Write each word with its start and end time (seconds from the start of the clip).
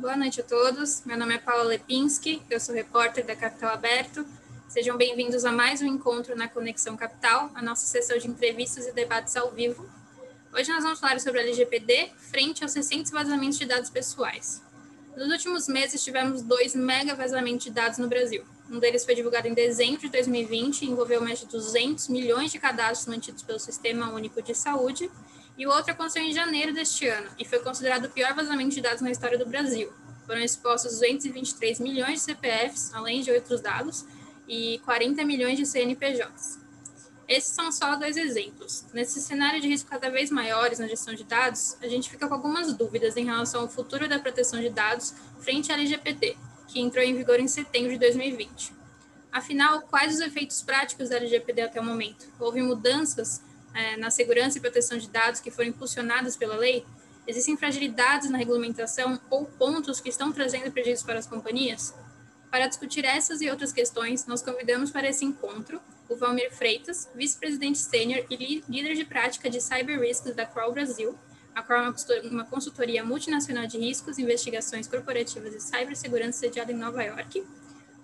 Boa 0.00 0.16
noite 0.16 0.40
a 0.40 0.44
todos. 0.44 1.02
Meu 1.04 1.18
nome 1.18 1.34
é 1.34 1.38
Paula 1.38 1.64
Lepinski, 1.64 2.42
eu 2.48 2.58
sou 2.58 2.74
repórter 2.74 3.22
da 3.22 3.36
Capital 3.36 3.74
Aberto. 3.74 4.24
Sejam 4.66 4.96
bem-vindos 4.96 5.44
a 5.44 5.52
mais 5.52 5.82
um 5.82 5.86
encontro 5.86 6.34
na 6.34 6.48
Conexão 6.48 6.96
Capital, 6.96 7.50
a 7.54 7.60
nossa 7.60 7.84
sessão 7.84 8.16
de 8.16 8.26
entrevistas 8.26 8.86
e 8.86 8.92
debates 8.92 9.36
ao 9.36 9.50
vivo. 9.50 9.86
Hoje 10.54 10.72
nós 10.72 10.82
vamos 10.82 11.00
falar 11.00 11.20
sobre 11.20 11.40
a 11.40 11.42
LGPD 11.42 12.12
frente 12.16 12.62
aos 12.62 12.72
recentes 12.72 13.12
vazamentos 13.12 13.58
de 13.58 13.66
dados 13.66 13.90
pessoais. 13.90 14.62
Nos 15.14 15.28
últimos 15.28 15.68
meses 15.68 16.02
tivemos 16.02 16.40
dois 16.40 16.74
mega 16.74 17.14
vazamentos 17.14 17.64
de 17.64 17.70
dados 17.70 17.98
no 17.98 18.08
Brasil. 18.08 18.42
Um 18.70 18.78
deles 18.78 19.04
foi 19.04 19.14
divulgado 19.14 19.48
em 19.48 19.52
dezembro 19.52 20.00
de 20.00 20.08
2020 20.08 20.80
e 20.80 20.90
envolveu 20.90 21.20
mais 21.20 21.40
de 21.40 21.46
200 21.46 22.08
milhões 22.08 22.50
de 22.50 22.58
cadastros 22.58 23.06
mantidos 23.06 23.42
pelo 23.42 23.60
Sistema 23.60 24.10
Único 24.14 24.40
de 24.40 24.54
Saúde, 24.54 25.10
e 25.56 25.66
o 25.66 25.70
outro 25.70 25.92
aconteceu 25.92 26.22
em 26.22 26.32
janeiro 26.32 26.72
deste 26.72 27.06
ano 27.06 27.30
e 27.38 27.44
foi 27.44 27.58
considerado 27.60 28.06
o 28.06 28.10
pior 28.10 28.34
vazamento 28.34 28.74
de 28.74 28.80
dados 28.80 29.00
na 29.02 29.10
história 29.10 29.38
do 29.38 29.46
Brasil. 29.46 29.92
Foram 30.26 30.40
expostos 30.40 30.92
223 30.92 31.80
milhões 31.80 32.14
de 32.14 32.20
CPFs, 32.20 32.94
além 32.94 33.20
de 33.20 33.30
outros 33.30 33.60
dados, 33.60 34.06
e 34.48 34.80
40 34.84 35.24
milhões 35.24 35.56
de 35.56 35.66
CNPJs. 35.66 36.58
Esses 37.28 37.54
são 37.54 37.70
só 37.70 37.94
dois 37.94 38.16
exemplos. 38.16 38.84
Nesse 38.92 39.20
cenário 39.20 39.60
de 39.60 39.68
risco 39.68 39.88
cada 39.88 40.10
vez 40.10 40.30
maiores 40.30 40.80
na 40.80 40.88
gestão 40.88 41.14
de 41.14 41.22
dados, 41.22 41.76
a 41.80 41.86
gente 41.86 42.10
fica 42.10 42.26
com 42.26 42.34
algumas 42.34 42.72
dúvidas 42.72 43.16
em 43.16 43.24
relação 43.24 43.62
ao 43.62 43.68
futuro 43.68 44.08
da 44.08 44.18
proteção 44.18 44.60
de 44.60 44.68
dados 44.68 45.14
frente 45.38 45.70
à 45.70 45.76
LGPD, 45.76 46.36
que 46.66 46.80
entrou 46.80 47.04
em 47.04 47.14
vigor 47.14 47.38
em 47.38 47.46
setembro 47.46 47.92
de 47.92 47.98
2020. 47.98 48.72
Afinal, 49.30 49.82
quais 49.82 50.14
os 50.14 50.20
efeitos 50.20 50.60
práticos 50.60 51.08
da 51.08 51.16
LGPD 51.16 51.62
até 51.62 51.80
o 51.80 51.84
momento? 51.84 52.26
Houve 52.38 52.60
mudanças 52.62 53.40
é, 53.74 53.96
na 53.96 54.10
segurança 54.10 54.58
e 54.58 54.60
proteção 54.60 54.98
de 54.98 55.08
dados 55.08 55.40
que 55.40 55.50
foram 55.50 55.68
impulsionadas 55.68 56.36
pela 56.36 56.56
lei? 56.56 56.84
Existem 57.26 57.56
fragilidades 57.56 58.30
na 58.30 58.38
regulamentação 58.38 59.20
ou 59.28 59.44
pontos 59.44 60.00
que 60.00 60.08
estão 60.08 60.32
trazendo 60.32 60.70
prejuízos 60.72 61.04
para 61.04 61.18
as 61.18 61.26
companhias? 61.26 61.94
Para 62.50 62.66
discutir 62.66 63.04
essas 63.04 63.40
e 63.40 63.48
outras 63.48 63.72
questões, 63.72 64.26
nós 64.26 64.42
convidamos 64.42 64.90
para 64.90 65.08
esse 65.08 65.24
encontro 65.24 65.80
o 66.08 66.16
Valmir 66.16 66.52
Freitas, 66.52 67.08
vice-presidente 67.14 67.78
sênior 67.78 68.26
e 68.28 68.64
líder 68.68 68.94
de 68.94 69.04
prática 69.04 69.48
de 69.48 69.60
cyber 69.60 70.00
risks 70.00 70.34
da 70.34 70.44
Kroll 70.44 70.72
Brasil. 70.72 71.16
A 71.54 71.62
Kroll 71.62 71.94
é 72.10 72.20
uma 72.28 72.44
consultoria 72.44 73.04
multinacional 73.04 73.68
de 73.68 73.78
riscos, 73.78 74.18
investigações 74.18 74.88
corporativas 74.88 75.54
e 75.54 75.60
cibersegurança 75.60 76.40
sediada 76.40 76.72
em 76.72 76.76
Nova 76.76 77.04
York. 77.04 77.46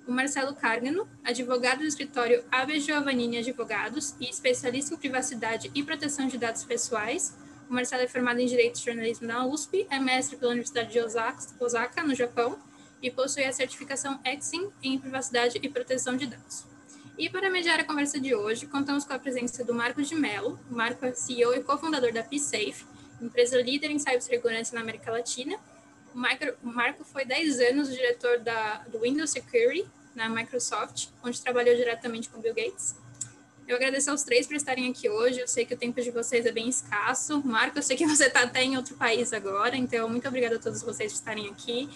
O 0.06 0.12
Marcelo 0.12 0.54
Cargano, 0.54 1.08
advogado 1.24 1.78
do 1.80 1.84
escritório 1.84 2.44
Ave 2.48 2.78
Giovannini 2.78 3.38
Advogados 3.38 4.14
e 4.20 4.30
especialista 4.30 4.94
em 4.94 4.96
privacidade 4.96 5.68
e 5.74 5.82
proteção 5.82 6.28
de 6.28 6.38
dados 6.38 6.62
pessoais. 6.62 7.36
O 7.68 7.74
Marcelo 7.74 8.04
é 8.04 8.06
formado 8.06 8.38
em 8.38 8.46
Direito 8.46 8.78
e 8.78 8.84
Jornalismo 8.84 9.26
na 9.26 9.44
USP, 9.44 9.84
é 9.90 9.98
mestre 9.98 10.36
pela 10.36 10.52
Universidade 10.52 10.92
de 10.92 11.00
Osaka, 11.00 12.04
no 12.04 12.14
Japão, 12.14 12.56
e 13.02 13.10
possui 13.10 13.42
a 13.42 13.52
certificação 13.52 14.20
EXIM 14.24 14.70
em 14.80 14.96
privacidade 14.96 15.58
e 15.60 15.68
proteção 15.68 16.16
de 16.16 16.26
dados. 16.26 16.64
E 17.18 17.28
para 17.28 17.50
mediar 17.50 17.80
a 17.80 17.84
conversa 17.84 18.20
de 18.20 18.32
hoje, 18.32 18.68
contamos 18.68 19.04
com 19.04 19.12
a 19.12 19.18
presença 19.18 19.64
do 19.64 19.74
Marcos 19.74 20.08
de 20.08 20.14
Mello. 20.14 20.56
O 20.70 20.74
Marco 20.74 21.04
é 21.04 21.14
CEO 21.14 21.52
e 21.52 21.64
cofundador 21.64 22.12
da 22.12 22.22
PSafe, 22.22 22.86
empresa 23.20 23.60
líder 23.60 23.90
em 23.90 23.98
cibersegurança 23.98 24.72
na 24.72 24.82
América 24.82 25.10
Latina. 25.10 25.58
O, 26.14 26.68
Marco 26.68 27.04
foi 27.04 27.24
10 27.24 27.58
anos 27.60 27.92
diretor 27.92 28.38
da, 28.38 28.84
do 28.88 29.00
Windows 29.00 29.30
Security 29.30 29.95
na 30.16 30.28
Microsoft, 30.28 31.08
onde 31.22 31.40
trabalhou 31.40 31.76
diretamente 31.76 32.28
com 32.28 32.40
Bill 32.40 32.54
Gates. 32.54 32.96
Eu 33.68 33.76
agradeço 33.76 34.10
aos 34.10 34.22
três 34.22 34.46
por 34.46 34.54
estarem 34.54 34.88
aqui 34.90 35.08
hoje. 35.08 35.40
Eu 35.40 35.48
sei 35.48 35.66
que 35.66 35.74
o 35.74 35.76
tempo 35.76 36.00
de 36.00 36.10
vocês 36.10 36.46
é 36.46 36.52
bem 36.52 36.68
escasso. 36.68 37.42
Marco, 37.44 37.78
eu 37.78 37.82
sei 37.82 37.96
que 37.96 38.06
você 38.06 38.26
está 38.26 38.42
até 38.42 38.62
em 38.62 38.76
outro 38.76 38.96
país 38.96 39.32
agora, 39.32 39.76
então 39.76 40.08
muito 40.08 40.26
obrigada 40.26 40.56
a 40.56 40.58
todos 40.58 40.82
vocês 40.82 41.12
por 41.12 41.18
estarem 41.18 41.48
aqui. 41.48 41.88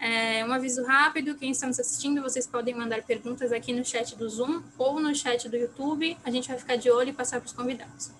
É, 0.00 0.42
um 0.46 0.52
aviso 0.52 0.82
rápido, 0.84 1.34
quem 1.34 1.50
está 1.50 1.66
nos 1.66 1.78
assistindo, 1.78 2.22
vocês 2.22 2.46
podem 2.46 2.74
mandar 2.74 3.02
perguntas 3.02 3.52
aqui 3.52 3.72
no 3.72 3.84
chat 3.84 4.16
do 4.16 4.30
Zoom 4.30 4.62
ou 4.78 4.98
no 4.98 5.14
chat 5.14 5.46
do 5.48 5.56
YouTube. 5.56 6.16
A 6.24 6.30
gente 6.30 6.48
vai 6.48 6.56
ficar 6.56 6.76
de 6.76 6.90
olho 6.90 7.10
e 7.10 7.12
passar 7.12 7.38
para 7.40 7.46
os 7.48 7.52
convidados. 7.52 8.10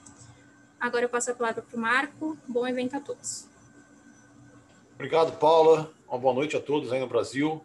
Agora 0.78 1.04
eu 1.04 1.08
passo 1.08 1.30
a 1.30 1.34
palavra 1.34 1.62
para 1.62 1.76
o 1.76 1.80
Marco. 1.80 2.36
Bom 2.46 2.66
evento 2.66 2.96
a 2.96 3.00
todos. 3.00 3.46
Obrigado, 4.94 5.38
Paula. 5.38 5.90
Uma 6.06 6.18
boa 6.18 6.34
noite 6.34 6.56
a 6.56 6.60
todos 6.60 6.92
aí 6.92 7.00
no 7.00 7.06
Brasil. 7.06 7.64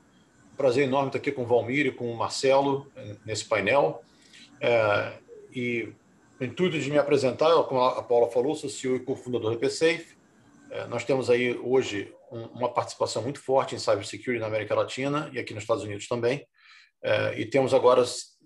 Prazer 0.56 0.84
enorme 0.86 1.10
estar 1.10 1.20
aqui 1.20 1.32
com 1.32 1.44
o 1.44 1.46
Valmir 1.46 1.88
e 1.88 1.92
com 1.92 2.12
o 2.12 2.16
Marcelo 2.16 2.92
eh, 2.96 3.16
nesse 3.26 3.46
painel. 3.46 4.02
É, 4.62 5.14
e 5.54 5.94
o 6.40 6.44
intuito 6.44 6.80
de 6.80 6.90
me 6.90 6.98
apresentar, 6.98 7.52
como 7.64 7.82
a 7.82 8.04
Paula 8.04 8.30
falou, 8.30 8.56
sou 8.56 8.70
CEO 8.70 8.96
e 8.96 9.00
cofundador 9.00 9.52
do 9.52 9.60
PSafe. 9.60 10.18
É, 10.70 10.88
nós 10.88 11.04
temos 11.04 11.30
aí 11.30 11.58
hoje 11.58 12.14
uma 12.54 12.70
participação 12.70 13.22
muito 13.22 13.40
forte 13.40 13.76
em 13.76 13.80
cybersecurity 13.80 14.40
na 14.40 14.48
América 14.48 14.76
Latina 14.76 15.30
e 15.34 15.40
aqui 15.40 15.54
nos 15.54 15.64
Estados 15.64 15.84
Unidos 15.84 16.08
também. 16.08 16.46
É, 17.04 17.40
e 17.40 17.46
temos 17.46 17.74
agora 17.74 18.04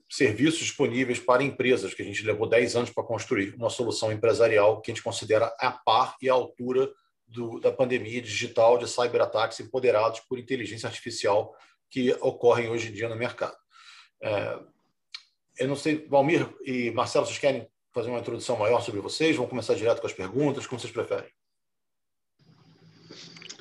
serviços 0.09 0.59
disponíveis 0.59 1.20
para 1.20 1.44
empresas, 1.44 1.94
que 1.94 2.02
a 2.02 2.06
gente 2.06 2.26
levou 2.26 2.47
10 2.47 2.76
anos 2.76 2.90
para 2.90 3.03
construir 3.03 3.56
uma 3.56 3.70
solução 3.70 4.12
empresarial 4.12 4.81
que 4.81 4.91
a 4.91 4.94
gente 4.94 5.03
considera 5.03 5.53
a 5.59 5.72
par 5.72 6.16
e 6.22 6.30
à 6.30 6.34
altura 6.34 6.90
do, 7.28 7.59
da 7.59 7.72
pandemia 7.72 8.22
digital 8.22 8.78
de 8.78 8.88
cyberataques 8.88 9.59
empoderados 9.59 10.20
por 10.22 10.40
inteligência 10.40 10.88
artificial 10.88 11.56
que 11.90 12.14
ocorrem 12.22 12.70
hoje 12.70 12.90
em 12.90 12.94
dia 12.94 13.10
no 13.10 13.16
mercado. 13.16 13.56
É, 14.22 14.60
eu 15.60 15.68
não 15.68 15.76
sei, 15.76 16.06
Valmir 16.08 16.48
e 16.64 16.92
Marcelo, 16.92 17.26
vocês 17.26 17.40
querem 17.40 17.68
fazer 17.92 18.10
uma 18.10 18.20
introdução 18.20 18.58
maior 18.58 18.82
sobre 18.82 19.02
vocês? 19.02 19.36
Vamos 19.36 19.50
começar 19.50 19.74
direto 19.76 20.02
com 20.02 20.08
as 20.08 20.14
perguntas, 20.14 20.66
como 20.66 20.80
vocês 20.80 20.94
preferem? 20.94 21.30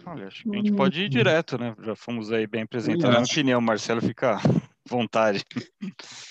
Olha, 0.07 0.27
acho 0.27 0.43
que 0.43 0.51
a 0.51 0.57
gente 0.57 0.73
pode 0.73 1.03
ir 1.03 1.09
direto, 1.09 1.59
né? 1.59 1.75
Já 1.83 1.95
fomos 1.95 2.33
aí 2.33 2.47
bem 2.47 2.63
apresentando 2.63 3.17
a 3.17 3.23
opinião, 3.23 3.61
Marcelo, 3.61 4.01
fica 4.01 4.37
à 4.37 4.41
vontade. 4.89 5.45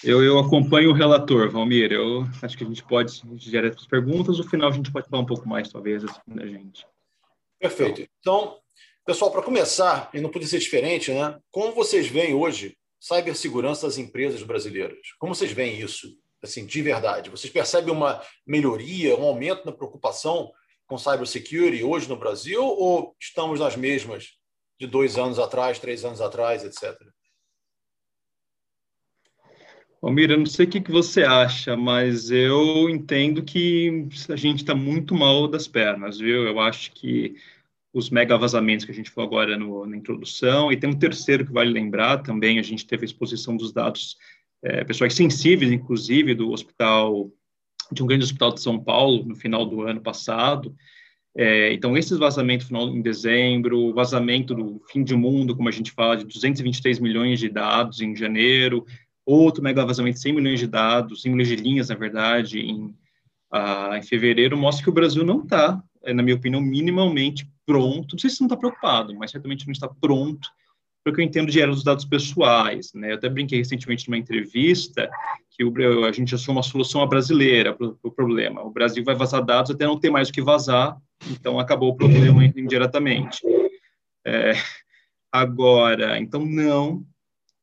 Eu, 0.04 0.24
eu 0.24 0.40
acompanho 0.40 0.90
o 0.90 0.94
relator, 0.94 1.52
Valmir. 1.52 1.92
Eu 1.92 2.28
acho 2.42 2.58
que 2.58 2.64
a 2.64 2.68
gente 2.68 2.84
pode 2.84 3.22
ir 3.24 3.36
direto 3.36 3.76
para 3.76 3.82
as 3.82 3.88
perguntas, 3.88 4.38
no 4.40 4.50
final 4.50 4.70
a 4.70 4.74
gente 4.74 4.92
pode 4.92 5.08
falar 5.08 5.22
um 5.22 5.28
pouco 5.28 5.48
mais, 5.48 5.70
talvez, 5.70 6.04
assim, 6.04 6.22
da 6.28 6.48
gente. 6.48 6.88
Perfeito. 7.60 8.08
Então, 8.20 8.58
pessoal, 9.08 9.32
para 9.32 9.42
começar, 9.42 10.10
e 10.14 10.20
não 10.20 10.30
podia 10.30 10.50
ser 10.50 10.60
diferente, 10.60 11.14
né? 11.14 11.40
Como 11.50 11.74
vocês 11.74 12.08
veem 12.08 12.34
hoje 12.34 12.78
cibersegurança 13.00 13.88
das 13.88 13.98
empresas 13.98 14.44
brasileiras? 14.44 15.00
Como 15.18 15.34
vocês 15.34 15.50
veem 15.54 15.80
isso, 15.80 16.14
assim, 16.44 16.66
de 16.66 16.82
verdade? 16.82 17.30
Vocês 17.30 17.52
percebem 17.52 17.94
uma 17.94 18.22
melhoria, 18.46 19.16
um 19.16 19.24
aumento 19.24 19.66
na 19.66 19.72
preocupação 19.72 20.52
com 20.86 20.98
cybersecurity 20.98 21.86
hoje 21.86 22.10
no 22.10 22.18
Brasil 22.18 22.62
ou 22.62 23.16
estamos 23.18 23.62
nas 23.62 23.78
mesmas 23.78 24.34
de 24.78 24.86
dois 24.86 25.18
anos 25.18 25.40
atrás, 25.40 25.80
três 25.80 26.04
anos 26.04 26.20
atrás, 26.20 26.66
etc.? 26.66 26.94
Almir, 30.02 30.38
não 30.38 30.46
sei 30.46 30.66
o 30.66 30.70
que 30.70 30.92
você 30.92 31.24
acha, 31.24 31.78
mas 31.78 32.30
eu 32.30 32.90
entendo 32.90 33.42
que 33.42 34.10
a 34.30 34.36
gente 34.36 34.58
está 34.58 34.76
muito 34.76 35.16
mal 35.16 35.48
das 35.48 35.66
pernas, 35.66 36.20
viu? 36.20 36.44
Eu 36.46 36.60
acho 36.60 36.92
que 36.92 37.36
os 37.98 38.10
mega 38.10 38.38
vazamentos 38.38 38.86
que 38.86 38.92
a 38.92 38.96
gente 38.96 39.10
falou 39.10 39.28
agora 39.28 39.58
no, 39.58 39.86
na 39.86 39.98
introdução, 39.98 40.72
e 40.72 40.78
tem 40.78 40.90
um 40.90 40.98
terceiro 40.98 41.46
que 41.46 41.52
vale 41.52 41.72
lembrar 41.72 42.20
também, 42.20 42.60
a 42.60 42.64
gente 42.64 42.86
teve 42.86 43.04
a 43.04 43.06
exposição 43.06 43.58
dos 43.58 43.72
dados 43.72 44.18
é, 44.64 44.84
pessoais 44.84 45.14
sensíveis, 45.14 45.72
inclusive, 45.72 46.34
do 46.34 46.52
hospital 46.52 47.32
de 47.92 48.04
um 48.04 48.08
grande 48.08 48.26
hospital 48.26 48.54
de 48.54 48.62
São 48.62 48.80
Paulo 48.80 49.24
no 49.24 49.36
final 49.36 49.66
do 49.66 49.82
ano 49.84 50.02
passado. 50.02 50.76
É, 51.36 51.72
então, 51.72 51.96
esses 51.96 52.18
vazamentos 52.18 52.68
final 52.68 52.90
em 52.90 53.02
dezembro, 53.02 53.94
vazamento 53.94 54.56
do 54.56 54.82
fim 54.90 55.04
de 55.04 55.16
mundo, 55.16 55.56
como 55.56 55.70
a 55.70 55.72
gente 55.72 55.92
fala, 55.92 56.18
de 56.18 56.26
223 56.26 57.00
milhões 57.00 57.40
de 57.40 57.48
dados 57.48 58.02
em 58.02 58.16
janeiro, 58.16 58.86
outro 59.26 59.64
mega 59.64 59.86
vazamento 59.86 60.16
de 60.16 60.22
100 60.22 60.34
milhões 60.34 60.60
de 60.60 60.68
dados, 60.68 61.22
100 61.22 61.32
milhões 61.32 61.48
de 61.48 61.56
linhas, 61.56 61.90
na 61.90 61.96
verdade, 61.96 62.60
em, 62.60 62.94
ah, 63.52 63.98
em 63.98 64.02
fevereiro, 64.02 64.58
mostra 64.58 64.84
que 64.84 64.90
o 64.90 64.94
Brasil 64.94 65.24
não 65.24 65.44
está, 65.44 65.82
na 66.14 66.24
minha 66.24 66.36
opinião, 66.36 66.62
minimamente 66.62 67.50
pronto. 67.66 68.14
Não 68.14 68.20
sei 68.20 68.30
se 68.30 68.40
não 68.42 68.48
está 68.48 68.58
preocupado, 68.58 69.16
mas 69.16 69.32
certamente 69.32 69.66
não 69.66 69.72
está 69.72 69.88
pronto 69.88 70.50
para 71.04 71.12
o 71.12 71.16
que 71.16 71.22
eu 71.22 71.26
entendo 71.26 71.52
de 71.52 71.62
era 71.62 71.72
dos 71.72 71.84
dados 71.84 72.06
pessoais. 72.06 72.92
Né? 72.94 73.12
Eu 73.12 73.16
até 73.16 73.30
brinquei 73.30 73.60
recentemente 73.60 74.08
numa 74.10 74.18
entrevista 74.18 75.10
que 75.52 75.64
o, 75.64 76.06
a 76.06 76.12
gente 76.12 76.36
achou 76.36 76.54
uma 76.54 76.64
solução 76.64 77.06
brasileira 77.08 77.74
para 77.74 77.88
o 77.88 77.96
pro 77.96 78.12
problema. 78.12 78.62
O 78.64 78.72
Brasil 78.72 79.04
vai 79.04 79.16
vazar 79.16 79.44
dados 79.44 79.72
até 79.72 79.86
não 79.86 80.00
ter 80.00 80.10
mais 80.10 80.30
o 80.30 80.34
que 80.34 80.42
vazar, 80.42 80.98
então 81.32 81.60
acabou 81.60 81.90
o 81.90 81.96
problema 81.96 82.44
indiretamente. 82.46 83.42
É, 84.26 84.54
agora, 85.32 86.20
então 86.20 86.46
não, 86.46 87.06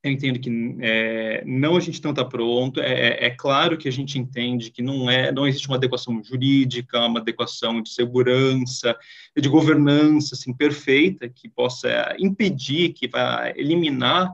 eu 0.05 0.13
entendo 0.13 0.39
que 0.39 0.51
é, 0.81 1.43
não 1.47 1.77
a 1.77 1.81
gente 1.81 2.03
não 2.05 2.11
está 2.11 2.23
pronto. 2.23 2.79
É, 2.79 2.93
é, 2.93 3.27
é, 3.27 3.31
claro 3.31 3.79
que 3.79 3.89
a 3.89 3.91
gente 3.91 4.19
entende 4.19 4.71
que 4.71 4.83
não 4.83 5.11
é, 5.11 5.33
não 5.33 5.49
existe 5.49 5.67
uma 5.67 5.77
adequação 5.77 6.23
jurídica, 6.23 7.07
uma 7.07 7.21
adequação 7.21 7.81
de 7.81 7.89
segurança, 7.89 8.95
de 9.35 9.49
governança 9.49 10.35
assim 10.35 10.53
perfeita 10.53 11.27
que 11.27 11.49
possa 11.49 12.15
impedir, 12.19 12.93
que 12.93 13.09
vai 13.09 13.55
eliminar 13.57 14.31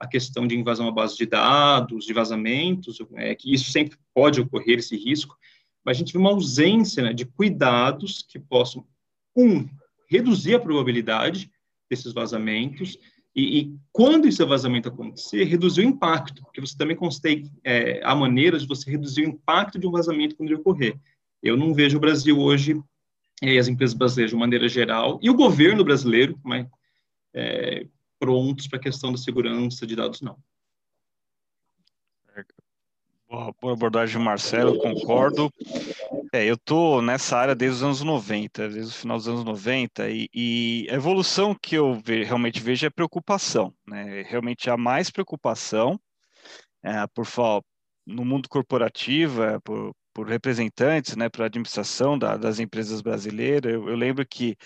a 0.00 0.08
questão 0.08 0.44
de 0.44 0.58
invasão 0.58 0.88
à 0.88 0.90
base 0.90 1.16
de 1.16 1.24
dados, 1.24 2.04
de 2.04 2.12
vazamentos, 2.12 2.98
é, 3.14 3.36
que 3.36 3.54
isso 3.54 3.70
sempre 3.70 3.96
pode 4.12 4.40
ocorrer 4.40 4.80
esse 4.80 4.96
risco. 4.96 5.36
Mas 5.84 5.96
a 5.96 5.98
gente 6.00 6.12
vê 6.12 6.18
uma 6.18 6.30
ausência 6.30 7.00
né, 7.00 7.12
de 7.12 7.24
cuidados 7.24 8.26
que 8.28 8.40
possam 8.40 8.84
um 9.36 9.68
reduzir 10.10 10.56
a 10.56 10.60
probabilidade 10.60 11.48
desses 11.88 12.12
vazamentos 12.12 12.98
e, 13.34 13.60
e, 13.60 13.76
quando 13.90 14.26
esse 14.26 14.44
vazamento 14.44 14.88
acontecer, 14.88 15.44
reduzir 15.44 15.80
o 15.80 15.88
impacto, 15.88 16.42
porque 16.42 16.60
você 16.60 16.76
também 16.76 16.96
consegue, 16.96 17.50
é, 17.64 18.00
há 18.04 18.14
maneiras 18.14 18.62
de 18.62 18.68
você 18.68 18.90
reduzir 18.90 19.22
o 19.22 19.28
impacto 19.28 19.78
de 19.78 19.86
um 19.86 19.90
vazamento 19.90 20.36
quando 20.36 20.50
ele 20.50 20.60
ocorrer. 20.60 20.98
Eu 21.42 21.56
não 21.56 21.72
vejo 21.72 21.96
o 21.96 22.00
Brasil 22.00 22.38
hoje, 22.38 22.80
e 23.42 23.58
as 23.58 23.68
empresas 23.68 23.94
brasileiras 23.94 24.30
de 24.30 24.36
maneira 24.36 24.68
geral, 24.68 25.18
e 25.22 25.30
o 25.30 25.34
governo 25.34 25.82
brasileiro, 25.82 26.38
mas, 26.44 26.66
é, 27.32 27.86
prontos 28.18 28.68
para 28.68 28.78
a 28.78 28.82
questão 28.82 29.10
da 29.10 29.18
segurança 29.18 29.86
de 29.86 29.96
dados, 29.96 30.20
não. 30.20 30.36
Boa 33.32 33.72
abordagem, 33.72 34.20
Marcelo, 34.20 34.78
concordo. 34.78 35.50
É, 36.34 36.46
eu 36.48 36.54
estou 36.54 37.02
nessa 37.02 37.36
área 37.36 37.54
desde 37.54 37.76
os 37.76 37.82
anos 37.82 38.00
90, 38.02 38.70
desde 38.70 38.90
o 38.90 38.94
final 38.96 39.18
dos 39.18 39.28
anos 39.28 39.44
90, 39.44 40.08
e, 40.08 40.30
e 40.32 40.88
a 40.90 40.94
evolução 40.94 41.54
que 41.54 41.74
eu 41.74 41.94
ve, 41.94 42.24
realmente 42.24 42.58
vejo 42.58 42.86
é 42.86 42.90
preocupação. 42.90 43.74
Né? 43.86 44.22
Realmente 44.22 44.70
há 44.70 44.76
mais 44.76 45.10
preocupação 45.10 46.00
é, 46.82 47.06
por 47.14 47.26
no 48.06 48.24
mundo 48.24 48.48
corporativo, 48.48 49.42
é, 49.42 49.58
por, 49.60 49.94
por 50.14 50.26
representantes, 50.26 51.16
né, 51.16 51.28
para 51.28 51.44
a 51.44 51.46
administração 51.46 52.18
da, 52.18 52.36
das 52.36 52.58
empresas 52.58 53.02
brasileiras. 53.02 53.72
Eu, 53.72 53.88
eu, 53.88 53.96
lembro 53.96 54.26
que 54.26 54.56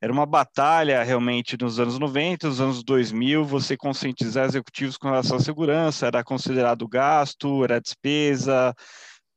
era 0.00 0.12
uma 0.12 0.26
batalha 0.26 1.02
realmente 1.02 1.56
nos 1.60 1.78
anos 1.78 1.98
90, 1.98 2.48
nos 2.48 2.60
anos 2.60 2.82
2000, 2.82 3.44
você 3.44 3.76
conscientizar 3.76 4.46
executivos 4.46 4.96
com 4.96 5.08
relação 5.08 5.36
à 5.36 5.40
segurança, 5.40 6.06
era 6.06 6.24
considerado 6.24 6.88
gasto, 6.88 7.62
era 7.62 7.80
despesa, 7.80 8.74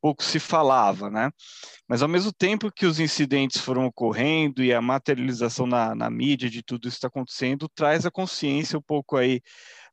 pouco 0.03 0.21
se 0.21 0.37
falava, 0.37 1.09
né? 1.09 1.31
Mas 1.87 2.01
ao 2.01 2.09
mesmo 2.09 2.33
tempo 2.33 2.69
que 2.69 2.85
os 2.85 2.99
incidentes 2.99 3.61
foram 3.61 3.85
ocorrendo 3.85 4.61
e 4.61 4.73
a 4.73 4.81
materialização 4.81 5.65
na, 5.65 5.95
na 5.95 6.09
mídia 6.09 6.49
de 6.49 6.61
tudo 6.61 6.89
isso 6.89 6.97
está 6.97 7.07
acontecendo, 7.07 7.69
traz 7.73 8.05
a 8.05 8.11
consciência 8.11 8.77
um 8.77 8.81
pouco 8.81 9.15
aí, 9.15 9.41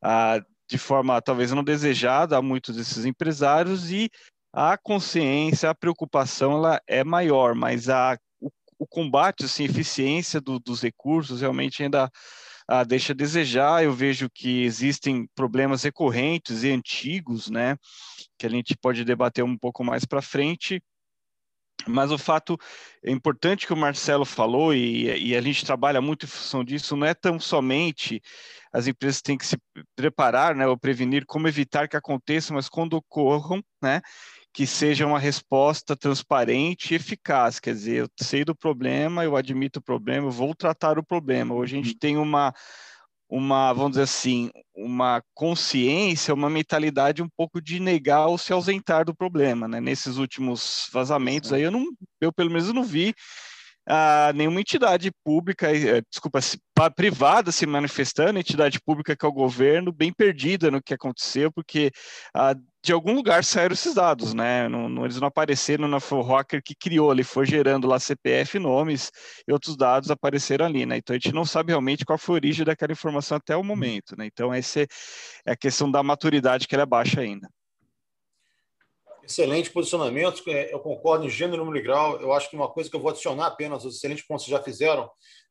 ah, 0.02 0.40
de 0.68 0.78
forma 0.78 1.22
talvez 1.22 1.52
não 1.52 1.62
desejada 1.62 2.36
a 2.36 2.42
muitos 2.42 2.74
desses 2.74 3.04
empresários 3.04 3.92
e 3.92 4.10
a 4.52 4.76
consciência, 4.76 5.70
a 5.70 5.74
preocupação 5.76 6.54
ela 6.54 6.80
é 6.88 7.04
maior, 7.04 7.54
mas 7.54 7.88
a, 7.88 8.18
o, 8.40 8.50
o 8.80 8.88
combate, 8.88 9.44
assim, 9.44 9.62
a 9.62 9.66
eficiência 9.66 10.40
do, 10.40 10.58
dos 10.58 10.82
recursos 10.82 11.40
realmente 11.40 11.84
ainda 11.84 12.10
a, 12.70 12.84
deixa 12.84 13.12
a 13.12 13.16
desejar. 13.16 13.82
Eu 13.82 13.92
vejo 13.92 14.30
que 14.30 14.62
existem 14.62 15.28
problemas 15.34 15.82
recorrentes 15.82 16.62
e 16.62 16.70
antigos, 16.70 17.50
né, 17.50 17.76
que 18.38 18.46
a 18.46 18.50
gente 18.50 18.76
pode 18.76 19.04
debater 19.04 19.44
um 19.44 19.58
pouco 19.58 19.82
mais 19.82 20.04
para 20.04 20.22
frente. 20.22 20.80
Mas 21.86 22.12
o 22.12 22.18
fato 22.18 22.58
é 23.02 23.10
importante 23.10 23.66
que 23.66 23.72
o 23.72 23.76
Marcelo 23.76 24.26
falou, 24.26 24.74
e, 24.74 25.30
e, 25.30 25.34
a 25.34 25.40
gente 25.40 25.64
trabalha 25.64 25.98
muito 25.98 26.26
em 26.26 26.28
função 26.28 26.62
disso, 26.62 26.94
não 26.94 27.06
é 27.06 27.14
tão 27.14 27.40
somente 27.40 28.20
as 28.70 28.86
empresas 28.86 29.22
têm 29.22 29.36
que 29.36 29.46
se 29.46 29.56
preparar, 29.96 30.54
né, 30.54 30.66
ou 30.66 30.78
prevenir 30.78 31.24
como 31.26 31.48
evitar 31.48 31.88
que 31.88 31.96
aconteça, 31.96 32.52
mas 32.52 32.68
quando 32.68 32.94
ocorram, 32.94 33.62
né, 33.82 34.02
que 34.52 34.66
seja 34.66 35.06
uma 35.06 35.18
resposta 35.18 35.96
transparente 35.96 36.92
e 36.92 36.96
eficaz. 36.96 37.60
Quer 37.60 37.74
dizer, 37.74 37.96
eu 37.96 38.08
sei 38.20 38.44
do 38.44 38.54
problema, 38.54 39.24
eu 39.24 39.36
admito 39.36 39.78
o 39.78 39.82
problema, 39.82 40.26
eu 40.26 40.32
vou 40.32 40.54
tratar 40.54 40.98
o 40.98 41.04
problema. 41.04 41.54
Hoje 41.54 41.76
a 41.76 41.82
gente 41.82 41.92
uhum. 41.92 41.98
tem 41.98 42.16
uma, 42.16 42.52
uma, 43.28 43.72
vamos 43.72 43.92
dizer 43.92 44.02
assim, 44.02 44.50
uma 44.74 45.22
consciência, 45.34 46.34
uma 46.34 46.50
mentalidade 46.50 47.22
um 47.22 47.28
pouco 47.36 47.60
de 47.60 47.78
negar 47.78 48.26
ou 48.26 48.36
se 48.36 48.52
ausentar 48.52 49.04
do 49.04 49.14
problema, 49.14 49.68
né? 49.68 49.80
Nesses 49.80 50.16
últimos 50.16 50.88
vazamentos 50.92 51.52
aí, 51.52 51.62
eu 51.62 51.70
não, 51.70 51.86
eu 52.20 52.32
pelo 52.32 52.50
menos 52.50 52.72
não 52.72 52.82
vi 52.82 53.14
ah, 53.88 54.32
nenhuma 54.34 54.60
entidade 54.60 55.10
pública, 55.24 55.74
eh, 55.74 56.02
desculpa, 56.08 56.40
privada 56.94 57.50
se 57.50 57.66
manifestando, 57.66 58.38
entidade 58.38 58.80
pública 58.80 59.16
que 59.16 59.24
é 59.24 59.28
o 59.28 59.32
governo, 59.32 59.92
bem 59.92 60.12
perdida 60.12 60.70
no 60.70 60.82
que 60.82 60.94
aconteceu, 60.94 61.50
porque 61.50 61.90
ah, 62.34 62.54
de 62.82 62.92
algum 62.92 63.14
lugar 63.14 63.44
saíram 63.44 63.74
esses 63.74 63.94
dados, 63.94 64.32
né? 64.32 64.68
Não, 64.68 64.88
não, 64.88 65.04
eles 65.04 65.20
não 65.20 65.28
apareceram 65.28 65.86
na 65.86 65.98
Hacker 65.98 66.62
que 66.62 66.74
criou, 66.74 67.12
ele 67.12 67.22
foi 67.22 67.44
gerando 67.44 67.86
lá 67.86 67.98
CPF, 67.98 68.58
nomes 68.58 69.10
e 69.46 69.52
outros 69.52 69.76
dados 69.76 70.10
apareceram 70.10 70.64
ali, 70.64 70.86
né? 70.86 70.96
Então 70.96 71.14
a 71.14 71.18
gente 71.18 71.34
não 71.34 71.44
sabe 71.44 71.72
realmente 71.72 72.04
qual 72.04 72.18
foi 72.18 72.34
a 72.34 72.36
origem 72.36 72.64
daquela 72.64 72.92
informação 72.92 73.36
até 73.36 73.54
o 73.54 73.62
momento, 73.62 74.16
né? 74.16 74.26
Então 74.26 74.52
essa 74.52 74.80
é 74.80 75.52
a 75.52 75.56
questão 75.56 75.90
da 75.90 76.02
maturidade 76.02 76.66
que 76.66 76.74
ela 76.74 76.84
é 76.84 76.86
baixa 76.86 77.20
ainda. 77.20 77.48
Excelente 79.22 79.70
posicionamento, 79.70 80.42
é, 80.48 80.72
eu 80.72 80.80
concordo 80.80 81.26
em 81.26 81.30
gênero, 81.30 81.76
e 81.76 81.82
grau. 81.82 82.18
Eu 82.20 82.32
acho 82.32 82.48
que 82.48 82.56
uma 82.56 82.68
coisa 82.68 82.88
que 82.88 82.96
eu 82.96 83.00
vou 83.00 83.10
adicionar 83.10 83.46
apenas, 83.46 83.84
os 83.84 83.96
excelentes 83.96 84.26
pontos 84.26 84.46
que 84.46 84.50
já 84.50 84.60
fizeram, 84.60 85.08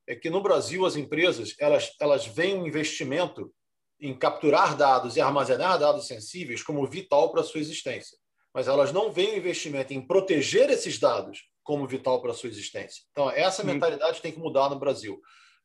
é 0.08 0.16
que 0.16 0.30
no 0.30 0.42
Brasil 0.42 0.86
as 0.86 0.96
empresas 0.96 1.56
elas, 1.60 1.92
elas 2.02 2.26
veem 2.26 2.58
um 2.58 2.68
investimento 2.68 3.54
em 4.00 4.18
capturar 4.18 4.76
dados 4.76 5.16
e 5.16 5.22
armazenar 5.22 5.78
dados 5.78 6.08
sensíveis 6.08 6.64
como 6.64 6.86
vital 6.88 7.32
para 7.32 7.42
a 7.42 7.44
sua 7.44 7.60
existência. 7.60 8.18
Mas 8.54 8.68
elas 8.68 8.92
não 8.92 9.12
veem 9.12 9.34
o 9.34 9.38
investimento 9.38 9.94
em 9.94 10.06
proteger 10.06 10.70
esses 10.70 10.98
dados 10.98 11.44
como 11.64 11.88
vital 11.88 12.22
para 12.22 12.32
a 12.32 12.34
sua 12.34 12.50
existência. 12.50 13.04
Então, 13.12 13.30
essa 13.30 13.64
mentalidade 13.64 14.22
tem 14.22 14.32
que 14.32 14.40
mudar 14.40 14.70
no 14.70 14.80
Brasil. 14.80 15.22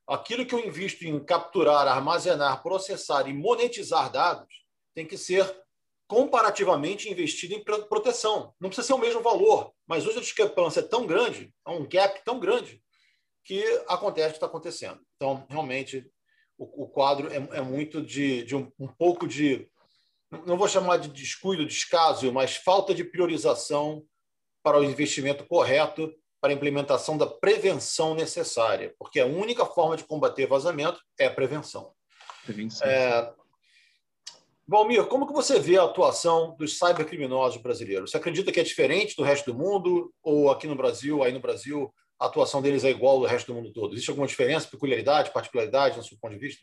Aquilo 0.06 0.44
que 0.44 0.54
eu 0.54 0.58
invisto 0.58 1.04
em 1.04 1.25
capturar, 1.25 1.88
armazenar, 1.88 2.62
processar 2.62 3.26
e 3.26 3.32
monetizar 3.32 4.10
dados 4.12 4.64
tem 4.94 5.06
que 5.06 5.16
ser 5.16 5.64
comparativamente 6.06 7.10
investido 7.10 7.54
em 7.54 7.64
proteção. 7.64 8.54
Não 8.60 8.69
precisa 8.69 8.87
ser 8.87 8.92
o 8.92 8.98
mesmo 8.98 9.22
valor, 9.22 9.72
mas 9.87 10.06
hoje 10.06 10.19
a 10.19 10.22
discrepância 10.22 10.80
é 10.80 10.82
tão 10.82 11.06
grande, 11.06 11.52
é 11.66 11.70
um 11.70 11.88
gap 11.88 12.22
tão 12.25 12.38
grande, 12.38 12.82
que 13.42 13.62
acontece 13.88 14.28
o 14.28 14.30
que 14.32 14.37
está 14.37 14.46
acontecendo. 14.46 15.00
Então, 15.16 15.46
realmente, 15.48 16.06
o, 16.58 16.84
o 16.84 16.88
quadro 16.88 17.32
é, 17.32 17.36
é, 17.36 17.60
muito 17.60 18.02
de, 18.02 18.44
de 18.44 18.56
um, 18.56 18.70
um, 18.78 18.88
pouco 18.88 19.26
de, 19.26 19.68
não 20.46 20.56
vou 20.56 20.68
chamar 20.68 20.98
de 20.98 21.08
descuido, 21.08 21.66
descaso, 21.66 22.32
mas 22.32 22.56
falta 22.56 22.94
de 22.94 23.04
priorização 23.04 24.04
para 24.62 24.78
o 24.78 24.84
investimento 24.84 25.46
correto 25.46 26.12
para 26.40 26.52
a 26.52 26.54
implementação 26.54 27.16
da 27.16 27.26
prevenção 27.26 28.14
necessária, 28.14 28.94
porque 28.98 29.18
a 29.18 29.26
única 29.26 29.64
forma 29.64 29.96
de 29.96 30.04
combater 30.04 30.46
vazamento 30.46 31.00
é 31.18 31.26
a 31.26 31.34
prevenção. 31.34 31.92
prevenção. 32.44 32.86
É, 32.86 33.32
Valmir, 34.66 35.06
como 35.06 35.26
que 35.26 35.32
você 35.32 35.58
vê 35.58 35.78
a 35.78 35.84
atuação 35.84 36.56
dos 36.56 36.78
cybercriminosos 36.78 37.61
brasileiros? 37.61 38.11
Você 38.11 38.16
acredita 38.16 38.50
que 38.50 38.58
é 38.58 38.62
diferente 38.62 39.14
do 39.16 39.23
resto 39.23 39.52
do 39.52 39.58
mundo 39.58 40.12
ou 40.23 40.50
aqui 40.50 40.66
no 40.66 40.76
Brasil, 40.76 41.23
aí 41.23 41.32
no 41.32 41.40
Brasil, 41.40 41.92
a 42.18 42.26
atuação 42.26 42.62
deles 42.62 42.85
é 42.85 42.90
igual 42.90 43.16
ao 43.16 43.25
resto 43.25 43.52
do 43.52 43.54
mundo 43.54 43.73
todo? 43.73 43.94
Existe 43.94 44.11
alguma 44.11 44.26
diferença, 44.26 44.68
peculiaridade, 44.68 45.33
particularidade, 45.33 45.97
no 45.97 46.02
seu 46.02 46.16
ponto 46.18 46.35
de 46.35 46.40
vista? 46.40 46.62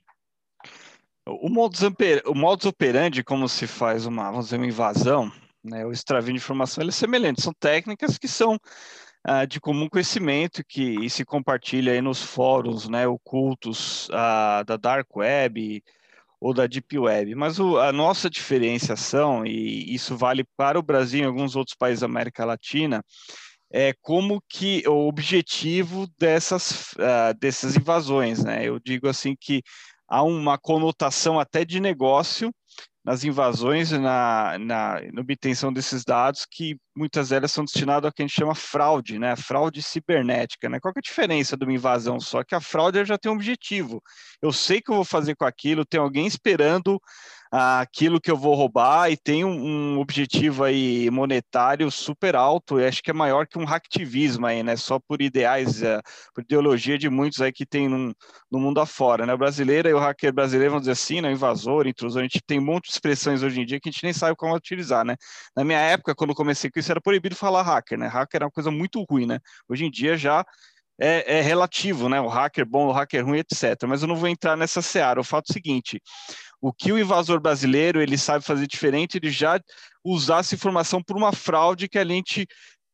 O 1.28 1.50
modus, 1.50 1.82
o 2.26 2.34
modus 2.34 2.66
operandi, 2.66 3.24
como 3.24 3.48
se 3.48 3.68
faz 3.68 4.06
uma, 4.06 4.32
vamos 4.32 4.46
dizer, 4.46 4.58
uma 4.58 4.66
invasão, 4.66 5.32
né, 5.64 5.86
o 5.86 5.92
extravio 5.92 6.34
de 6.34 6.38
informação, 6.38 6.82
ele 6.82 6.90
é 6.90 6.94
semelhante. 6.94 7.42
São 7.42 7.54
técnicas 7.54 8.18
que 8.18 8.28
são 8.28 8.60
ah, 9.24 9.46
de 9.46 9.60
comum 9.60 9.88
conhecimento 9.88 10.64
que 10.68 11.06
e 11.06 11.10
se 11.10 11.24
compartilha 11.24 11.94
aí 11.94 12.02
nos 12.02 12.24
fóruns 12.24 12.90
né, 12.90 13.08
ocultos 13.08 14.10
ah, 14.12 14.64
da 14.66 14.78
Dark 14.78 15.16
Web 15.16 15.84
ou 16.40 16.56
da 16.56 16.66
Deep 16.66 16.98
Web. 16.98 17.36
Mas 17.36 17.60
o, 17.60 17.78
a 17.78 17.92
nossa 17.92 18.30
diferenciação, 18.30 19.46
e 19.46 19.94
isso 19.94 20.18
vale 20.18 20.44
para 20.58 20.80
o 20.80 20.84
Brasil 20.84 21.22
e 21.22 21.26
alguns 21.26 21.56
outros 21.56 21.76
países 21.76 22.00
da 22.00 22.08
América 22.08 22.44
Latina, 22.44 23.06
é, 23.72 23.94
como 24.02 24.42
que 24.50 24.84
o 24.88 25.08
objetivo 25.08 26.08
dessas, 26.20 26.92
uh, 26.94 27.34
dessas 27.40 27.76
invasões, 27.76 28.44
né? 28.44 28.68
Eu 28.68 28.80
digo 28.80 29.08
assim 29.08 29.36
que 29.40 29.64
há 30.08 30.22
uma 30.24 30.58
conotação 30.58 31.40
até 31.40 31.64
de 31.64 31.80
negócio 31.80 32.54
nas 33.04 33.24
invasões, 33.24 33.90
na, 33.92 34.58
na, 34.60 35.02
na, 35.12 35.22
obtenção 35.22 35.74
desses 35.74 36.04
dados, 36.04 36.46
que 36.46 36.78
muitas 36.96 37.30
delas 37.30 37.52
são 37.52 37.66
destinadas 37.66 38.06
ao 38.06 38.14
que 38.14 38.22
a 38.22 38.28
gente 38.28 38.36
chama 38.36 38.54
fraude, 38.54 39.18
né? 39.18 39.36
Fraude 39.36 39.82
cibernética, 39.82 40.70
né? 40.70 40.80
Qual 40.80 40.94
é 40.96 41.00
a 41.00 41.02
diferença 41.02 41.58
de 41.58 41.64
uma 41.64 41.74
invasão? 41.74 42.20
Só 42.20 42.44
que 42.44 42.54
a 42.54 42.62
fraude 42.62 43.04
já 43.06 43.18
tem 43.18 43.32
um 43.32 43.36
objetivo. 43.36 44.04
Eu 44.42 44.52
sei 44.52 44.82
que 44.82 44.92
eu 44.92 44.96
vou 44.96 45.06
fazer 45.06 45.36
com 45.36 45.46
aquilo, 45.46 45.86
tem 45.86 46.00
alguém 46.00 46.28
esperando 46.28 47.02
aquilo 47.52 48.22
que 48.22 48.32
eu 48.32 48.38
vou 48.38 48.56
roubar 48.56 49.12
e 49.12 49.18
tem 49.18 49.44
um, 49.44 49.96
um, 49.96 50.00
objetivo 50.00 50.64
aí 50.64 51.10
monetário 51.12 51.92
super 51.92 52.34
alto, 52.34 52.80
e 52.80 52.86
acho 52.86 53.04
que 53.04 53.12
é 53.12 53.14
maior 53.14 53.46
que 53.46 53.60
um 53.60 53.66
hacktivismo 53.66 54.46
aí, 54.46 54.64
né? 54.64 54.78
Só 54.78 54.98
por 55.00 55.22
ideais, 55.22 55.84
é, 55.84 56.02
por 56.34 56.44
ideologia 56.44 56.98
de 56.98 57.10
muitos 57.10 57.42
aí 57.42 57.52
que 57.52 57.66
tem 57.66 57.90
no, 57.90 58.16
no 58.50 58.60
mundo 58.60 58.80
afora, 58.80 59.26
né? 59.26 59.34
O 59.34 59.38
brasileiro 59.38 59.90
e 59.90 59.94
o 59.94 60.00
hacker 60.00 60.34
brasileiro, 60.34 60.72
vamos 60.72 60.84
dizer 60.84 60.94
assim, 60.94 61.20
né? 61.20 61.30
Invasor, 61.30 61.88
intrusor, 61.88 62.22
a 62.22 62.24
gente 62.24 62.42
tem 62.48 62.58
um 62.58 62.64
monte 62.64 62.86
de 62.86 62.92
expressões 62.92 63.44
hoje 63.44 63.60
em 63.62 63.66
dia 63.66 63.80
que 63.82 63.90
a 63.90 63.92
gente 63.92 64.04
nem 64.04 64.14
sabe 64.14 64.36
como 64.38 64.56
utilizar, 64.56 65.04
né? 65.04 65.18
Na 65.56 65.66
minha 65.66 65.80
época, 65.80 66.16
quando 66.16 66.34
comecei 66.34 66.72
com 66.72 66.80
isso, 66.80 66.92
era 66.92 67.02
proibido 67.02 67.36
falar 67.36 67.64
hacker, 67.64 67.98
né? 68.00 68.08
Hacker 68.08 68.38
era 68.38 68.46
uma 68.46 68.52
coisa 68.52 68.72
muito 68.72 69.06
ruim, 69.10 69.26
né? 69.26 69.40
Hoje 69.68 69.86
em 69.86 69.92
dia 69.92 70.16
já 70.16 70.46
é, 71.02 71.40
é, 71.40 71.42
relativo, 71.42 72.08
né? 72.08 72.22
O 72.22 72.28
hacker 72.28 72.66
bom, 72.66 72.88
o 72.88 72.92
hacker 72.92 73.26
ruim, 73.26 73.40
etc. 73.40 73.76
Mas 73.88 74.04
eu 74.04 74.08
não 74.08 74.16
vou 74.16 74.30
entrar 74.30 74.56
nessa 74.56 74.82
seara. 74.82 75.20
O 75.20 75.24
fato 75.24 75.50
é 75.50 75.52
o 75.52 75.54
seguinte: 75.54 76.00
o 76.62 76.72
que 76.72 76.92
o 76.92 77.00
invasor 77.00 77.42
brasileiro 77.42 78.02
ele 78.02 78.18
sabe 78.18 78.46
fazer 78.46 78.68
diferente, 78.68 79.18
ele 79.18 79.32
já 79.32 79.60
usar 80.04 80.40
essa 80.40 80.54
informação 80.54 81.02
por 81.02 81.18
uma 81.18 81.34
fraude 81.34 81.90
que 81.90 81.98
a 81.98 82.06
gente 82.06 82.48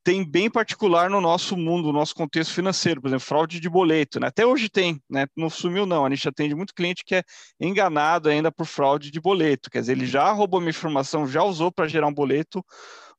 tem 0.04 0.24
bem 0.24 0.50
particular 0.50 1.10
no 1.10 1.20
nosso 1.20 1.58
mundo, 1.58 1.88
no 1.88 2.00
nosso 2.00 2.16
contexto 2.16 2.54
financeiro, 2.54 3.02
por 3.02 3.10
exemplo, 3.10 3.26
fraude 3.26 3.60
de 3.60 3.70
boleto, 3.70 4.22
né? 4.22 4.28
Até 4.28 4.46
hoje 4.46 4.70
tem, 4.70 5.02
né? 5.10 5.26
Não 5.36 5.50
sumiu 5.50 5.86
não, 5.86 6.06
a 6.06 6.10
gente 6.10 6.30
atende 6.30 6.56
muito 6.56 6.74
cliente 6.74 7.04
que 7.06 7.16
é 7.16 7.24
enganado 7.60 8.30
ainda 8.30 8.50
por 8.50 8.66
fraude 8.66 9.12
de 9.12 9.20
boleto, 9.20 9.70
quer 9.70 9.82
dizer, 9.82 9.92
ele 9.92 10.06
já 10.06 10.32
roubou 10.32 10.62
uma 10.62 10.70
informação, 10.70 11.28
já 11.28 11.44
usou 11.44 11.74
para 11.74 11.90
gerar 11.90 12.08
um 12.08 12.14
boleto, 12.14 12.64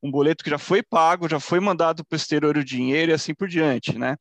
um 0.02 0.10
boleto 0.10 0.42
que 0.42 0.48
já 0.48 0.56
foi 0.56 0.82
pago, 0.82 1.28
já 1.28 1.38
foi 1.38 1.60
mandado 1.60 2.02
para 2.06 2.14
o 2.14 2.18
exterior 2.18 2.56
o 2.56 2.64
dinheiro 2.64 3.12
e 3.12 3.14
assim 3.14 3.34
por 3.34 3.48
diante, 3.48 3.98
né? 3.98 4.16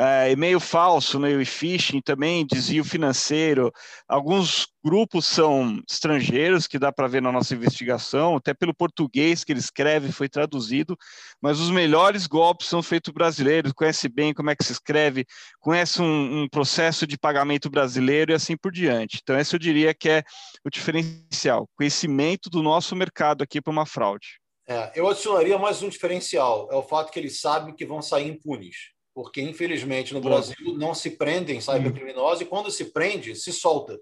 É, 0.00 0.30
e-mail 0.32 0.58
falso, 0.58 1.18
né, 1.18 1.30
e 1.30 1.44
phishing 1.44 2.00
também, 2.00 2.46
desvio 2.46 2.82
financeiro. 2.82 3.70
Alguns 4.08 4.66
grupos 4.82 5.26
são 5.26 5.78
estrangeiros, 5.86 6.66
que 6.66 6.78
dá 6.78 6.90
para 6.90 7.06
ver 7.06 7.20
na 7.20 7.30
nossa 7.30 7.54
investigação, 7.54 8.34
até 8.34 8.54
pelo 8.54 8.74
português 8.74 9.44
que 9.44 9.52
ele 9.52 9.60
escreve 9.60 10.10
foi 10.10 10.26
traduzido, 10.26 10.96
mas 11.38 11.60
os 11.60 11.70
melhores 11.70 12.26
golpes 12.26 12.66
são 12.66 12.82
feitos 12.82 13.12
brasileiros, 13.12 13.74
conhece 13.74 14.08
bem 14.08 14.32
como 14.32 14.48
é 14.48 14.56
que 14.56 14.64
se 14.64 14.72
escreve, 14.72 15.26
conhece 15.60 16.00
um, 16.00 16.44
um 16.44 16.48
processo 16.48 17.06
de 17.06 17.18
pagamento 17.18 17.68
brasileiro 17.68 18.32
e 18.32 18.34
assim 18.34 18.56
por 18.56 18.72
diante. 18.72 19.18
Então, 19.22 19.38
esse 19.38 19.54
eu 19.54 19.58
diria 19.58 19.92
que 19.92 20.08
é 20.08 20.22
o 20.64 20.70
diferencial, 20.70 21.68
conhecimento 21.76 22.48
do 22.48 22.62
nosso 22.62 22.96
mercado 22.96 23.42
aqui 23.42 23.60
para 23.60 23.70
uma 23.70 23.84
fraude. 23.84 24.40
É, 24.66 24.92
eu 24.94 25.06
adicionaria 25.06 25.58
mais 25.58 25.82
um 25.82 25.90
diferencial, 25.90 26.70
é 26.72 26.76
o 26.76 26.82
fato 26.82 27.12
que 27.12 27.18
eles 27.18 27.38
sabem 27.38 27.74
que 27.74 27.84
vão 27.84 28.00
sair 28.00 28.26
impunes 28.28 28.98
porque 29.14 29.40
infelizmente 29.40 30.14
no 30.14 30.20
Brasil 30.20 30.74
não 30.76 30.94
se 30.94 31.10
prendem 31.10 31.60
cybercriminosos 31.60 32.42
e 32.42 32.44
quando 32.44 32.70
se 32.70 32.86
prende, 32.86 33.34
se 33.34 33.52
solta. 33.52 33.98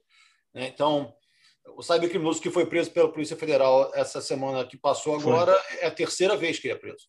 Né? 0.55 0.69
Então, 0.69 1.15
o 1.77 1.83
cybercriminoso 1.83 2.41
que 2.41 2.50
foi 2.50 2.67
preso 2.67 2.91
pela 2.91 3.11
Polícia 3.11 3.37
Federal 3.37 3.91
essa 3.95 4.21
semana 4.21 4.67
que 4.67 4.77
passou 4.77 5.15
agora 5.15 5.53
foi. 5.53 5.79
é 5.79 5.87
a 5.87 5.91
terceira 5.91 6.37
vez 6.37 6.59
que 6.59 6.67
ele 6.67 6.75
é 6.75 6.79
preso. 6.79 7.07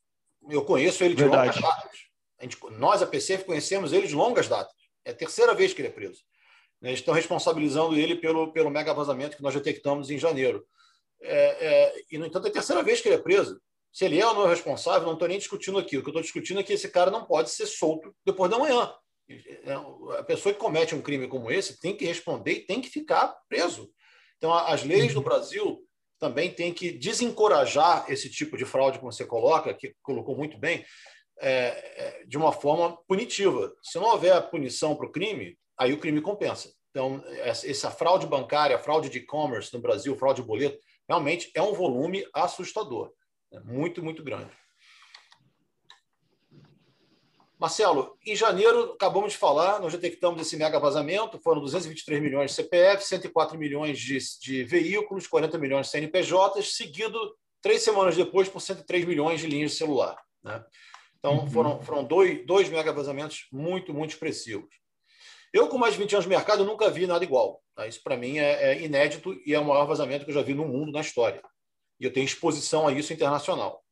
Eu 0.49 0.63
conheço 0.63 1.03
ele 1.03 1.15
de 1.15 1.23
Verdade. 1.23 1.59
longas 1.59 1.61
datas. 1.61 1.99
A 2.39 2.43
gente, 2.43 2.57
nós, 2.71 3.01
a 3.01 3.07
PCF, 3.07 3.43
conhecemos 3.43 3.91
ele 3.91 4.07
de 4.07 4.15
longas 4.15 4.47
datas. 4.47 4.73
É 5.03 5.11
a 5.11 5.15
terceira 5.15 5.53
vez 5.53 5.73
que 5.73 5.81
ele 5.81 5.89
é 5.89 5.91
preso. 5.91 6.21
Né? 6.81 6.93
Estão 6.93 7.13
responsabilizando 7.13 7.97
ele 7.97 8.15
pelo, 8.15 8.53
pelo 8.53 8.69
mega 8.69 8.93
vazamento 8.93 9.35
que 9.35 9.43
nós 9.43 9.53
detectamos 9.53 10.09
em 10.09 10.17
janeiro. 10.17 10.65
É, 11.21 11.67
é, 11.67 11.93
e, 12.09 12.17
no 12.17 12.25
entanto, 12.25 12.47
é 12.47 12.49
a 12.49 12.53
terceira 12.53 12.81
vez 12.81 13.01
que 13.01 13.09
ele 13.09 13.15
é 13.15 13.21
preso. 13.21 13.59
Se 13.91 14.05
ele 14.05 14.19
é 14.19 14.25
ou 14.25 14.33
não 14.33 14.45
é 14.45 14.49
responsável, 14.49 15.05
não 15.05 15.13
estou 15.13 15.27
nem 15.27 15.37
discutindo 15.37 15.77
aqui. 15.77 15.97
O 15.97 16.01
que 16.01 16.07
eu 16.07 16.11
estou 16.11 16.21
discutindo 16.21 16.59
é 16.59 16.63
que 16.63 16.73
esse 16.73 16.89
cara 16.89 17.09
não 17.09 17.25
pode 17.25 17.49
ser 17.49 17.65
solto 17.65 18.13
depois 18.25 18.49
da 18.49 18.59
manhã. 18.59 18.93
A 20.17 20.23
pessoa 20.23 20.53
que 20.53 20.59
comete 20.59 20.95
um 20.95 21.01
crime 21.01 21.27
como 21.27 21.51
esse 21.51 21.79
tem 21.79 21.95
que 21.95 22.05
responder 22.05 22.51
e 22.51 22.65
tem 22.65 22.81
que 22.81 22.89
ficar 22.89 23.35
preso. 23.47 23.91
Então, 24.37 24.53
as 24.53 24.83
leis 24.83 25.13
do 25.13 25.21
Brasil 25.21 25.83
também 26.19 26.51
têm 26.51 26.73
que 26.73 26.91
desencorajar 26.91 28.05
esse 28.09 28.29
tipo 28.29 28.57
de 28.57 28.65
fraude 28.65 28.99
que 28.99 29.05
você 29.05 29.25
coloca, 29.25 29.73
que 29.73 29.95
colocou 30.01 30.35
muito 30.35 30.57
bem, 30.57 30.85
é, 31.39 31.49
é, 31.49 32.23
de 32.25 32.37
uma 32.37 32.51
forma 32.51 32.97
punitiva. 33.07 33.73
Se 33.81 33.97
não 33.97 34.09
houver 34.09 34.49
punição 34.49 34.95
para 34.95 35.05
o 35.05 35.11
crime, 35.11 35.57
aí 35.77 35.93
o 35.93 35.99
crime 35.99 36.21
compensa. 36.21 36.71
Então, 36.89 37.23
essa 37.43 37.91
fraude 37.91 38.27
bancária, 38.27 38.79
fraude 38.79 39.09
de 39.09 39.19
e-commerce 39.19 39.73
no 39.73 39.79
Brasil, 39.79 40.15
fraude 40.17 40.41
de 40.41 40.47
boleto, 40.47 40.79
realmente 41.07 41.51
é 41.55 41.61
um 41.61 41.73
volume 41.73 42.25
assustador. 42.33 43.11
Muito, 43.63 44.03
muito 44.03 44.23
grande. 44.23 44.51
Marcelo, 47.59 48.17
em 48.25 48.35
janeiro, 48.37 48.93
acabamos 48.93 49.33
de 49.33 49.37
falar, 49.37 49.81
nós 49.81 49.91
detectamos 49.91 50.41
esse 50.41 50.55
mega 50.55 50.79
vazamento, 50.79 51.37
foram 51.39 51.59
223 51.59 52.21
milhões 52.21 52.51
de 52.51 52.55
CPF, 52.55 53.03
104 53.03 53.57
milhões 53.57 53.99
de, 53.99 54.17
de 54.39 54.63
veículos, 54.63 55.27
40 55.27 55.57
milhões 55.57 55.87
de 55.87 55.91
CNPJs, 55.91 56.77
seguido, 56.77 57.19
três 57.61 57.81
semanas 57.81 58.15
depois, 58.15 58.47
por 58.47 58.61
103 58.61 59.03
milhões 59.03 59.41
de 59.41 59.47
linhas 59.47 59.71
de 59.71 59.77
celular. 59.77 60.17
Né? 60.41 60.63
Então, 61.17 61.39
uhum. 61.39 61.51
foram, 61.51 61.81
foram 61.81 62.03
dois, 62.05 62.45
dois 62.45 62.69
mega 62.69 62.93
vazamentos 62.93 63.47
muito, 63.51 63.93
muito 63.93 64.11
expressivos. 64.11 64.69
Eu, 65.51 65.67
com 65.67 65.77
mais 65.77 65.95
de 65.95 65.99
20 65.99 66.13
anos 66.13 66.25
de 66.25 66.29
mercado, 66.29 66.63
nunca 66.63 66.89
vi 66.89 67.05
nada 67.05 67.25
igual. 67.25 67.61
Tá? 67.75 67.85
Isso, 67.87 68.01
para 68.01 68.15
mim, 68.15 68.37
é, 68.37 68.71
é 68.71 68.81
inédito 68.81 69.37
e 69.45 69.53
é 69.53 69.59
o 69.59 69.65
maior 69.65 69.85
vazamento 69.85 70.23
que 70.23 70.31
eu 70.31 70.35
já 70.35 70.41
vi 70.41 70.53
no 70.53 70.65
mundo, 70.65 70.93
na 70.93 71.01
história 71.01 71.41
e 71.99 72.05
eu 72.05 72.13
tenho 72.13 72.25
exposição 72.25 72.87
a 72.87 72.91
isso 72.91 73.11
internacional. 73.11 73.83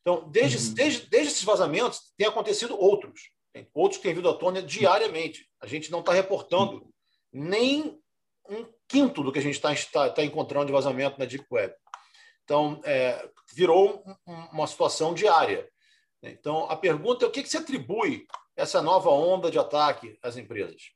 Então, 0.00 0.28
desde, 0.30 0.58
uhum. 0.58 0.74
desde, 0.74 1.06
desde 1.06 1.32
esses 1.32 1.44
vazamentos, 1.44 2.12
tem 2.16 2.26
acontecido 2.26 2.78
outros. 2.78 3.30
Tem 3.52 3.68
outros 3.72 3.98
que 3.98 4.02
têm 4.02 4.14
vindo 4.14 4.28
à 4.28 4.34
tona 4.34 4.62
diariamente. 4.62 5.48
A 5.60 5.66
gente 5.66 5.90
não 5.90 6.00
está 6.00 6.12
reportando 6.12 6.88
nem 7.32 7.98
um 8.48 8.66
quinto 8.86 9.22
do 9.22 9.32
que 9.32 9.38
a 9.38 9.42
gente 9.42 9.54
está 9.54 9.74
tá, 9.92 10.10
tá 10.10 10.24
encontrando 10.24 10.66
de 10.66 10.72
vazamento 10.72 11.18
na 11.18 11.24
Deep 11.24 11.46
Web. 11.50 11.74
Então, 12.44 12.80
é, 12.84 13.28
virou 13.54 14.04
uma 14.26 14.66
situação 14.66 15.14
diária. 15.14 15.68
Então, 16.22 16.70
a 16.70 16.76
pergunta 16.76 17.24
é 17.24 17.28
o 17.28 17.30
que, 17.30 17.42
que 17.42 17.48
se 17.48 17.56
atribui 17.56 18.26
essa 18.56 18.82
nova 18.82 19.10
onda 19.10 19.50
de 19.50 19.58
ataque 19.58 20.18
às 20.22 20.36
empresas? 20.36 20.90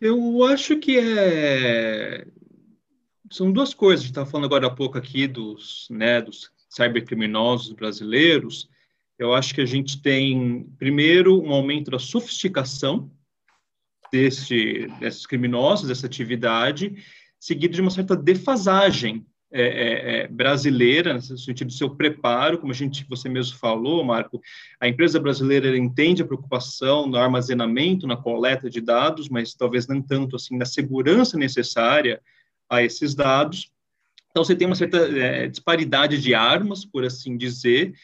Eu 0.00 0.44
acho 0.44 0.78
que 0.78 0.98
é 0.98 2.24
são 3.34 3.50
duas 3.50 3.74
coisas. 3.74 4.00
A 4.00 4.06
gente 4.06 4.12
estava 4.12 4.30
falando 4.30 4.46
agora 4.46 4.68
há 4.68 4.70
pouco 4.70 4.96
aqui 4.96 5.26
dos, 5.26 5.88
né, 5.90 6.20
dos 6.22 6.50
cybercriminosos 6.68 7.72
brasileiros. 7.72 8.68
Eu 9.18 9.34
acho 9.34 9.54
que 9.54 9.60
a 9.60 9.66
gente 9.66 10.00
tem, 10.00 10.64
primeiro, 10.78 11.42
um 11.42 11.52
aumento 11.52 11.90
da 11.90 11.98
sofisticação 11.98 13.10
desse, 14.12 14.86
desses 15.00 15.26
criminosos, 15.26 15.88
dessa 15.88 16.06
atividade, 16.06 16.96
seguido 17.38 17.74
de 17.74 17.80
uma 17.80 17.90
certa 17.90 18.16
defasagem 18.16 19.26
é, 19.52 19.62
é, 19.62 20.16
é 20.22 20.28
brasileira, 20.28 21.14
no 21.14 21.20
sentido 21.20 21.68
do 21.68 21.72
seu 21.72 21.90
preparo, 21.90 22.58
como 22.58 22.72
a 22.72 22.74
gente, 22.74 23.04
você 23.08 23.28
mesmo 23.28 23.56
falou, 23.56 24.04
Marco, 24.04 24.40
a 24.80 24.88
empresa 24.88 25.18
brasileira 25.18 25.76
entende 25.76 26.22
a 26.22 26.26
preocupação 26.26 27.06
no 27.06 27.16
armazenamento, 27.16 28.06
na 28.06 28.16
coleta 28.16 28.70
de 28.70 28.80
dados, 28.80 29.28
mas 29.28 29.54
talvez 29.54 29.86
não 29.86 30.00
tanto 30.00 30.36
assim 30.36 30.56
na 30.56 30.64
segurança 30.64 31.36
necessária 31.36 32.20
a 32.68 32.82
esses 32.82 33.14
dados. 33.14 33.70
Então, 34.30 34.44
você 34.44 34.56
tem 34.56 34.66
uma 34.66 34.74
certa 34.74 34.98
é, 34.98 35.46
disparidade 35.46 36.20
de 36.20 36.34
armas, 36.34 36.84
por 36.84 37.04
assim 37.04 37.36
dizer. 37.36 37.94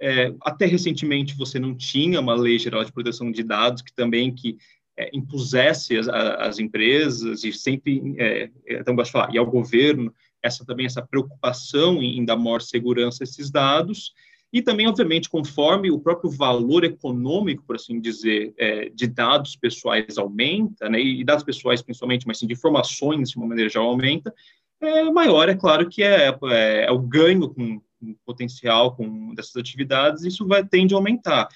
É, 0.00 0.32
até 0.42 0.66
recentemente, 0.66 1.34
você 1.34 1.58
não 1.58 1.74
tinha 1.74 2.20
uma 2.20 2.34
lei 2.34 2.58
geral 2.58 2.84
de 2.84 2.92
proteção 2.92 3.32
de 3.32 3.42
dados 3.42 3.82
que 3.82 3.92
também 3.92 4.34
que 4.34 4.58
é, 4.96 5.10
impusesse 5.12 5.96
as, 5.96 6.58
empresas 6.58 7.44
e 7.44 7.52
sempre, 7.52 8.14
é, 8.18 8.50
então, 8.68 8.94
gosto 8.94 9.08
de 9.08 9.12
falar, 9.12 9.34
e 9.34 9.38
ao 9.38 9.46
governo, 9.46 10.12
essa 10.42 10.64
também 10.64 10.86
essa 10.86 11.00
preocupação 11.00 12.02
em, 12.02 12.18
em 12.18 12.24
dar 12.24 12.36
maior 12.36 12.60
segurança 12.60 13.22
a 13.22 13.24
esses 13.24 13.50
dados. 13.50 14.12
E 14.52 14.62
também, 14.62 14.88
obviamente, 14.88 15.28
conforme 15.28 15.90
o 15.90 15.98
próprio 15.98 16.30
valor 16.30 16.82
econômico, 16.82 17.62
por 17.66 17.76
assim 17.76 18.00
dizer, 18.00 18.54
é, 18.56 18.88
de 18.88 19.06
dados 19.06 19.54
pessoais 19.56 20.16
aumenta, 20.16 20.88
né, 20.88 21.00
e 21.00 21.22
dados 21.22 21.44
pessoais 21.44 21.82
principalmente, 21.82 22.26
mas 22.26 22.38
sim 22.38 22.46
de 22.46 22.54
informações 22.54 23.30
de 23.30 23.36
uma 23.36 23.46
maneira 23.46 23.68
geral 23.68 23.88
aumenta, 23.88 24.34
é, 24.80 25.04
maior, 25.10 25.48
é 25.48 25.54
claro, 25.54 25.88
que 25.88 26.02
é, 26.02 26.28
é, 26.44 26.84
é 26.84 26.90
o 26.90 26.98
ganho 26.98 27.48
com, 27.50 27.80
com, 28.00 28.14
potencial 28.24 28.96
com 28.96 29.34
dessas 29.34 29.56
atividades, 29.56 30.24
isso 30.24 30.46
vai 30.46 30.64
tende 30.64 30.94
a 30.94 30.96
aumentar. 30.96 31.48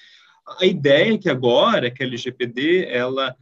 A 0.60 0.66
ideia 0.66 1.14
é 1.14 1.18
que 1.18 1.30
agora, 1.30 1.90
que 1.90 2.02
a 2.02 2.06
LGPD, 2.06 2.86
ela 2.90 3.34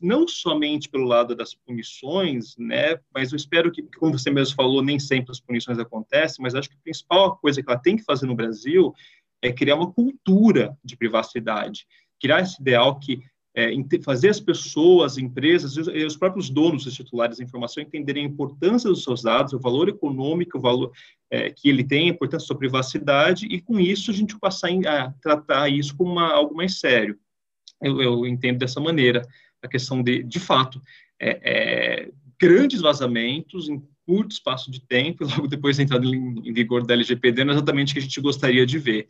não 0.00 0.26
somente 0.26 0.88
pelo 0.88 1.04
lado 1.04 1.34
das 1.34 1.54
punições, 1.54 2.56
né, 2.56 2.98
mas 3.14 3.32
eu 3.32 3.36
espero 3.36 3.70
que, 3.70 3.82
como 3.98 4.18
você 4.18 4.30
mesmo 4.30 4.56
falou, 4.56 4.82
nem 4.82 4.98
sempre 4.98 5.30
as 5.30 5.40
punições 5.40 5.78
acontecem, 5.78 6.42
mas 6.42 6.54
acho 6.54 6.68
que 6.68 6.76
a 6.76 6.82
principal 6.82 7.36
coisa 7.36 7.62
que 7.62 7.70
ela 7.70 7.80
tem 7.80 7.96
que 7.96 8.02
fazer 8.02 8.26
no 8.26 8.34
Brasil 8.34 8.92
é 9.40 9.52
criar 9.52 9.76
uma 9.76 9.92
cultura 9.92 10.76
de 10.84 10.96
privacidade, 10.96 11.86
criar 12.20 12.40
esse 12.40 12.60
ideal 12.60 12.98
que 12.98 13.22
é, 13.56 13.70
fazer 14.02 14.30
as 14.30 14.40
pessoas, 14.40 15.12
as 15.12 15.18
empresas 15.18 15.76
e 15.76 16.04
os 16.04 16.16
próprios 16.16 16.50
donos, 16.50 16.86
os 16.86 16.94
titulares 16.94 17.38
da 17.38 17.44
informação 17.44 17.82
entenderem 17.82 18.24
a 18.24 18.28
importância 18.28 18.90
dos 18.90 19.04
seus 19.04 19.22
dados, 19.22 19.52
o 19.52 19.60
valor 19.60 19.88
econômico, 19.88 20.58
o 20.58 20.60
valor 20.60 20.90
é, 21.30 21.50
que 21.50 21.68
ele 21.68 21.84
tem, 21.84 22.08
a 22.08 22.12
importância 22.12 22.44
da 22.44 22.46
sua 22.46 22.58
privacidade, 22.58 23.46
e 23.46 23.60
com 23.60 23.78
isso 23.78 24.10
a 24.10 24.14
gente 24.14 24.36
passar 24.40 24.70
a 24.88 25.12
tratar 25.22 25.68
isso 25.68 25.96
como 25.96 26.10
uma, 26.10 26.32
algo 26.32 26.54
mais 26.54 26.80
sério. 26.80 27.16
Eu, 27.80 28.02
eu 28.02 28.26
entendo 28.26 28.58
dessa 28.58 28.80
maneira 28.80 29.22
a 29.64 29.68
questão 29.68 30.02
de, 30.02 30.22
de 30.22 30.38
fato, 30.38 30.80
é, 31.18 31.40
é, 31.42 32.12
grandes 32.40 32.80
vazamentos 32.80 33.68
em 33.68 33.82
curto 34.06 34.32
espaço 34.32 34.70
de 34.70 34.80
tempo, 34.80 35.24
e 35.24 35.26
logo 35.26 35.46
depois 35.46 35.76
da 35.76 35.82
entrada 35.82 36.04
em, 36.06 36.48
em 36.48 36.52
vigor 36.52 36.86
da 36.86 36.94
LGPD, 36.94 37.44
não 37.44 37.52
é 37.52 37.56
exatamente 37.56 37.90
o 37.90 37.94
que 37.94 38.00
a 38.00 38.02
gente 38.02 38.20
gostaria 38.20 38.66
de 38.66 38.78
ver. 38.78 39.08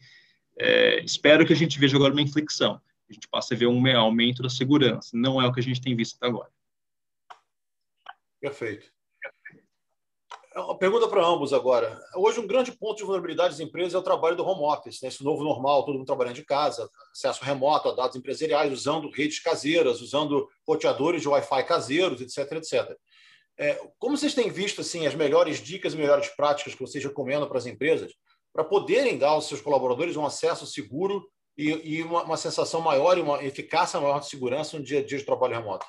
É, 0.57 1.03
espero 1.05 1.45
que 1.45 1.53
a 1.53 1.57
gente 1.57 1.79
veja 1.79 1.97
agora 1.97 2.13
uma 2.13 2.23
inflexão, 2.23 2.81
a 3.11 3.13
gente 3.13 3.29
passe 3.29 3.55
a 3.55 3.57
ver 3.57 3.67
um 3.67 3.97
aumento 3.97 4.43
da 4.43 4.49
segurança, 4.49 5.11
não 5.15 5.43
é 5.43 5.47
o 5.47 5.53
que 5.53 5.61
a 5.61 5.63
gente 5.63 5.81
tem 5.81 5.97
visto 5.97 6.17
até 6.17 6.29
agora. 6.29 6.51
Perfeito. 8.41 8.94
Uma 10.57 10.79
pergunta 10.79 11.09
para 11.09 11.27
ambos 11.27 11.53
agora. 11.53 12.01
Hoje, 12.15 12.39
um 12.39 12.47
grande 12.47 12.71
ponto 12.71 12.99
de 12.99 13.03
vulnerabilidade 13.03 13.55
das 13.55 13.61
empresas 13.61 13.95
é 13.95 13.99
o 13.99 14.03
trabalho 14.03 14.37
do 14.37 14.47
home 14.47 14.63
office, 14.63 15.03
né? 15.03 15.09
esse 15.09 15.25
novo 15.25 15.43
normal, 15.43 15.85
todo 15.85 15.97
mundo 15.97 16.07
trabalhando 16.07 16.37
de 16.37 16.45
casa, 16.45 16.89
acesso 17.13 17.45
remoto 17.45 17.89
a 17.89 17.93
dados 17.93 18.15
empresariais, 18.15 18.73
usando 18.73 19.11
redes 19.11 19.41
caseiras, 19.41 20.01
usando 20.01 20.49
roteadores 20.65 21.23
de 21.23 21.29
Wi-Fi 21.29 21.65
caseiros, 21.65 22.21
etc, 22.21 22.53
etc. 22.53 22.97
É, 23.59 23.81
como 23.99 24.17
vocês 24.17 24.33
têm 24.33 24.49
visto 24.49 24.81
assim, 24.81 25.09
as 25.09 25.15
melhores 25.17 25.59
dicas 25.59 25.93
e 25.93 25.97
melhores 25.97 26.29
práticas 26.29 26.75
que 26.75 26.81
vocês 26.81 27.03
recomendam 27.03 27.49
para 27.49 27.59
as 27.59 27.67
empresas 27.67 28.13
para 28.53 28.63
poderem 28.63 29.19
dar 29.19 29.31
aos 29.31 29.49
seus 29.49 29.61
colaboradores 29.61 30.17
um 30.17 30.25
acesso 30.25 30.65
seguro 30.67 31.29
e, 31.59 31.97
e 31.97 32.03
uma, 32.03 32.23
uma, 32.23 32.37
sensação 32.37 32.81
maior 32.81 33.19
e 33.19 33.21
uma 33.21 33.43
eficácia 33.43 34.01
maior 34.01 34.21
de 34.21 34.29
segurança 34.29 34.79
no 34.79 34.85
dia 34.85 35.01
a 35.01 35.05
dia 35.05 35.19
de 35.19 35.25
trabalho 35.25 35.55
remoto. 35.55 35.87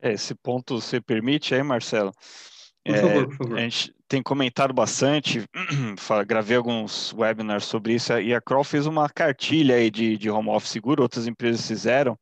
É, 0.00 0.12
esse 0.12 0.34
ponto 0.34 0.80
você 0.80 1.00
permite 1.00 1.54
aí, 1.54 1.62
Marcelo? 1.62 2.12
Por 2.84 2.94
é, 2.94 3.00
favor, 3.00 3.26
por 3.28 3.36
favor. 3.36 3.58
A 3.58 3.60
gente 3.62 3.94
tem 4.08 4.22
comentado 4.22 4.72
bastante, 4.72 5.44
gravei 6.26 6.56
alguns 6.56 7.12
webinars 7.12 7.64
sobre 7.64 7.94
isso, 7.94 8.18
e 8.18 8.34
a 8.34 8.40
Kroll 8.40 8.64
fez 8.64 8.86
uma 8.86 9.08
cartilha 9.08 9.76
aí 9.76 9.90
de, 9.90 10.16
de 10.16 10.30
home 10.30 10.48
office 10.48 10.70
seguro, 10.70 11.02
outras 11.02 11.26
empresas 11.26 11.66
fizeram, 11.66 12.18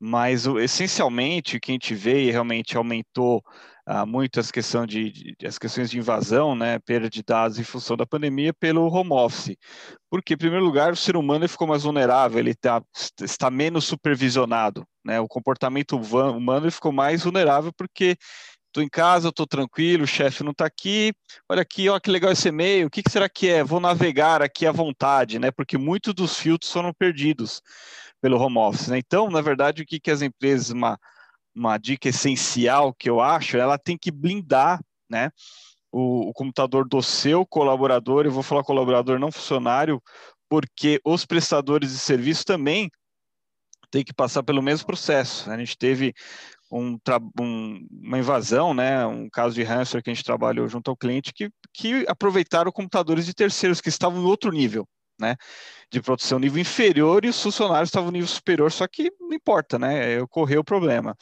mas 0.00 0.46
o, 0.46 0.58
essencialmente 0.58 1.56
o 1.56 1.60
que 1.60 1.72
a 1.72 1.74
gente 1.74 1.94
vê 1.94 2.24
e 2.24 2.30
realmente 2.30 2.76
aumentou 2.76 3.42
ah, 3.86 4.06
muito 4.06 4.40
as, 4.40 4.50
de, 4.86 5.10
de, 5.10 5.46
as 5.46 5.58
questões 5.58 5.90
de 5.90 5.98
invasão, 5.98 6.54
né, 6.54 6.78
perda 6.78 7.10
de 7.10 7.22
dados 7.22 7.58
em 7.58 7.64
função 7.64 7.96
da 7.96 8.06
pandemia 8.06 8.52
pelo 8.52 8.86
home 8.86 9.12
office. 9.12 9.56
Porque, 10.10 10.34
em 10.34 10.38
primeiro 10.38 10.64
lugar, 10.64 10.92
o 10.92 10.96
ser 10.96 11.16
humano 11.16 11.48
ficou 11.48 11.66
mais 11.66 11.82
vulnerável, 11.82 12.38
ele 12.38 12.54
tá, 12.54 12.82
está 13.20 13.50
menos 13.50 13.84
supervisionado, 13.84 14.86
né, 15.04 15.20
o 15.20 15.28
comportamento 15.28 15.96
humano 15.96 16.70
ficou 16.70 16.92
mais 16.92 17.24
vulnerável 17.24 17.72
porque 17.76 18.16
estou 18.74 18.82
em 18.82 18.88
casa, 18.88 19.28
estou 19.28 19.46
tranquilo, 19.46 20.02
o 20.02 20.06
chefe 20.06 20.42
não 20.42 20.50
está 20.50 20.66
aqui, 20.66 21.12
olha 21.48 21.62
aqui, 21.62 21.88
olha 21.88 22.00
que 22.00 22.10
legal 22.10 22.32
esse 22.32 22.48
e-mail, 22.48 22.88
o 22.88 22.90
que, 22.90 23.02
que, 23.02 23.10
será 23.10 23.28
que 23.28 23.48
é? 23.48 23.62
Vou 23.62 23.78
navegar 23.78 24.42
aqui 24.42 24.66
à 24.66 24.72
vontade, 24.72 25.38
né? 25.38 25.52
Porque 25.52 25.78
muitos 25.78 26.12
dos 26.12 26.36
filtros 26.36 26.72
foram 26.72 26.92
perdidos 26.92 27.62
pelo 28.20 28.36
home 28.36 28.58
office, 28.58 28.88
né? 28.88 28.98
Então, 28.98 29.30
na 29.30 29.40
verdade, 29.40 29.82
o 29.82 29.86
que, 29.86 30.00
que 30.00 30.10
as 30.10 30.22
empresas, 30.22 30.70
uma, 30.70 30.98
uma 31.54 31.78
dica 31.78 32.08
essencial 32.08 32.92
que 32.92 33.08
eu 33.08 33.20
acho, 33.20 33.56
ela 33.56 33.78
tem 33.78 33.96
que 33.96 34.10
blindar, 34.10 34.80
né? 35.08 35.30
O, 35.92 36.28
o 36.28 36.32
computador 36.32 36.88
do 36.88 37.00
seu 37.02 37.46
colaborador, 37.46 38.26
eu 38.26 38.32
vou 38.32 38.42
falar 38.42 38.64
colaborador 38.64 39.18
não 39.18 39.30
funcionário, 39.30 40.02
porque 40.48 41.00
os 41.04 41.24
prestadores 41.24 41.90
de 41.92 41.98
serviço 41.98 42.44
também 42.44 42.90
têm 43.90 44.04
que 44.04 44.12
passar 44.12 44.42
pelo 44.42 44.60
mesmo 44.60 44.86
processo. 44.86 45.48
A 45.48 45.56
gente 45.56 45.78
teve 45.78 46.12
um, 46.70 46.98
um, 47.40 47.86
uma 47.90 48.18
invasão, 48.18 48.74
né, 48.74 49.06
um 49.06 49.28
caso 49.30 49.54
de 49.54 49.62
ransomware 49.62 50.02
que 50.02 50.10
a 50.10 50.14
gente 50.14 50.24
trabalhou 50.24 50.66
junto 50.68 50.90
ao 50.90 50.96
cliente, 50.96 51.32
que, 51.32 51.48
que 51.72 52.04
aproveitaram 52.08 52.72
computadores 52.72 53.24
de 53.24 53.32
terceiros 53.32 53.80
que 53.80 53.88
estavam 53.88 54.20
em 54.20 54.24
outro 54.24 54.50
nível, 54.50 54.86
né, 55.18 55.36
de 55.90 56.00
proteção 56.00 56.38
nível 56.38 56.60
inferior 56.60 57.24
e 57.24 57.28
os 57.28 57.42
funcionários 57.42 57.88
estavam 57.88 58.06
no 58.06 58.12
nível 58.12 58.28
superior, 58.28 58.70
só 58.72 58.86
que 58.86 59.10
não 59.20 59.32
importa, 59.32 59.78
né, 59.78 60.20
ocorreu 60.20 60.60
o 60.60 60.64
problema. 60.64 61.16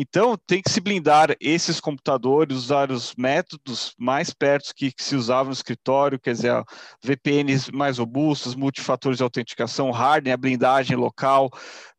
Então, 0.00 0.38
tem 0.46 0.62
que 0.62 0.70
se 0.70 0.80
blindar 0.80 1.34
esses 1.40 1.80
computadores, 1.80 2.56
usar 2.56 2.92
os 2.92 3.16
métodos 3.16 3.96
mais 3.98 4.32
perto 4.32 4.72
que, 4.72 4.92
que 4.92 5.02
se 5.02 5.16
usavam 5.16 5.46
no 5.46 5.52
escritório, 5.52 6.20
quer 6.20 6.34
dizer, 6.34 6.62
VPNs 7.02 7.72
mais 7.72 7.98
robustos, 7.98 8.54
multifatores 8.54 9.16
de 9.16 9.24
autenticação, 9.24 9.90
hardware, 9.90 10.34
a 10.34 10.36
blindagem 10.36 10.96
local, 10.96 11.50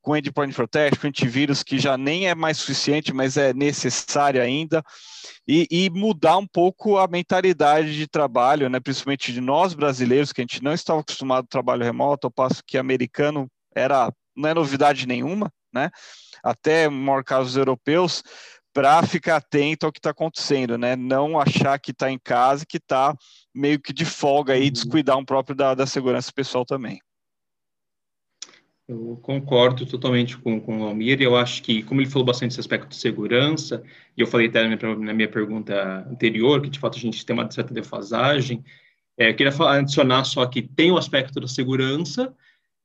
com 0.01 0.15
endpoint 0.15 0.55
protection, 0.55 1.09
antivírus, 1.09 1.61
que 1.61 1.77
já 1.77 1.97
nem 1.97 2.29
é 2.29 2.33
mais 2.33 2.59
suficiente, 2.59 3.13
mas 3.13 3.35
é 3.35 3.53
necessário 3.53 4.41
ainda, 4.41 4.81
e, 5.45 5.67
e, 5.69 5.89
mudar 5.89 6.37
um 6.37 6.47
pouco 6.47 6.97
a 6.97 7.05
mentalidade 7.05 7.97
de 7.97 8.07
trabalho, 8.07 8.69
né, 8.69 8.79
principalmente 8.79 9.33
de 9.33 9.41
nós 9.41 9.73
brasileiros, 9.73 10.31
que 10.31 10.39
a 10.39 10.43
gente 10.43 10.63
não 10.63 10.71
estava 10.71 11.01
acostumado 11.01 11.43
ao 11.43 11.49
trabalho 11.49 11.83
remoto, 11.83 12.27
ao 12.27 12.31
passo 12.31 12.63
que 12.65 12.77
americano 12.77 13.51
era, 13.75 14.09
não 14.33 14.47
é 14.47 14.53
novidade 14.53 15.05
nenhuma, 15.05 15.51
né, 15.73 15.91
até 16.43 16.89
maior 16.89 17.23
casos 17.23 17.55
europeus, 17.55 18.23
para 18.73 19.01
ficar 19.03 19.37
atento 19.37 19.85
ao 19.85 19.91
que 19.91 19.99
está 19.99 20.11
acontecendo, 20.11 20.77
né? 20.77 20.95
Não 20.95 21.39
achar 21.39 21.79
que 21.79 21.91
está 21.91 22.11
em 22.11 22.19
casa, 22.19 22.65
que 22.65 22.77
está 22.77 23.15
meio 23.53 23.79
que 23.79 23.91
de 23.91 24.05
folga 24.05 24.53
aí, 24.53 24.65
uhum. 24.65 24.71
descuidar 24.71 25.17
um 25.17 25.25
próprio 25.25 25.55
da, 25.55 25.73
da 25.73 25.85
segurança 25.85 26.31
pessoal 26.33 26.65
também. 26.65 26.99
Eu 28.87 29.19
concordo 29.21 29.85
totalmente 29.85 30.35
com, 30.35 30.59
com 30.59 30.81
o 30.81 30.83
Almir, 30.83 31.21
eu 31.21 31.35
acho 31.35 31.61
que, 31.61 31.83
como 31.83 32.01
ele 32.01 32.09
falou 32.09 32.25
bastante 32.25 32.51
esse 32.51 32.59
aspecto 32.59 32.89
de 32.89 32.95
segurança, 32.95 33.83
e 34.17 34.21
eu 34.21 34.25
falei 34.25 34.47
até 34.47 34.67
na 34.67 34.75
minha, 34.75 34.95
na 34.95 35.13
minha 35.13 35.29
pergunta 35.29 36.07
anterior, 36.09 36.59
que 36.59 36.71
de 36.71 36.79
fato 36.79 36.97
a 36.97 37.01
gente 37.01 37.23
tem 37.23 37.35
uma 37.35 37.49
certa 37.51 37.71
defasagem, 37.71 38.63
é, 39.15 39.29
eu 39.29 39.35
queria 39.35 39.53
adicionar 39.53 40.23
só 40.23 40.43
que 40.47 40.63
tem 40.63 40.91
o 40.91 40.97
aspecto 40.97 41.39
da 41.39 41.47
segurança, 41.47 42.33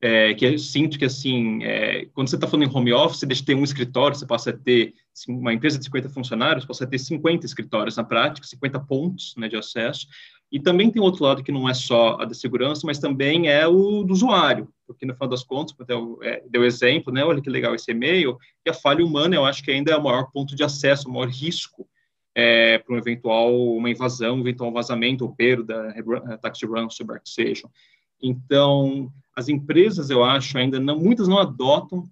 é, 0.05 0.35
que 0.35 0.45
eu 0.45 0.59
sinto 0.59 0.99
que, 0.99 1.05
assim, 1.05 1.63
é, 1.63 2.05
quando 2.13 2.27
você 2.27 2.35
está 2.35 2.45
falando 2.45 2.69
em 2.69 2.71
home 2.71 2.93
office, 2.93 3.17
você 3.17 3.25
deixa 3.25 3.41
de 3.41 3.47
ter 3.47 3.55
um 3.55 3.63
escritório, 3.63 4.15
você 4.15 4.23
passa 4.23 4.51
a 4.51 4.53
ter 4.53 4.93
uma 5.27 5.51
empresa 5.51 5.79
de 5.79 5.85
50 5.85 6.09
funcionários, 6.09 6.63
passa 6.63 6.83
a 6.83 6.87
ter 6.87 6.99
50 6.99 7.43
escritórios 7.43 7.97
na 7.97 8.03
prática, 8.03 8.45
50 8.45 8.79
pontos 8.81 9.33
né, 9.35 9.47
de 9.47 9.55
acesso, 9.55 10.05
e 10.51 10.59
também 10.59 10.91
tem 10.91 11.01
outro 11.01 11.23
lado 11.23 11.43
que 11.43 11.51
não 11.51 11.67
é 11.67 11.73
só 11.73 12.21
a 12.21 12.25
da 12.25 12.35
segurança, 12.35 12.85
mas 12.85 12.99
também 12.99 13.49
é 13.49 13.65
o 13.65 14.03
do 14.03 14.13
usuário, 14.13 14.69
porque 14.85 15.07
no 15.07 15.15
final 15.15 15.27
das 15.27 15.43
contas, 15.43 15.75
deu, 15.87 16.19
é, 16.21 16.43
deu 16.47 16.63
exemplo, 16.63 17.11
né, 17.11 17.25
olha 17.25 17.41
que 17.41 17.49
legal 17.49 17.73
esse 17.73 17.89
e-mail, 17.89 18.37
e 18.63 18.69
a 18.69 18.75
falha 18.75 19.03
humana 19.03 19.35
eu 19.35 19.43
acho 19.43 19.63
que 19.63 19.71
ainda 19.71 19.91
é 19.91 19.97
o 19.97 20.03
maior 20.03 20.29
ponto 20.31 20.55
de 20.55 20.63
acesso, 20.63 21.09
o 21.09 21.13
maior 21.13 21.29
risco 21.29 21.89
é, 22.35 22.77
para 22.77 22.93
um 22.93 22.99
eventual, 22.99 23.75
uma 23.75 23.89
invasão, 23.89 24.35
um 24.35 24.41
eventual 24.41 24.71
vazamento 24.71 25.25
ou 25.25 25.33
perda, 25.33 25.95
ataque 26.27 26.59
de 26.59 26.67
ransomware 26.67 27.23
que 27.23 27.29
sejam. 27.29 27.71
Então, 28.21 29.11
as 29.35 29.49
empresas, 29.49 30.09
eu 30.09 30.23
acho, 30.23 30.57
ainda 30.57 30.79
não, 30.79 30.97
muitas 30.97 31.27
não 31.27 31.37
adotam 31.37 32.03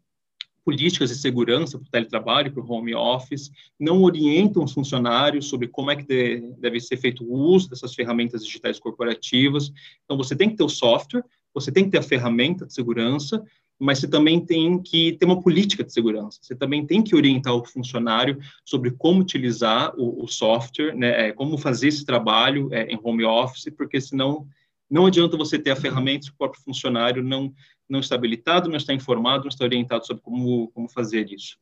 políticas 0.64 1.10
de 1.10 1.16
segurança 1.16 1.78
para 1.78 1.88
o 1.88 1.92
teletrabalho, 1.92 2.52
para 2.52 2.64
o 2.64 2.72
home 2.72 2.96
office, 2.96 3.52
não 3.80 4.02
orientam 4.02 4.64
os 4.64 4.74
funcionários 4.74 5.48
sobre 5.48 5.68
como 5.68 5.92
é 5.92 5.96
que 5.96 6.04
de, 6.04 6.42
deve 6.58 6.80
ser 6.80 6.98
feito 6.98 7.24
o 7.24 7.34
uso 7.34 7.70
dessas 7.70 7.94
ferramentas 7.94 8.46
digitais 8.46 8.80
corporativas. 8.80 9.72
Então, 10.06 10.18
você 10.18 10.36
tem 10.36 10.50
que 10.50 10.56
ter 10.56 10.64
o 10.64 10.70
software, 10.70 11.24
você 11.54 11.72
tem 11.72 11.86
que 11.86 11.92
ter 11.92 11.98
a 11.98 12.04
ferramenta 12.04 12.66
de 12.66 12.74
segurança, 12.74 13.44
mas 13.78 14.00
você 14.00 14.08
também 14.08 14.40
tem 14.40 14.82
que 14.82 15.14
ter 15.14 15.26
uma 15.26 15.42
política 15.42 15.84
de 15.84 15.92
segurança. 15.92 16.40
Você 16.42 16.56
também 16.56 16.86
tem 16.86 17.02
que 17.02 17.16
orientar 17.16 17.54
o 17.54 17.66
funcionário 17.66 18.40
sobre 18.64 18.92
como 18.92 19.22
utilizar 19.22 19.94
o, 19.98 20.24
o 20.24 20.28
software, 20.28 20.96
né, 20.96 21.28
é, 21.28 21.32
como 21.34 21.58
fazer 21.58 21.90
esse 21.90 22.06
trabalho 22.06 22.70
é, 22.72 22.86
em 22.86 23.00
home 23.04 23.26
office, 23.26 23.74
porque 23.76 24.00
senão 24.00 24.48
não 24.94 25.08
adianta 25.08 25.36
você 25.36 25.58
ter 25.58 25.72
a 25.72 25.76
ferramenta 25.76 26.26
se 26.26 26.30
o 26.30 26.38
próprio 26.38 26.62
funcionário 26.62 27.24
não, 27.24 27.52
não 27.90 28.00
está 28.00 28.14
habilitado, 28.14 28.70
não 28.70 28.78
está 28.78 28.94
informado, 28.94 29.46
não 29.46 29.50
está 29.50 29.66
orientado 29.66 30.06
sobre 30.06 30.22
como, 30.22 30.68
como 30.72 30.88
fazer 30.88 31.32
isso. 31.32 31.58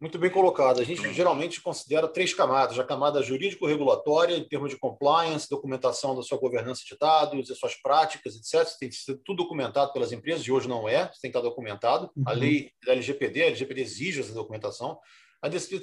Muito 0.00 0.18
bem 0.18 0.28
colocado. 0.28 0.80
A 0.80 0.84
gente 0.84 1.14
geralmente 1.14 1.62
considera 1.62 2.08
três 2.08 2.34
camadas: 2.34 2.76
a 2.80 2.84
camada 2.84 3.22
jurídico-regulatória, 3.22 4.36
em 4.36 4.42
termos 4.42 4.70
de 4.70 4.76
compliance, 4.76 5.48
documentação 5.48 6.16
da 6.16 6.22
sua 6.22 6.36
governança 6.36 6.82
de 6.84 6.98
dados, 6.98 7.46
das 7.46 7.58
suas 7.58 7.76
práticas, 7.76 8.34
etc. 8.34 8.68
Tem 8.76 8.88
que 8.88 8.96
ser 8.96 9.14
tudo 9.24 9.44
documentado 9.44 9.92
pelas 9.92 10.10
empresas, 10.10 10.44
e 10.44 10.50
hoje 10.50 10.68
não 10.68 10.88
é, 10.88 11.04
tem 11.06 11.30
que 11.30 11.38
estar 11.38 11.42
documentado. 11.42 12.10
Uhum. 12.16 12.24
A 12.26 12.32
lei 12.32 12.72
da 12.84 12.90
LGPD, 12.90 13.42
a 13.44 13.46
LGPD 13.46 13.82
exige 13.82 14.20
essa 14.20 14.34
documentação. 14.34 14.98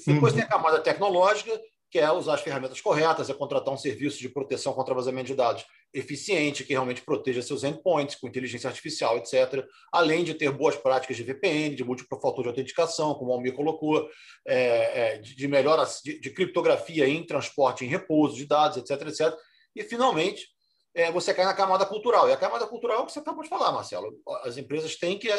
Depois 0.06 0.34
uhum. 0.34 0.39
tem 0.39 0.41
a 0.41 0.47
camada 0.47 0.82
tecnológica, 0.82 1.58
que 1.89 2.00
é 2.00 2.12
usar 2.12 2.34
as 2.34 2.41
ferramentas 2.41 2.82
corretas, 2.82 3.30
é 3.30 3.34
contratar 3.34 3.74
um 3.74 3.78
serviço 3.78 4.19
de 4.19 4.28
proteção 4.28 4.74
contra 4.74 4.93
vazamento 4.93 5.28
de 5.28 5.36
dados 5.36 5.65
eficiente, 5.93 6.63
que 6.63 6.73
realmente 6.73 7.01
proteja 7.01 7.41
seus 7.41 7.63
endpoints 7.63 8.15
com 8.15 8.27
inteligência 8.27 8.69
artificial, 8.69 9.17
etc. 9.17 9.65
Além 9.91 10.23
de 10.23 10.34
ter 10.34 10.49
boas 10.51 10.75
práticas 10.75 11.17
de 11.17 11.23
VPN, 11.23 11.75
de 11.75 11.84
múltiplo 11.84 12.19
fator 12.19 12.43
de 12.43 12.49
autenticação, 12.49 13.13
como 13.13 13.32
o 13.32 13.34
Almir 13.34 13.54
colocou, 13.54 14.10
é, 14.47 15.15
é, 15.15 15.17
de, 15.17 15.36
de 15.36 15.47
melhora 15.47 15.86
de, 16.04 16.19
de, 16.19 16.30
criptografia 16.30 17.08
em 17.08 17.25
transporte, 17.25 17.84
em 17.84 17.89
repouso 17.89 18.36
de 18.36 18.45
dados, 18.45 18.77
etc, 18.77 19.08
etc. 19.08 19.34
E, 19.75 19.84
finalmente, 19.84 20.47
é, 20.93 21.12
você 21.12 21.34
cai 21.34 21.45
na 21.45 21.54
camada 21.54 21.86
cultural. 21.86 22.30
E 22.30 22.34
a 22.34 22.38
camada 22.38 22.65
cultural 22.67 22.99
é 22.99 23.01
o 23.01 23.06
que 23.06 23.12
você 23.12 23.19
acabou 23.19 23.43
de 23.43 23.49
falar, 23.49 23.71
Marcelo. 23.71 24.13
As 24.43 24.58
empresas 24.58 24.95
têm 24.95 25.17
que 25.17 25.30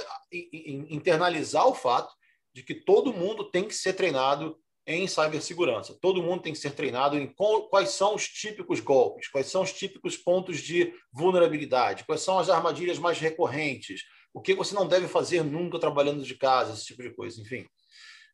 internalizar 0.91 1.67
o 1.67 1.75
fato 1.75 2.13
de 2.55 2.63
que 2.63 2.75
todo 2.75 3.13
mundo 3.13 3.51
tem 3.51 3.65
que 3.67 3.75
ser 3.75 3.95
treinado 3.95 4.59
em 4.87 5.07
cibersegurança. 5.07 5.97
Todo 6.01 6.23
mundo 6.23 6.43
tem 6.43 6.53
que 6.53 6.59
ser 6.59 6.73
treinado 6.73 7.17
em 7.17 7.33
quais 7.71 7.91
são 7.91 8.15
os 8.15 8.27
típicos 8.27 8.81
golpes, 8.81 9.29
quais 9.29 9.47
são 9.47 9.63
os 9.63 9.73
típicos 9.73 10.17
pontos 10.17 10.61
de 10.61 10.93
vulnerabilidade, 11.13 12.05
quais 12.05 12.23
são 12.23 12.39
as 12.39 12.51
armadilhas 12.51 12.99
mais 12.99 13.19
recorrentes, 13.19 14.03
o 14.35 14.41
que 14.41 14.55
você 14.55 14.75
não 14.75 14.89
deve 14.89 15.07
fazer 15.07 15.45
nunca 15.45 15.79
trabalhando 15.79 16.25
de 16.25 16.35
casa, 16.35 16.73
esse 16.73 16.87
tipo 16.87 17.03
de 17.03 17.11
coisa. 17.15 17.41
Enfim, 17.41 17.67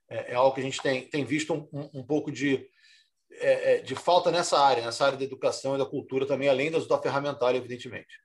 é, 0.09 0.33
é 0.33 0.35
algo 0.35 0.55
que 0.55 0.61
a 0.61 0.65
gente 0.65 0.81
tem, 0.81 1.07
tem 1.09 1.25
visto 1.25 1.53
um, 1.53 1.69
um, 1.73 2.01
um 2.01 2.07
pouco 2.07 2.33
de, 2.33 2.67
é, 3.33 3.75
é, 3.75 3.79
de 3.79 3.95
falta 3.95 4.31
nessa 4.31 4.59
área, 4.59 4.85
nessa 4.85 5.05
área 5.05 5.19
da 5.19 5.25
educação 5.25 5.75
e 5.75 5.79
da 5.79 5.87
cultura 5.87 6.27
também, 6.27 6.49
além 6.49 6.71
das 6.71 6.87
da 6.87 7.01
ferramentária, 7.01 7.59
evidentemente. 7.59 8.21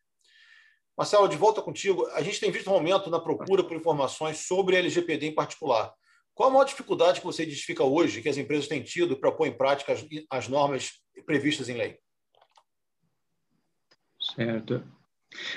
Marcelo, 0.95 1.27
de 1.27 1.35
volta 1.35 1.61
contigo. 1.61 2.05
A 2.13 2.21
gente 2.21 2.39
tem 2.39 2.51
visto 2.51 2.69
um 2.69 2.73
aumento 2.73 3.09
na 3.09 3.19
procura 3.19 3.63
por 3.63 3.75
informações 3.75 4.45
sobre 4.45 4.77
LGPD 4.77 5.27
em 5.27 5.35
particular. 5.35 5.93
Qual 6.33 6.49
a 6.49 6.51
maior 6.51 6.65
dificuldade 6.65 7.19
que 7.19 7.25
você 7.25 7.43
identifica 7.43 7.83
hoje 7.83 8.21
que 8.21 8.29
as 8.29 8.37
empresas 8.37 8.67
têm 8.67 8.81
tido 8.81 9.17
para 9.17 9.31
pôr 9.31 9.47
em 9.47 9.57
prática 9.57 9.93
as, 9.93 10.05
as 10.29 10.47
normas 10.47 10.91
previstas 11.25 11.69
em 11.69 11.77
lei? 11.77 11.97
Certo. 14.35 14.83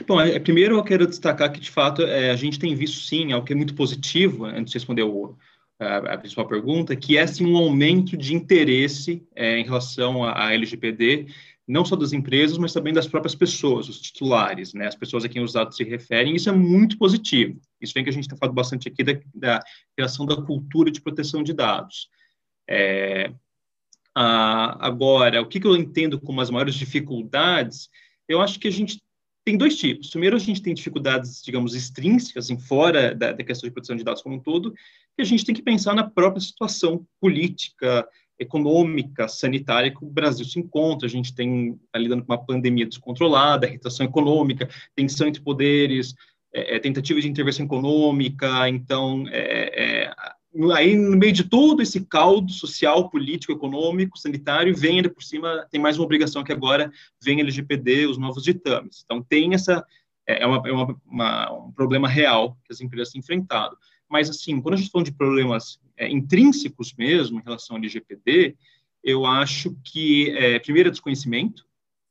Bom, 0.07 0.21
é, 0.21 0.39
primeiro 0.39 0.77
eu 0.77 0.85
quero 0.85 1.07
destacar 1.07 1.53
que, 1.53 1.61
de 1.61 1.71
fato, 1.71 2.03
é, 2.03 2.31
a 2.31 2.37
gente 2.37 2.59
tem 2.59 2.75
visto, 2.75 3.01
sim, 3.01 3.33
algo 3.33 3.47
que 3.47 3.53
é 3.53 3.57
muito 3.57 3.75
positivo, 3.75 4.45
antes 4.45 4.73
de 4.73 4.79
responder 4.79 5.03
o, 5.03 5.37
a, 5.79 5.97
a, 6.15 6.19
principal 6.19 6.47
pergunta, 6.47 6.97
que 6.97 7.17
é, 7.17 7.27
sim, 7.27 7.47
um 7.47 7.57
aumento 7.57 8.17
de 8.17 8.35
interesse 8.35 9.27
é, 9.35 9.59
em 9.59 9.65
relação 9.65 10.25
à 10.25 10.53
LGPD 10.53 11.27
não 11.67 11.85
só 11.85 11.97
das 11.97 12.13
empresas, 12.13 12.59
mas 12.59 12.73
também 12.73 12.93
das 12.93 13.09
próprias 13.09 13.35
pessoas, 13.35 13.89
os 13.89 14.01
titulares, 14.01 14.73
né, 14.73 14.87
as 14.87 14.95
pessoas 14.95 15.25
a 15.25 15.29
quem 15.29 15.43
os 15.43 15.53
dados 15.53 15.77
se 15.77 15.83
referem, 15.83 16.37
isso 16.37 16.49
é 16.49 16.53
muito 16.53 16.97
positivo. 16.97 17.61
Isso 17.81 17.93
vem 17.93 18.05
que 18.05 18.11
a 18.11 18.13
gente 18.13 18.25
está 18.25 18.37
falando 18.37 18.55
bastante 18.55 18.89
aqui 18.89 19.03
da, 19.03 19.13
da, 19.35 19.61
criação 19.97 20.25
da 20.25 20.41
cultura 20.41 20.91
de 20.91 21.01
proteção 21.01 21.43
de 21.43 21.53
dados. 21.53 22.09
É, 22.69 23.33
a, 24.15 24.87
agora, 24.87 25.43
o 25.43 25.47
que, 25.47 25.59
que 25.59 25.67
eu 25.67 25.77
entendo 25.77 26.21
como 26.21 26.41
as 26.41 26.51
maiores 26.51 26.77
dificuldades, 26.77 27.91
eu 28.29 28.41
acho 28.41 28.61
que 28.61 28.69
a 28.69 28.73
gente 28.73 29.03
tem 29.45 29.57
dois 29.57 29.77
tipos. 29.77 30.11
Primeiro, 30.11 30.37
a 30.37 30.41
gente 30.41 30.63
tem 30.63 30.75
dificuldades, 30.75 31.43
digamos, 31.43 31.75
extrínsecas, 31.75 32.49
em 32.49 32.59
fora 32.59 33.15
da, 33.15 33.33
da 33.33 33.45
questão 33.45 33.69
de 33.69 33.73
proteção 33.73 33.97
de 33.97 34.05
dados 34.05 34.23
como 34.23 34.37
um 34.37 34.41
todo, 34.41 34.73
e 35.19 35.23
a 35.23 35.25
gente 35.25 35.45
tem 35.45 35.55
que 35.55 35.63
pensar 35.63 35.95
na 35.95 36.09
própria 36.09 36.41
situação 36.41 37.07
política, 37.21 38.07
econômica, 38.39 39.29
sanitária 39.29 39.91
que 39.91 40.05
o 40.05 40.09
Brasil 40.09 40.45
se 40.45 40.59
encontra. 40.59 41.07
A 41.07 41.11
gente 41.11 41.35
tem 41.35 41.79
tá 41.93 41.99
lidando 41.99 42.25
com 42.25 42.33
uma 42.33 42.45
pandemia 42.45 42.87
descontrolada, 42.87 43.67
irritação 43.67 44.05
econômica, 44.05 44.69
tensão 44.95 45.27
entre 45.27 45.43
poderes, 45.43 46.15
é, 46.53 46.77
é 46.77 46.79
tentativa 46.79 47.21
de 47.21 47.29
intervenção 47.29 47.65
econômica. 47.65 48.69
Então, 48.69 49.25
é, 49.29 50.07
é, 50.07 50.15
aí 50.75 50.97
no 50.97 51.17
meio 51.17 51.33
de 51.33 51.45
todo 51.45 51.83
esse 51.83 52.05
caldo 52.05 52.53
social, 52.53 53.11
político, 53.11 53.53
econômico, 53.53 54.19
sanitário, 54.19 54.77
vem 54.77 54.97
ainda 54.97 55.11
por 55.11 55.23
cima, 55.23 55.67
tem 55.71 55.81
mais 55.81 55.99
uma 55.99 56.05
obrigação 56.05 56.45
que 56.45 56.53
agora 56.53 56.91
vem 57.23 57.41
LGPD, 57.41 58.07
os 58.07 58.19
novos 58.19 58.43
ditames. 58.43 59.03
Então, 59.05 59.23
tem 59.23 59.55
essa 59.55 59.85
é, 60.27 60.43
é 60.43 60.47
uma, 60.47 60.61
uma, 60.61 61.01
uma, 61.07 61.53
um 61.53 61.73
problema 61.73 62.09
real 62.09 62.57
que 62.65 62.73
as 62.73 62.81
empresas 62.81 63.13
têm 63.13 63.21
enfrentado. 63.21 63.77
Mas, 64.09 64.31
assim, 64.31 64.61
quando 64.61 64.75
a 64.75 64.77
gente 64.77 64.91
fala 64.91 65.05
de 65.05 65.13
problemas 65.13 65.81
é, 65.97 66.09
intrínsecos 66.09 66.95
mesmo 66.97 67.39
em 67.39 67.43
relação 67.43 67.77
ao 67.77 67.81
LGPD, 67.81 68.57
eu 69.03 69.25
acho 69.25 69.77
que, 69.85 70.31
é, 70.31 70.59
primeiro, 70.59 70.89
é 70.89 70.93
desconhecimento, 70.93 71.65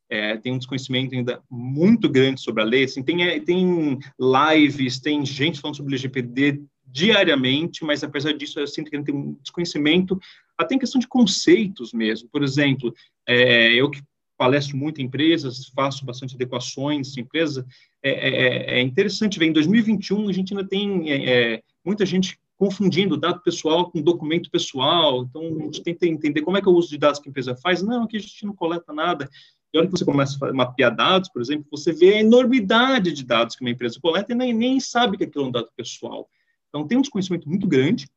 é, 0.10 0.38
tem 0.38 0.54
um 0.54 0.58
desconhecimento 0.58 1.16
ainda 1.16 1.42
muito 1.50 2.08
grande 2.08 2.42
sobre 2.42 2.62
a 2.62 2.66
lei, 2.66 2.84
assim, 2.84 3.04
tem, 3.04 3.24
é, 3.24 3.40
tem 3.40 3.98
lives, 4.20 5.00
tem 5.00 5.26
gente 5.26 5.60
falando 5.60 5.78
sobre 5.78 5.94
LGPD 5.94 6.62
diariamente, 6.86 7.84
mas 7.84 8.04
apesar 8.04 8.34
disso, 8.34 8.60
eu 8.60 8.68
sinto 8.68 8.90
que 8.90 9.02
tem 9.04 9.16
um 9.16 9.34
desconhecimento, 9.42 10.20
até 10.58 10.76
em 10.76 10.80
questão 10.80 11.00
de 11.00 11.08
conceitos 11.08 11.92
mesmo. 11.92 12.30
Por 12.30 12.44
exemplo, 12.44 12.94
é, 13.28 13.74
eu 13.74 13.90
que 13.90 14.02
palestro 14.38 14.78
muito 14.78 15.02
em 15.02 15.06
empresas, 15.06 15.68
faço 15.68 16.06
bastante 16.06 16.36
adequações 16.36 17.18
em 17.18 17.22
empresa, 17.22 17.66
é, 18.04 18.12
é, 18.12 18.80
é, 18.80 18.82
interessante 18.82 19.40
ver, 19.40 19.48
em 19.48 19.54
2021 19.54 20.30
a 20.30 20.34
gente 20.34 20.54
ainda 20.54 20.68
tem 20.68 21.12
é, 21.12 21.62
muita 21.84 22.06
gente 22.06 22.40
confundindo 22.58 23.18
dado 23.18 23.42
pessoal 23.42 23.92
com 23.92 24.02
documento 24.02 24.50
pessoal. 24.50 25.24
Então, 25.24 25.42
a 25.42 25.64
gente 25.66 25.84
tenta 25.84 26.08
entender 26.08 26.42
como 26.42 26.58
é 26.58 26.62
que 26.62 26.68
é 26.68 26.72
o 26.72 26.76
uso 26.76 26.90
de 26.90 26.98
dados 26.98 27.20
que 27.20 27.28
a 27.28 27.32
empresa 27.32 27.56
faz. 27.56 27.82
Não, 27.82 28.04
aqui 28.04 28.18
a 28.18 28.20
gente 28.20 28.46
não 28.46 28.56
coleta 28.56 28.94
nada. 28.94 29.30
E 29.74 29.78
a 29.78 29.82
hora 29.82 29.88
que 29.88 29.98
você 29.98 30.06
começa 30.06 30.38
a 30.46 30.54
mapear 30.54 30.96
dados, 30.96 31.30
por 31.30 31.42
exemplo, 31.42 31.66
você 31.70 31.92
vê 31.92 32.14
a 32.14 32.20
enormidade 32.22 33.12
de 33.12 33.26
dados 33.26 33.56
que 33.56 33.62
uma 33.62 33.72
empresa 33.72 34.00
coleta 34.00 34.32
e 34.32 34.36
nem, 34.36 34.54
nem 34.54 34.80
sabe 34.80 35.18
que 35.18 35.26
aquilo 35.26 35.46
é 35.46 35.48
um 35.50 35.52
dado 35.52 35.70
pessoal. 35.76 36.30
Então, 36.70 36.88
tem 36.88 36.98
um 36.98 37.02
desconhecimento 37.02 37.50
muito 37.50 37.68
grande 37.68 38.08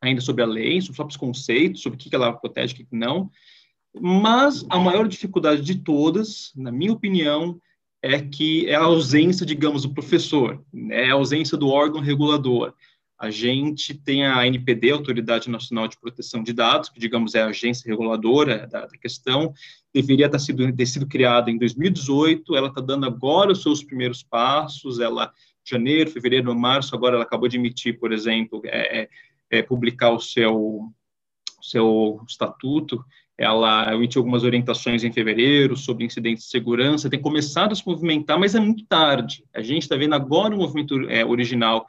ainda 0.00 0.20
sobre 0.20 0.42
a 0.42 0.46
lei, 0.46 0.80
sobre 0.80 1.02
os 1.02 1.16
conceitos, 1.16 1.82
sobre 1.82 1.96
o 1.96 2.00
que 2.00 2.14
ela 2.14 2.32
protege 2.32 2.72
e 2.72 2.82
o 2.82 2.86
que 2.86 2.96
não. 2.96 3.30
Mas 4.00 4.64
a 4.68 4.78
maior 4.78 5.06
dificuldade 5.08 5.62
de 5.62 5.76
todas, 5.76 6.52
na 6.54 6.70
minha 6.72 6.92
opinião, 6.92 7.60
é 8.02 8.20
que 8.20 8.66
é 8.68 8.74
a 8.74 8.84
ausência, 8.84 9.44
digamos, 9.44 9.82
do 9.82 9.92
professor, 9.92 10.62
né? 10.72 11.06
é 11.06 11.10
a 11.10 11.14
ausência 11.14 11.56
do 11.56 11.68
órgão 11.68 12.00
regulador. 12.00 12.72
A 13.18 13.30
gente 13.30 13.94
tem 13.94 14.24
a 14.24 14.38
ANPD, 14.40 14.92
Autoridade 14.92 15.50
Nacional 15.50 15.88
de 15.88 15.98
Proteção 15.98 16.40
de 16.40 16.52
Dados, 16.52 16.88
que, 16.88 17.00
digamos, 17.00 17.34
é 17.34 17.42
a 17.42 17.48
agência 17.48 17.90
reguladora 17.90 18.68
da, 18.68 18.86
da 18.86 18.96
questão, 18.96 19.52
deveria 19.92 20.28
ter 20.28 20.38
sido, 20.38 20.72
ter 20.72 20.86
sido 20.86 21.06
criada 21.06 21.50
em 21.50 21.58
2018, 21.58 22.54
ela 22.54 22.68
está 22.68 22.80
dando 22.80 23.06
agora 23.06 23.50
os 23.50 23.60
seus 23.60 23.82
primeiros 23.82 24.22
passos, 24.22 25.00
ela, 25.00 25.32
janeiro, 25.64 26.10
fevereiro, 26.10 26.54
março, 26.56 26.94
agora 26.94 27.16
ela 27.16 27.24
acabou 27.24 27.48
de 27.48 27.56
emitir, 27.56 27.98
por 27.98 28.12
exemplo, 28.12 28.62
é, 28.64 29.00
é, 29.00 29.08
é 29.50 29.62
publicar 29.62 30.12
o 30.12 30.20
seu, 30.20 30.54
o 30.54 30.92
seu 31.60 32.22
estatuto, 32.28 33.04
ela 33.38 33.94
emitiu 33.94 34.20
algumas 34.20 34.42
orientações 34.42 35.04
em 35.04 35.12
fevereiro 35.12 35.76
sobre 35.76 36.04
incidentes 36.04 36.44
de 36.44 36.50
segurança, 36.50 37.08
tem 37.08 37.20
começado 37.20 37.70
a 37.70 37.74
se 37.76 37.86
movimentar, 37.86 38.36
mas 38.36 38.56
é 38.56 38.60
muito 38.60 38.84
tarde. 38.84 39.44
A 39.54 39.62
gente 39.62 39.82
está 39.82 39.96
vendo 39.96 40.16
agora 40.16 40.52
o 40.52 40.58
movimento 40.58 41.08
é, 41.08 41.24
original 41.24 41.86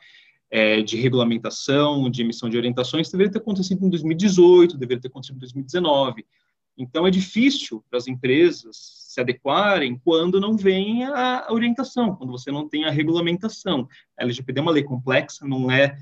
é, 0.52 0.84
de 0.84 0.96
regulamentação, 0.96 2.08
de 2.08 2.22
emissão 2.22 2.50
de 2.50 2.58
orientações, 2.58 3.10
deveria 3.10 3.34
ter 3.34 3.40
acontecido 3.40 3.84
em 3.84 3.90
2018, 3.90 4.78
deveria 4.78 5.02
ter 5.02 5.08
acontecido 5.08 5.38
em 5.38 5.40
2019. 5.40 6.24
Então, 6.78 7.08
é 7.08 7.12
difícil 7.12 7.84
para 7.90 7.98
as 7.98 8.08
empresas 8.08 9.00
se 9.10 9.20
adequarem 9.20 10.00
quando 10.06 10.40
não 10.40 10.56
vem 10.56 11.04
a 11.04 11.48
orientação, 11.50 12.16
quando 12.16 12.32
você 12.32 12.52
não 12.52 12.70
tem 12.70 12.86
a 12.86 12.92
regulamentação. 12.92 13.88
A 14.18 14.24
LGPD 14.24 14.60
é 14.60 14.62
uma 14.62 14.72
lei 14.72 14.84
complexa, 14.84 15.48
não 15.48 15.72
é 15.72 15.98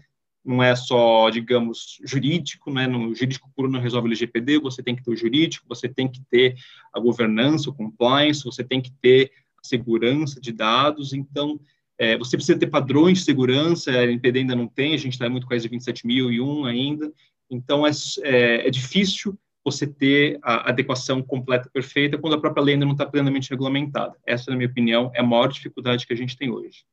não 0.48 0.64
é 0.64 0.76
só, 0.76 1.30
digamos, 1.30 2.00
jurídico, 2.06 2.72
né? 2.72 2.88
no 2.88 3.14
jurídico 3.14 3.52
puro 3.54 3.70
não 3.70 3.82
resolve 3.82 4.08
o 4.08 4.10
LGPD, 4.10 4.60
você 4.60 4.82
tem 4.82 4.96
que 4.96 5.04
ter 5.04 5.12
o 5.12 5.16
jurídico, 5.16 5.66
você 5.68 5.90
tem 5.90 6.08
que 6.08 6.22
ter 6.32 6.56
a 6.94 7.00
governança, 7.00 7.70
o 7.70 7.74
compliance, 7.74 8.46
você 8.46 8.64
tem 8.64 8.82
que 8.82 8.92
ter 9.02 9.32
a 9.58 9.68
segurança 9.68 10.40
de 10.40 10.54
dados, 10.54 11.12
então, 11.12 11.60
é, 11.98 12.18
você 12.18 12.38
precisa 12.38 12.58
ter 12.58 12.68
padrões 12.68 13.20
de 13.20 13.26
segurança, 13.26 13.92
a 13.92 14.06
NPD 14.06 14.40
ainda 14.40 14.56
não 14.56 14.68
tem, 14.68 14.94
a 14.94 14.98
gente 14.98 15.14
está 15.14 15.30
muito 15.30 15.46
com 15.46 15.54
a 15.54 15.58
ISO 15.58 15.68
27001 15.68 16.66
ainda, 16.66 17.12
então 17.50 17.86
é, 17.86 17.92
é, 18.24 18.68
é, 18.68 18.70
difícil 18.70 19.38
você 19.66 19.86
ter 19.86 20.40
a 20.42 20.70
adequação 20.70 21.22
completa, 21.22 21.70
perfeita, 21.70 22.18
quando 22.18 22.36
a 22.36 22.40
própria 22.40 22.64
lei 22.64 22.76
ainda 22.76 22.86
não 22.86 22.94
está 22.94 23.06
plenamente 23.06 23.50
regulamentada. 23.50 24.16
Essa, 24.26 24.50
na 24.50 24.56
minha 24.56 24.70
opinião, 24.70 25.12
é 25.14 25.20
a 25.20 25.24
maior 25.24 25.48
dificuldade 25.48 26.08
que 26.08 26.14
a 26.14 26.16
gente 26.16 26.38
tem 26.38 26.50
hoje. 26.50 26.86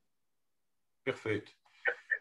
Perfeito. 1.04 1.52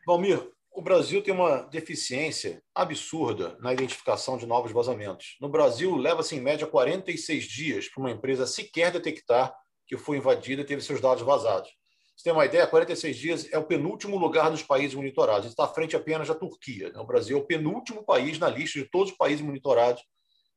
Valmir, 0.05 0.39
o 0.73 0.81
Brasil 0.81 1.21
tem 1.21 1.33
uma 1.33 1.61
deficiência 1.63 2.61
absurda 2.73 3.55
na 3.59 3.71
identificação 3.71 4.37
de 4.37 4.47
novos 4.47 4.71
vazamentos. 4.71 5.37
No 5.39 5.47
Brasil, 5.47 5.95
leva-se 5.95 6.35
em 6.35 6.41
média 6.41 6.65
46 6.65 7.43
dias 7.43 7.87
para 7.87 8.01
uma 8.01 8.11
empresa 8.11 8.47
sequer 8.47 8.91
detectar 8.91 9.55
que 9.85 9.95
foi 9.97 10.17
invadida 10.17 10.61
e 10.61 10.65
teve 10.65 10.81
seus 10.81 10.99
dados 10.99 11.23
vazados. 11.23 11.69
Você 12.15 12.23
tem 12.23 12.33
uma 12.33 12.45
ideia? 12.45 12.65
46 12.65 13.15
dias 13.15 13.51
é 13.51 13.57
o 13.57 13.65
penúltimo 13.65 14.17
lugar 14.17 14.49
dos 14.49 14.63
países 14.63 14.95
monitorados. 14.95 15.47
Está 15.47 15.65
à 15.65 15.67
frente 15.67 15.95
apenas 15.95 16.27
da 16.27 16.35
Turquia. 16.35 16.91
Né? 16.91 16.99
O 16.99 17.05
Brasil 17.05 17.37
é 17.37 17.41
o 17.41 17.45
penúltimo 17.45 18.03
país 18.03 18.39
na 18.39 18.49
lista 18.49 18.79
de 18.79 18.89
todos 18.89 19.11
os 19.11 19.17
países 19.17 19.45
monitorados 19.45 20.03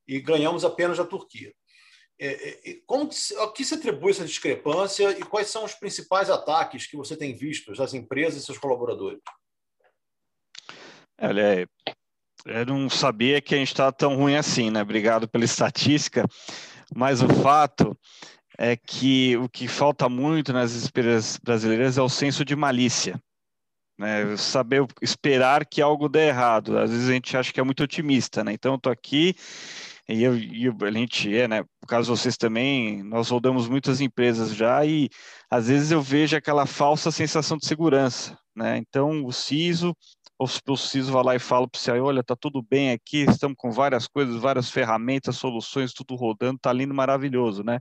e 0.08 0.20
ganhamos 0.20 0.64
apenas 0.64 0.96
da 0.96 1.04
Turquia. 1.04 1.52
É, 2.18 2.70
é, 2.70 2.78
como, 2.86 3.10
a 3.40 3.52
que 3.52 3.64
se 3.64 3.74
atribui 3.74 4.12
essa 4.12 4.24
discrepância 4.24 5.10
e 5.18 5.22
quais 5.22 5.48
são 5.48 5.64
os 5.64 5.74
principais 5.74 6.30
ataques 6.30 6.86
que 6.86 6.96
você 6.96 7.14
tem 7.14 7.34
visto 7.34 7.74
das 7.74 7.92
empresas 7.92 8.42
e 8.42 8.46
seus 8.46 8.56
colaboradores? 8.56 9.20
Olha, 11.20 11.66
eu 12.44 12.66
não 12.66 12.90
sabia 12.90 13.40
que 13.40 13.54
a 13.54 13.58
gente 13.58 13.68
estava 13.68 13.92
tão 13.92 14.16
ruim 14.16 14.36
assim, 14.36 14.70
né? 14.70 14.82
Obrigado 14.82 15.26
pela 15.26 15.44
estatística, 15.44 16.24
mas 16.94 17.22
o 17.22 17.28
fato 17.28 17.96
é 18.58 18.76
que 18.76 19.36
o 19.36 19.48
que 19.48 19.66
falta 19.66 20.08
muito 20.08 20.52
nas 20.52 20.86
empresas 20.86 21.38
brasileiras 21.42 21.98
é 21.98 22.02
o 22.02 22.08
senso 22.08 22.44
de 22.44 22.54
malícia. 22.54 23.20
Né? 23.98 24.36
Saber 24.36 24.86
esperar 25.00 25.64
que 25.64 25.80
algo 25.80 26.08
dê 26.08 26.28
errado. 26.28 26.78
Às 26.78 26.90
vezes 26.90 27.08
a 27.08 27.12
gente 27.12 27.36
acha 27.36 27.52
que 27.52 27.60
é 27.60 27.64
muito 27.64 27.82
otimista, 27.82 28.44
né? 28.44 28.52
Então, 28.52 28.72
eu 28.72 28.76
estou 28.76 28.92
aqui 28.92 29.34
e, 30.08 30.22
eu, 30.22 30.36
e 30.36 30.68
a 30.68 30.90
gente 30.90 31.34
é, 31.34 31.48
né? 31.48 31.64
Por 31.80 31.88
causa 31.88 32.12
de 32.12 32.18
vocês 32.18 32.36
também, 32.36 33.02
nós 33.02 33.30
rodamos 33.30 33.68
muitas 33.68 34.00
empresas 34.00 34.54
já 34.54 34.84
e 34.84 35.08
às 35.50 35.68
vezes 35.68 35.90
eu 35.90 36.02
vejo 36.02 36.36
aquela 36.36 36.66
falsa 36.66 37.10
sensação 37.10 37.56
de 37.56 37.66
segurança, 37.66 38.38
né? 38.54 38.76
Então, 38.76 39.24
o 39.24 39.32
CISO 39.32 39.96
o 40.38 40.76
CISO 40.76 41.12
vai 41.12 41.22
lá 41.24 41.34
e 41.34 41.38
fala 41.38 41.66
para 41.66 41.80
você, 41.80 41.90
olha, 41.92 42.22
tá 42.22 42.36
tudo 42.36 42.62
bem 42.62 42.92
aqui, 42.92 43.24
estamos 43.28 43.56
com 43.58 43.70
várias 43.70 44.06
coisas, 44.06 44.36
várias 44.36 44.70
ferramentas, 44.70 45.36
soluções, 45.36 45.94
tudo 45.94 46.14
rodando, 46.14 46.58
tá 46.58 46.72
lindo, 46.72 46.92
maravilhoso, 46.92 47.64
né? 47.64 47.80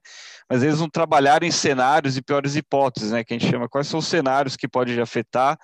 Mas 0.49 0.63
eles 0.63 0.79
não 0.79 0.89
trabalharam 0.89 1.45
em 1.45 1.51
cenários 1.51 2.15
e 2.15 2.21
piores 2.21 2.55
hipóteses, 2.55 3.11
né? 3.11 3.23
Que 3.23 3.33
a 3.33 3.37
gente 3.37 3.49
chama, 3.49 3.67
quais 3.67 3.87
são 3.87 3.99
os 3.99 4.07
cenários 4.07 4.55
que 4.55 4.69
podem 4.69 4.99
afetar 5.01 5.57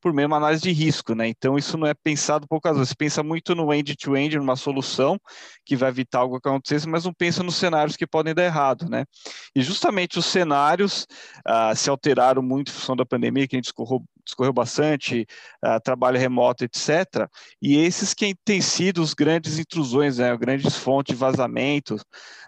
por 0.00 0.12
mesmo 0.12 0.36
análise 0.36 0.62
de 0.62 0.70
risco, 0.70 1.16
né? 1.16 1.26
Então 1.26 1.58
isso 1.58 1.76
não 1.76 1.84
é 1.84 1.92
pensado 1.92 2.46
poucas 2.46 2.74
vezes. 2.74 2.90
Você 2.90 2.94
pensa 2.94 3.22
muito 3.24 3.52
no 3.54 3.74
end-to-end, 3.74 4.36
-end, 4.36 4.38
numa 4.38 4.54
solução 4.54 5.18
que 5.64 5.74
vai 5.74 5.88
evitar 5.88 6.20
algo 6.20 6.40
que 6.40 6.48
acontecesse, 6.48 6.88
mas 6.88 7.04
não 7.04 7.12
pensa 7.12 7.42
nos 7.42 7.56
cenários 7.56 7.96
que 7.96 8.06
podem 8.06 8.32
dar 8.32 8.44
errado, 8.44 8.88
né? 8.88 9.04
E 9.52 9.62
justamente 9.62 10.16
os 10.16 10.26
cenários 10.26 11.08
ah, 11.44 11.74
se 11.74 11.90
alteraram 11.90 12.40
muito 12.40 12.70
em 12.70 12.72
função 12.74 12.94
da 12.94 13.04
pandemia, 13.04 13.48
que 13.48 13.56
a 13.56 13.58
gente 13.58 13.64
discorreu, 13.64 14.04
discorreu 14.26 14.52
bastante, 14.52 15.26
ah, 15.62 15.80
trabalho 15.80 16.18
remoto, 16.18 16.64
etc. 16.64 17.28
E 17.62 17.78
esses 17.78 18.12
que 18.12 18.34
têm 18.44 18.60
sido 18.60 19.00
os 19.00 19.14
grandes 19.14 19.58
intrusões, 19.58 20.18
né? 20.18 20.36
Grandes 20.36 20.76
fontes 20.76 21.14
de 21.14 21.18
vazamento 21.18 21.96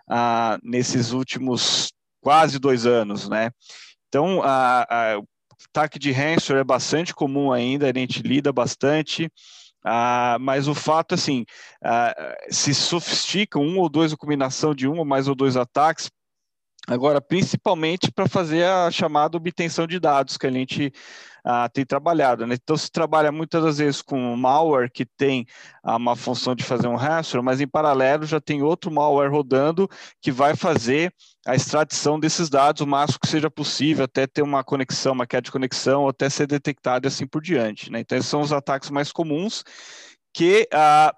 ah, 0.08 0.58
nesses 0.62 1.12
últimos 1.12 1.92
quase 2.20 2.58
dois 2.58 2.84
anos, 2.84 3.28
né? 3.28 3.50
Então, 4.08 4.42
a, 4.42 5.20
Ataque 5.70 5.98
de 5.98 6.12
ransomware 6.12 6.60
é 6.60 6.64
bastante 6.64 7.12
comum 7.12 7.52
ainda, 7.52 7.90
a 7.90 7.92
gente 7.92 8.22
lida 8.22 8.52
bastante. 8.52 9.30
Ah, 9.84 10.36
mas 10.40 10.68
o 10.68 10.74
fato, 10.74 11.14
assim, 11.14 11.44
ah, 11.82 12.14
se 12.48 12.74
sofistica 12.74 13.58
um 13.58 13.78
ou 13.78 13.88
dois, 13.88 14.12
a 14.12 14.16
combinação 14.16 14.74
de 14.74 14.86
um 14.86 14.98
ou 14.98 15.04
mais 15.04 15.28
ou 15.28 15.34
dois 15.34 15.56
ataques, 15.56 16.10
Agora, 16.88 17.20
principalmente 17.20 18.10
para 18.10 18.26
fazer 18.26 18.64
a 18.64 18.90
chamada 18.90 19.36
obtenção 19.36 19.86
de 19.86 20.00
dados 20.00 20.38
que 20.38 20.46
a 20.46 20.50
gente 20.50 20.90
tem 21.72 21.84
trabalhado. 21.84 22.46
Né? 22.46 22.56
Então, 22.62 22.76
se 22.76 22.90
trabalha 22.90 23.32
muitas 23.32 23.62
das 23.62 23.78
vezes 23.78 24.02
com 24.02 24.36
malware 24.36 24.90
que 24.90 25.06
tem 25.06 25.46
uma 25.82 26.14
função 26.14 26.54
de 26.54 26.62
fazer 26.62 26.88
um 26.88 26.96
rastro, 26.96 27.42
mas 27.42 27.60
em 27.60 27.66
paralelo 27.66 28.26
já 28.26 28.40
tem 28.40 28.62
outro 28.62 28.90
malware 28.90 29.30
rodando 29.30 29.88
que 30.20 30.30
vai 30.30 30.54
fazer 30.54 31.12
a 31.46 31.54
extradição 31.54 32.20
desses 32.20 32.50
dados 32.50 32.82
o 32.82 32.86
máximo 32.86 33.20
que 33.20 33.28
seja 33.28 33.50
possível, 33.50 34.04
até 34.04 34.26
ter 34.26 34.42
uma 34.42 34.62
conexão, 34.62 35.12
uma 35.12 35.26
queda 35.26 35.42
de 35.42 35.52
conexão, 35.52 36.06
até 36.06 36.28
ser 36.28 36.46
detectado 36.46 37.06
e 37.06 37.08
assim 37.08 37.26
por 37.26 37.40
diante. 37.40 37.90
Né? 37.90 38.00
Então, 38.00 38.18
esses 38.18 38.30
são 38.30 38.40
os 38.40 38.52
ataques 38.52 38.90
mais 38.90 39.10
comuns 39.10 39.64
que 40.34 40.68
ah, 40.72 41.14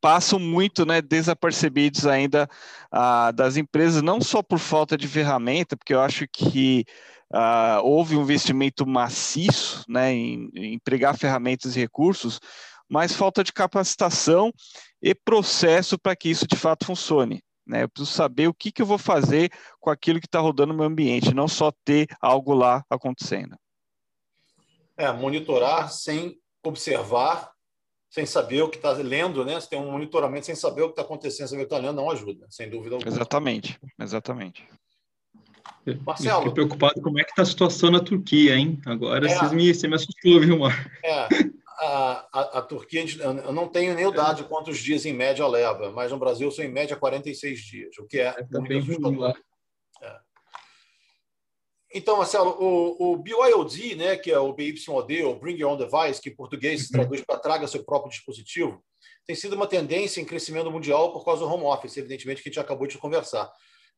passam 0.00 0.38
muito 0.38 0.86
né, 0.86 1.00
desapercebidos 1.00 2.06
ainda 2.06 2.48
ah, 2.90 3.32
das 3.32 3.56
empresas, 3.56 4.02
não 4.02 4.20
só 4.20 4.42
por 4.42 4.58
falta 4.58 4.96
de 4.96 5.08
ferramenta, 5.08 5.76
porque 5.76 5.94
eu 5.94 6.00
acho 6.00 6.26
que 6.32 6.84
ah, 7.32 7.80
houve 7.82 8.16
um 8.16 8.22
investimento 8.22 8.86
maciço 8.86 9.84
né, 9.88 10.12
em, 10.12 10.50
em 10.54 10.74
empregar 10.74 11.16
ferramentas 11.16 11.76
e 11.76 11.80
recursos, 11.80 12.40
mas 12.88 13.12
falta 13.14 13.42
de 13.42 13.52
capacitação 13.52 14.52
e 15.00 15.14
processo 15.14 15.98
para 15.98 16.14
que 16.14 16.28
isso 16.28 16.46
de 16.46 16.56
fato 16.56 16.84
funcione. 16.84 17.42
Né? 17.66 17.84
Eu 17.84 17.88
preciso 17.88 18.12
saber 18.12 18.48
o 18.48 18.54
que, 18.54 18.70
que 18.70 18.82
eu 18.82 18.86
vou 18.86 18.98
fazer 18.98 19.50
com 19.80 19.90
aquilo 19.90 20.20
que 20.20 20.26
está 20.26 20.40
rodando 20.40 20.72
no 20.72 20.78
meu 20.78 20.86
ambiente, 20.86 21.34
não 21.34 21.48
só 21.48 21.72
ter 21.84 22.06
algo 22.20 22.52
lá 22.52 22.84
acontecendo. 22.90 23.56
É, 24.96 25.10
monitorar 25.10 25.90
sem 25.90 26.38
observar 26.64 27.52
sem 28.12 28.26
saber 28.26 28.60
o 28.60 28.68
que 28.68 28.76
está 28.76 28.92
lendo, 28.92 29.42
né? 29.42 29.58
Você 29.58 29.70
tem 29.70 29.80
um 29.80 29.90
monitoramento 29.90 30.44
sem 30.44 30.54
saber 30.54 30.82
o 30.82 30.88
que 30.88 30.92
está 30.92 31.00
acontecendo, 31.00 31.48
sem 31.48 31.58
está 31.62 31.78
lendo, 31.78 31.94
não 31.94 32.10
ajuda, 32.10 32.46
sem 32.50 32.68
dúvida 32.68 32.96
alguma. 32.96 33.10
Exatamente, 33.10 33.80
exatamente. 33.98 34.68
Marcelo. 36.06 36.38
Fiquei 36.38 36.54
preocupado 36.54 37.00
como 37.00 37.18
é 37.18 37.24
que 37.24 37.30
está 37.30 37.42
a 37.42 37.46
situação 37.46 37.90
na 37.90 38.00
Turquia, 38.00 38.54
hein? 38.54 38.80
Agora 38.86 39.26
é, 39.26 39.34
vocês 39.34 39.52
me, 39.52 39.74
você 39.74 39.88
me 39.88 39.94
assustou, 39.94 40.40
viu, 40.40 40.58
Mar? 40.58 40.90
É, 41.04 41.28
a, 41.80 42.28
a, 42.32 42.58
a, 42.58 42.62
Turquia, 42.62 43.04
eu 43.20 43.52
não 43.52 43.68
tenho 43.68 43.94
nem 43.94 44.06
o 44.06 44.12
dado 44.12 44.36
de 44.36 44.44
quantos 44.44 44.78
dias 44.78 45.04
em 45.04 45.12
média 45.12 45.46
leva, 45.46 45.90
mas 45.90 46.12
no 46.12 46.18
Brasil 46.18 46.50
são 46.50 46.64
em 46.64 46.72
média 46.72 46.96
46 46.96 47.60
dias, 47.60 47.98
o 47.98 48.06
que 48.06 48.18
é, 48.18 48.34
é 48.38 48.58
muito 48.58 48.78
assustador. 48.78 49.34
Então, 51.94 52.16
Marcelo, 52.16 52.56
o, 52.58 53.12
o 53.12 53.16
BYOD, 53.18 53.96
né, 53.96 54.16
que 54.16 54.30
é 54.30 54.38
o 54.38 54.52
BYOD, 54.52 55.22
ou 55.24 55.38
Bring 55.38 55.56
Your 55.56 55.72
Own 55.72 55.76
Device, 55.76 56.22
que 56.22 56.30
em 56.30 56.34
português 56.34 56.86
se 56.86 56.92
traduz 56.92 57.20
para 57.20 57.38
traga 57.38 57.68
seu 57.68 57.84
próprio 57.84 58.10
dispositivo, 58.10 58.82
tem 59.26 59.36
sido 59.36 59.54
uma 59.54 59.66
tendência 59.66 60.20
em 60.20 60.24
crescimento 60.24 60.70
mundial 60.70 61.12
por 61.12 61.22
causa 61.22 61.44
do 61.44 61.52
home 61.52 61.64
office, 61.64 61.98
evidentemente, 61.98 62.42
que 62.42 62.48
a 62.48 62.50
gente 62.50 62.60
acabou 62.60 62.86
de 62.86 62.96
conversar. 62.96 63.50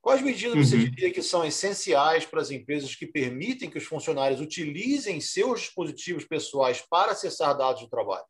Quais 0.05 0.21
medidas 0.21 0.55
uhum. 0.55 0.62
você 0.62 0.77
diria 0.77 1.11
que 1.11 1.23
são 1.23 1.47
essenciais 1.47 2.27
para 2.27 2.38
as 2.38 2.51
empresas 2.51 2.95
que 2.95 3.07
permitem 3.07 3.71
que 3.71 3.79
os 3.79 3.85
funcionários 3.85 4.38
utilizem 4.38 5.19
seus 5.19 5.62
dispositivos 5.62 6.27
pessoais 6.27 6.85
para 6.90 7.12
acessar 7.12 7.57
dados 7.57 7.81
do 7.81 7.88
trabalho? 7.88 8.27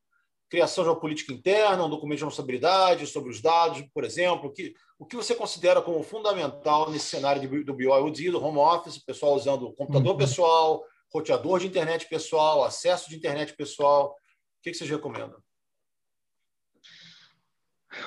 criação 0.48 0.84
de 0.84 0.90
uma 0.90 1.00
política 1.00 1.32
interna, 1.32 1.84
um 1.84 1.90
documento 1.90 2.18
de 2.18 2.24
responsabilidade 2.24 3.08
sobre 3.08 3.28
os 3.28 3.40
dados, 3.40 3.82
por 3.92 4.04
exemplo, 4.04 4.50
o 4.50 4.52
que, 4.52 4.72
o 5.00 5.04
que 5.04 5.16
você 5.16 5.34
considera 5.34 5.82
como 5.82 6.00
fundamental 6.04 6.92
nesse 6.92 7.06
cenário 7.06 7.40
de, 7.40 7.64
do 7.64 7.74
BYOD, 7.74 8.30
do 8.30 8.40
home 8.40 8.58
office, 8.58 8.98
o 8.98 9.04
pessoal 9.04 9.34
usando 9.34 9.72
computador 9.72 10.12
uhum. 10.12 10.18
pessoal, 10.18 10.84
roteador 11.12 11.58
de 11.58 11.66
internet 11.66 12.08
pessoal, 12.08 12.62
acesso 12.62 13.10
de 13.10 13.16
internet 13.16 13.52
pessoal, 13.56 14.10
o 14.10 14.62
que, 14.62 14.70
que 14.70 14.76
vocês 14.76 14.88
recomendam? 14.88 15.42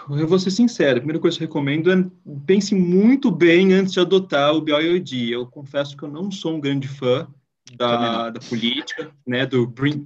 Eu 0.10 0.28
vou 0.28 0.40
ser 0.40 0.52
sincero, 0.52 0.98
a 0.98 1.02
primeira 1.02 1.20
coisa 1.20 1.38
que 1.38 1.44
eu 1.44 1.48
recomendo 1.48 1.92
é 1.92 2.06
pense 2.46 2.74
muito 2.76 3.32
bem 3.32 3.74
antes 3.74 3.94
de 3.94 4.00
adotar 4.00 4.54
o 4.54 4.62
BYOD. 4.62 5.32
Eu 5.32 5.46
confesso 5.46 5.96
que 5.96 6.04
eu 6.04 6.10
não 6.10 6.32
sou 6.32 6.56
um 6.56 6.60
grande 6.60 6.88
fã 6.88 7.28
da, 7.76 8.30
da 8.30 8.40
política, 8.40 9.12
né, 9.26 9.46
do 9.46 9.68
bring, 9.68 10.06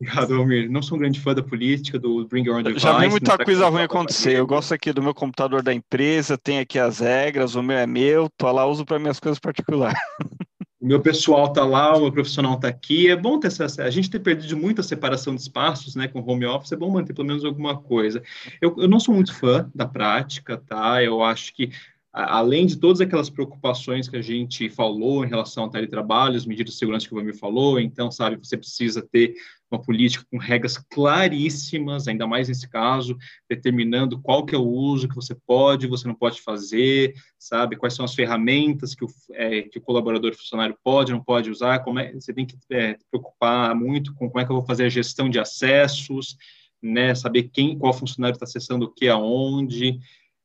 Obrigado, 0.00 0.34
Almir. 0.34 0.70
Não 0.70 0.82
sou 0.82 0.96
um 0.96 1.00
grande 1.00 1.18
fã 1.20 1.34
da 1.34 1.42
política, 1.42 1.98
do 1.98 2.26
Bring 2.26 2.44
Your 2.44 2.58
Own 2.58 2.62
Device. 2.62 2.82
Já 2.82 2.98
vi 2.98 3.08
muita 3.08 3.38
coisa 3.38 3.68
ruim 3.68 3.82
acontecer. 3.82 4.36
Eu 4.36 4.46
gosto 4.46 4.74
aqui 4.74 4.92
do 4.92 5.02
meu 5.02 5.14
computador 5.14 5.62
da 5.62 5.72
empresa, 5.72 6.36
tem 6.36 6.58
aqui 6.58 6.78
as 6.78 6.98
regras, 6.98 7.54
o 7.54 7.62
meu 7.62 7.78
é 7.78 7.86
meu, 7.86 8.28
tô 8.36 8.50
lá, 8.52 8.66
uso 8.66 8.84
para 8.84 8.98
minhas 8.98 9.18
coisas 9.18 9.38
particulares. 9.38 9.98
Meu 10.86 11.00
pessoal 11.00 11.52
tá 11.52 11.64
lá, 11.64 11.96
o 11.96 12.02
meu 12.02 12.12
profissional 12.12 12.60
tá 12.60 12.68
aqui. 12.68 13.08
É 13.08 13.16
bom 13.16 13.40
ter 13.40 13.48
essa, 13.48 13.82
a 13.82 13.90
gente 13.90 14.08
ter 14.08 14.20
perdido 14.20 14.56
muito 14.56 14.80
a 14.80 14.84
separação 14.84 15.34
de 15.34 15.40
espaços, 15.40 15.96
né, 15.96 16.06
com 16.06 16.20
home 16.20 16.46
office, 16.46 16.70
é 16.70 16.76
bom 16.76 16.88
manter 16.88 17.12
pelo 17.12 17.26
menos 17.26 17.44
alguma 17.44 17.76
coisa. 17.76 18.22
Eu, 18.60 18.72
eu 18.78 18.86
não 18.86 19.00
sou 19.00 19.12
muito 19.12 19.34
fã 19.34 19.68
da 19.74 19.84
prática, 19.84 20.56
tá? 20.56 21.02
Eu 21.02 21.24
acho 21.24 21.52
que 21.54 21.72
além 22.12 22.66
de 22.66 22.76
todas 22.76 23.00
aquelas 23.00 23.28
preocupações 23.28 24.08
que 24.08 24.16
a 24.16 24.22
gente 24.22 24.70
falou 24.70 25.24
em 25.24 25.28
relação 25.28 25.64
ao 25.64 25.70
teletrabalho, 25.70 26.36
as 26.36 26.46
medidas 26.46 26.74
de 26.74 26.78
segurança 26.78 27.08
que 27.08 27.12
o 27.12 27.16
Vamir 27.16 27.36
falou, 27.36 27.80
então, 27.80 28.08
sabe, 28.08 28.36
você 28.36 28.56
precisa 28.56 29.02
ter 29.02 29.34
uma 29.70 29.80
política 29.80 30.24
com 30.30 30.38
regras 30.38 30.78
claríssimas, 30.78 32.06
ainda 32.06 32.26
mais 32.26 32.48
nesse 32.48 32.68
caso, 32.68 33.16
determinando 33.48 34.20
qual 34.20 34.46
que 34.46 34.54
é 34.54 34.58
o 34.58 34.66
uso 34.66 35.08
que 35.08 35.14
você 35.14 35.34
pode 35.46 35.86
você 35.86 36.06
não 36.06 36.14
pode 36.14 36.40
fazer, 36.40 37.14
sabe, 37.38 37.76
quais 37.76 37.94
são 37.94 38.04
as 38.04 38.14
ferramentas 38.14 38.94
que 38.94 39.04
o, 39.04 39.08
é, 39.32 39.62
que 39.62 39.78
o 39.78 39.82
colaborador 39.82 40.34
funcionário 40.34 40.76
pode 40.82 41.12
não 41.12 41.22
pode 41.22 41.50
usar, 41.50 41.80
como 41.80 41.98
é, 41.98 42.12
você 42.12 42.32
tem 42.32 42.46
que 42.46 42.56
é, 42.70 42.96
preocupar 43.10 43.74
muito 43.74 44.14
com 44.14 44.28
como 44.28 44.40
é 44.40 44.44
que 44.44 44.52
eu 44.52 44.56
vou 44.56 44.66
fazer 44.66 44.84
a 44.84 44.88
gestão 44.88 45.28
de 45.28 45.38
acessos, 45.38 46.36
né, 46.82 47.14
saber 47.14 47.44
quem, 47.44 47.78
qual 47.78 47.92
funcionário 47.92 48.34
está 48.34 48.44
acessando 48.44 48.86
o 48.86 48.92
que, 48.92 49.08
aonde, 49.08 49.98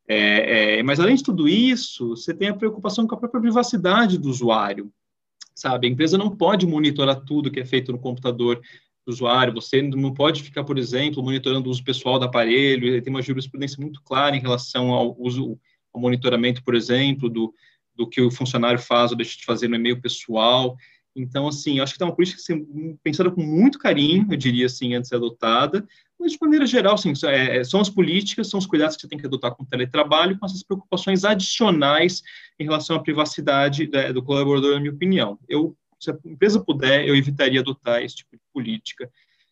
é, 0.08 0.80
é, 0.80 0.84
mas 0.84 1.00
além 1.00 1.16
de 1.16 1.24
tudo 1.24 1.48
isso, 1.48 2.10
você 2.10 2.34
tem 2.34 2.50
a 2.50 2.54
preocupação 2.54 3.08
com 3.08 3.16
a 3.16 3.18
própria 3.18 3.40
privacidade 3.40 4.18
do 4.18 4.30
usuário, 4.30 4.92
sabe? 5.56 5.88
A 5.88 5.90
empresa 5.90 6.18
não 6.18 6.36
pode 6.36 6.68
monitorar 6.68 7.22
tudo 7.24 7.50
que 7.50 7.62
é 7.62 7.66
feito 7.66 7.94
no 7.94 8.00
computador 8.00 8.62
do 9.06 9.12
usuário, 9.12 9.54
você 9.54 9.82
não 9.82 10.14
pode 10.14 10.44
ficar, 10.44 10.64
por 10.64 10.78
exemplo, 10.78 11.24
monitorando 11.24 11.68
o 11.68 11.72
uso 11.72 11.84
pessoal 11.84 12.20
do 12.20 12.26
aparelho, 12.26 13.02
tem 13.02 13.12
uma 13.12 13.22
jurisprudência 13.22 13.78
muito 13.80 14.02
clara 14.04 14.36
em 14.36 14.40
relação 14.40 14.92
ao 14.92 15.16
uso, 15.20 15.60
ao 15.94 16.02
monitoramento, 16.02 16.64
por 16.64 16.76
exemplo, 16.76 17.30
do, 17.30 17.54
do 17.96 18.08
que 18.08 18.22
o 18.22 18.32
funcionário 18.32 18.80
faz 18.80 19.12
ou 19.12 19.18
deixa 19.18 19.38
de 19.38 19.46
fazer 19.46 19.68
no 19.68 19.76
e-mail 19.76 20.00
pessoal. 20.02 20.76
Então, 21.16 21.48
assim, 21.48 21.80
acho 21.80 21.94
que 21.94 21.98
está 21.98 22.06
uma 22.06 22.16
política 22.16 22.42
ser 22.42 22.64
pensada 23.04 23.30
com 23.30 23.42
muito 23.42 23.78
carinho, 23.78 24.28
eu 24.30 24.38
diria 24.38 24.68
assim, 24.68 24.94
antes 24.94 25.10
de 25.10 25.10
ser 25.10 25.16
adotada, 25.16 25.86
mas, 26.22 26.34
de 26.34 26.38
maneira 26.40 26.68
geral, 26.68 26.98
sim, 27.00 27.12
é, 27.26 27.58
é, 27.58 27.64
são 27.64 27.82
as 27.82 27.90
políticas, 27.90 28.48
são 28.48 28.60
os 28.60 28.68
cuidados 28.68 28.96
que 28.96 29.02
você 29.02 29.08
tem 29.08 29.18
que 29.18 29.26
adotar 29.26 29.56
com 29.56 29.64
o 29.64 29.66
teletrabalho, 29.66 30.38
com 30.38 30.46
essas 30.46 30.62
preocupações 30.62 31.26
adicionais 31.26 32.22
em 32.60 32.64
relação 32.64 32.96
à 32.96 33.00
privacidade 33.00 33.90
né, 33.92 34.14
do 34.14 34.22
colaborador, 34.22 34.76
na 34.76 34.80
minha 34.80 34.94
opinião. 34.94 35.40
Eu, 35.50 35.76
se 36.02 36.10
a 36.10 36.18
empresa 36.26 36.64
puder, 36.64 37.08
eu 37.08 37.16
evitaria 37.16 37.60
adotar 37.60 38.02
esse 38.02 38.16
tipo 38.16 38.36
de 38.36 38.42
política. 38.52 39.12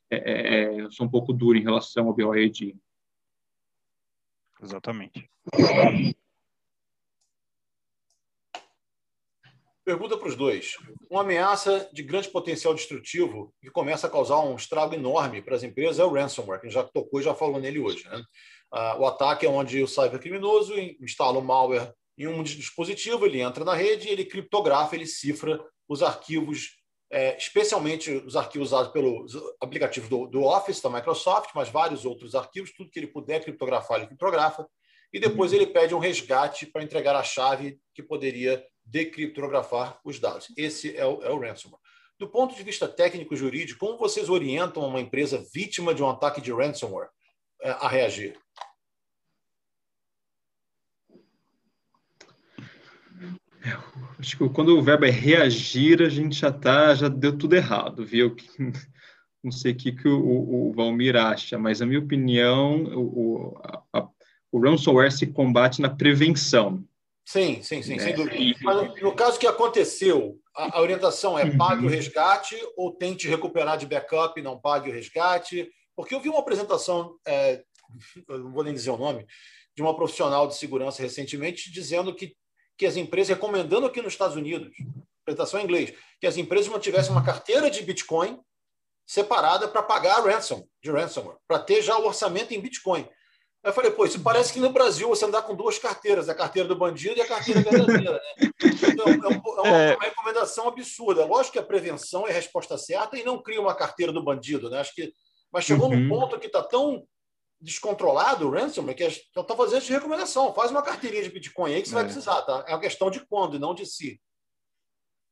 É, 0.09 0.17
é, 0.17 0.63
é 0.63 0.81
eu 0.81 0.91
sou 0.91 1.05
um 1.05 1.09
pouco 1.09 1.31
duro 1.31 1.57
em 1.57 1.63
relação 1.63 2.07
ao 2.07 2.13
BOED. 2.13 2.75
Exatamente. 4.61 5.29
Pergunta 9.85 10.17
para 10.17 10.27
os 10.27 10.35
dois. 10.35 10.75
Uma 11.09 11.21
ameaça 11.21 11.87
de 11.93 12.03
grande 12.03 12.29
potencial 12.29 12.73
destrutivo 12.73 13.53
que 13.61 13.69
começa 13.69 14.07
a 14.07 14.09
causar 14.09 14.39
um 14.39 14.55
estrago 14.55 14.95
enorme 14.95 15.41
para 15.41 15.55
as 15.55 15.63
empresas 15.63 15.99
é 15.99 16.03
o 16.03 16.13
ransomware, 16.13 16.59
que 16.59 16.67
a 16.67 16.69
gente 16.69 16.79
já 16.79 16.83
tocou 16.83 17.19
e 17.19 17.23
já 17.23 17.33
falou 17.33 17.59
nele 17.59 17.79
hoje. 17.79 18.07
Né? 18.07 18.23
Ah, 18.71 18.97
o 18.99 19.05
ataque 19.05 19.45
é 19.45 19.49
onde 19.49 19.81
o 19.81 19.87
cybercriminoso 19.87 20.77
instala 20.77 21.39
o 21.39 21.43
malware 21.43 21.93
em 22.17 22.27
um 22.27 22.43
dispositivo, 22.43 23.25
ele 23.25 23.39
entra 23.39 23.63
na 23.63 23.73
rede, 23.73 24.09
ele 24.09 24.25
criptografa, 24.25 24.95
ele 24.95 25.05
cifra 25.05 25.59
os 25.89 26.03
arquivos, 26.03 26.77
é, 27.11 27.35
especialmente 27.35 28.11
os 28.11 28.35
arquivos 28.35 28.67
usados 28.67 28.91
pelos 28.91 29.33
aplicativos 29.59 30.07
do, 30.07 30.27
do 30.27 30.43
Office, 30.43 30.79
da 30.79 30.89
Microsoft, 30.89 31.49
mas 31.55 31.67
vários 31.69 32.05
outros 32.05 32.35
arquivos, 32.35 32.71
tudo 32.71 32.91
que 32.91 32.99
ele 32.99 33.07
puder 33.07 33.43
criptografar, 33.43 33.97
ele 33.97 34.07
criptografa, 34.07 34.69
e 35.11 35.19
depois 35.19 35.51
uhum. 35.51 35.57
ele 35.57 35.67
pede 35.67 35.95
um 35.95 35.99
resgate 35.99 36.67
para 36.67 36.83
entregar 36.83 37.15
a 37.15 37.23
chave 37.23 37.79
que 37.95 38.03
poderia 38.03 38.63
decriptografar 38.85 39.99
os 40.05 40.19
dados. 40.19 40.47
Esse 40.55 40.95
é 40.95 41.05
o, 41.05 41.23
é 41.23 41.31
o 41.31 41.39
ransomware. 41.39 41.81
Do 42.19 42.29
ponto 42.29 42.55
de 42.55 42.61
vista 42.61 42.87
técnico-jurídico, 42.87 43.79
como 43.79 43.97
vocês 43.97 44.29
orientam 44.29 44.85
uma 44.85 44.99
empresa 44.99 45.43
vítima 45.53 45.95
de 45.95 46.03
um 46.03 46.09
ataque 46.09 46.41
de 46.41 46.51
ransomware 46.51 47.09
é, 47.63 47.71
a 47.71 47.87
reagir? 47.87 48.37
acho 54.19 54.37
que 54.37 54.49
quando 54.49 54.77
o 54.77 54.81
verbo 54.81 55.05
é 55.05 55.09
reagir, 55.09 56.01
a 56.01 56.09
gente 56.09 56.35
já 56.35 56.51
tá, 56.51 56.93
já 56.95 57.07
deu 57.07 57.37
tudo 57.37 57.55
errado, 57.55 58.05
viu? 58.05 58.35
Não 59.43 59.51
sei 59.51 59.71
o 59.71 59.75
que, 59.75 59.93
que 59.93 60.07
o, 60.07 60.69
o 60.69 60.73
Valmir 60.73 61.15
acha, 61.15 61.57
mas, 61.57 61.79
na 61.79 61.85
minha 61.85 61.99
opinião, 61.99 62.83
o, 62.93 63.57
a, 63.93 64.07
o 64.51 64.59
ransomware 64.59 65.11
se 65.11 65.27
combate 65.27 65.81
na 65.81 65.89
prevenção. 65.89 66.83
Sim, 67.25 67.61
sim, 67.61 67.81
sim, 67.83 67.99
sem 67.99 68.11
é. 68.11 68.13
dúvida. 68.13 68.59
Mas 68.63 69.01
no 69.01 69.13
caso 69.13 69.39
que 69.39 69.45
aconteceu, 69.45 70.39
a, 70.55 70.77
a 70.77 70.81
orientação 70.81 71.37
é 71.37 71.55
pague 71.55 71.83
o 71.83 71.85
uhum. 71.85 71.91
resgate 71.91 72.55
ou 72.75 72.91
tente 72.91 73.27
recuperar 73.27 73.77
de 73.77 73.85
backup 73.85 74.39
e 74.39 74.43
não 74.43 74.59
pague 74.59 74.89
o 74.89 74.93
resgate? 74.93 75.69
Porque 75.95 76.15
eu 76.15 76.19
vi 76.19 76.27
uma 76.27 76.39
apresentação, 76.39 77.15
é, 77.27 77.61
não 78.27 78.51
vou 78.51 78.63
nem 78.63 78.73
dizer 78.73 78.89
o 78.89 78.97
nome, 78.97 79.25
de 79.75 79.81
uma 79.81 79.95
profissional 79.95 80.47
de 80.47 80.55
segurança 80.55 81.01
recentemente 81.01 81.71
dizendo 81.71 82.15
que, 82.15 82.35
que 82.79 82.85
as 82.85 82.95
empresas, 82.95 83.35
recomendando 83.35 83.85
aqui 83.85 84.01
nos 84.01 84.13
Estados 84.13 84.37
Unidos, 84.37 84.71
apresentação 85.21 85.59
em 85.59 85.65
inglês, 85.65 85.93
que 86.19 86.25
as 86.25 86.37
empresas 86.37 86.69
mantivessem 86.69 87.11
uma 87.11 87.23
carteira 87.23 87.69
de 87.69 87.83
Bitcoin 87.83 88.39
separada 89.05 89.67
para 89.67 89.83
pagar 89.83 90.19
a 90.19 90.21
ransom, 90.21 90.65
de 90.81 90.89
ransomware, 90.89 91.37
para 91.45 91.59
ter 91.59 91.81
já 91.81 91.97
o 91.97 92.05
orçamento 92.05 92.53
em 92.53 92.61
Bitcoin. 92.61 93.01
Aí 93.61 93.69
eu 93.69 93.73
falei, 93.73 93.91
pô, 93.91 94.05
isso 94.05 94.21
parece 94.21 94.53
que 94.53 94.61
no 94.61 94.69
Brasil 94.69 95.09
você 95.09 95.25
andar 95.25 95.41
com 95.41 95.53
duas 95.53 95.77
carteiras, 95.77 96.29
a 96.29 96.35
carteira 96.35 96.69
do 96.69 96.77
bandido 96.77 97.17
e 97.17 97.21
a 97.21 97.27
carteira 97.27 97.59
verdadeira. 97.61 98.13
Né? 98.13 98.49
Então, 98.63 99.07
é, 99.07 99.09
um, 99.09 99.25
é, 99.25 99.61
uma, 99.61 99.67
é, 99.67 99.95
uma, 99.95 100.05
recomendação 100.05 100.69
absurda. 100.69 101.25
Lógico 101.25 101.53
que 101.53 101.59
a 101.59 101.63
prevenção 101.63 102.25
é 102.25 102.31
a 102.31 102.33
resposta 102.33 102.77
certa 102.77 103.17
e 103.17 103.23
não 103.25 103.41
cria 103.41 103.59
uma 103.59 103.75
carteira 103.75 104.13
do 104.13 104.23
bandido. 104.23 104.69
Né? 104.69 104.79
Acho 104.79 104.95
que, 104.95 105.11
mas 105.51 105.65
chegou 105.65 105.89
uhum. 105.89 105.99
num 105.99 106.07
ponto 106.07 106.39
que 106.39 106.47
está 106.47 106.63
tão 106.63 107.05
descontrolado 107.61 108.47
o 108.47 108.51
ransomware 108.51 108.95
que 108.95 109.03
está 109.03 109.55
fazendo 109.55 109.83
de 109.83 109.91
recomendação. 109.91 110.53
Faz 110.53 110.71
uma 110.71 110.81
carteirinha 110.81 111.23
de 111.23 111.29
Bitcoin 111.29 111.73
aí 111.73 111.81
que 111.81 111.89
você 111.89 111.95
é. 111.95 111.97
vai 111.97 112.05
precisar. 112.05 112.41
Tá? 112.43 112.63
É 112.67 112.73
uma 112.73 112.81
questão 112.81 113.09
de 113.11 113.25
quando 113.27 113.55
e 113.55 113.59
não 113.59 113.73
de 113.73 113.85
si. 113.85 114.19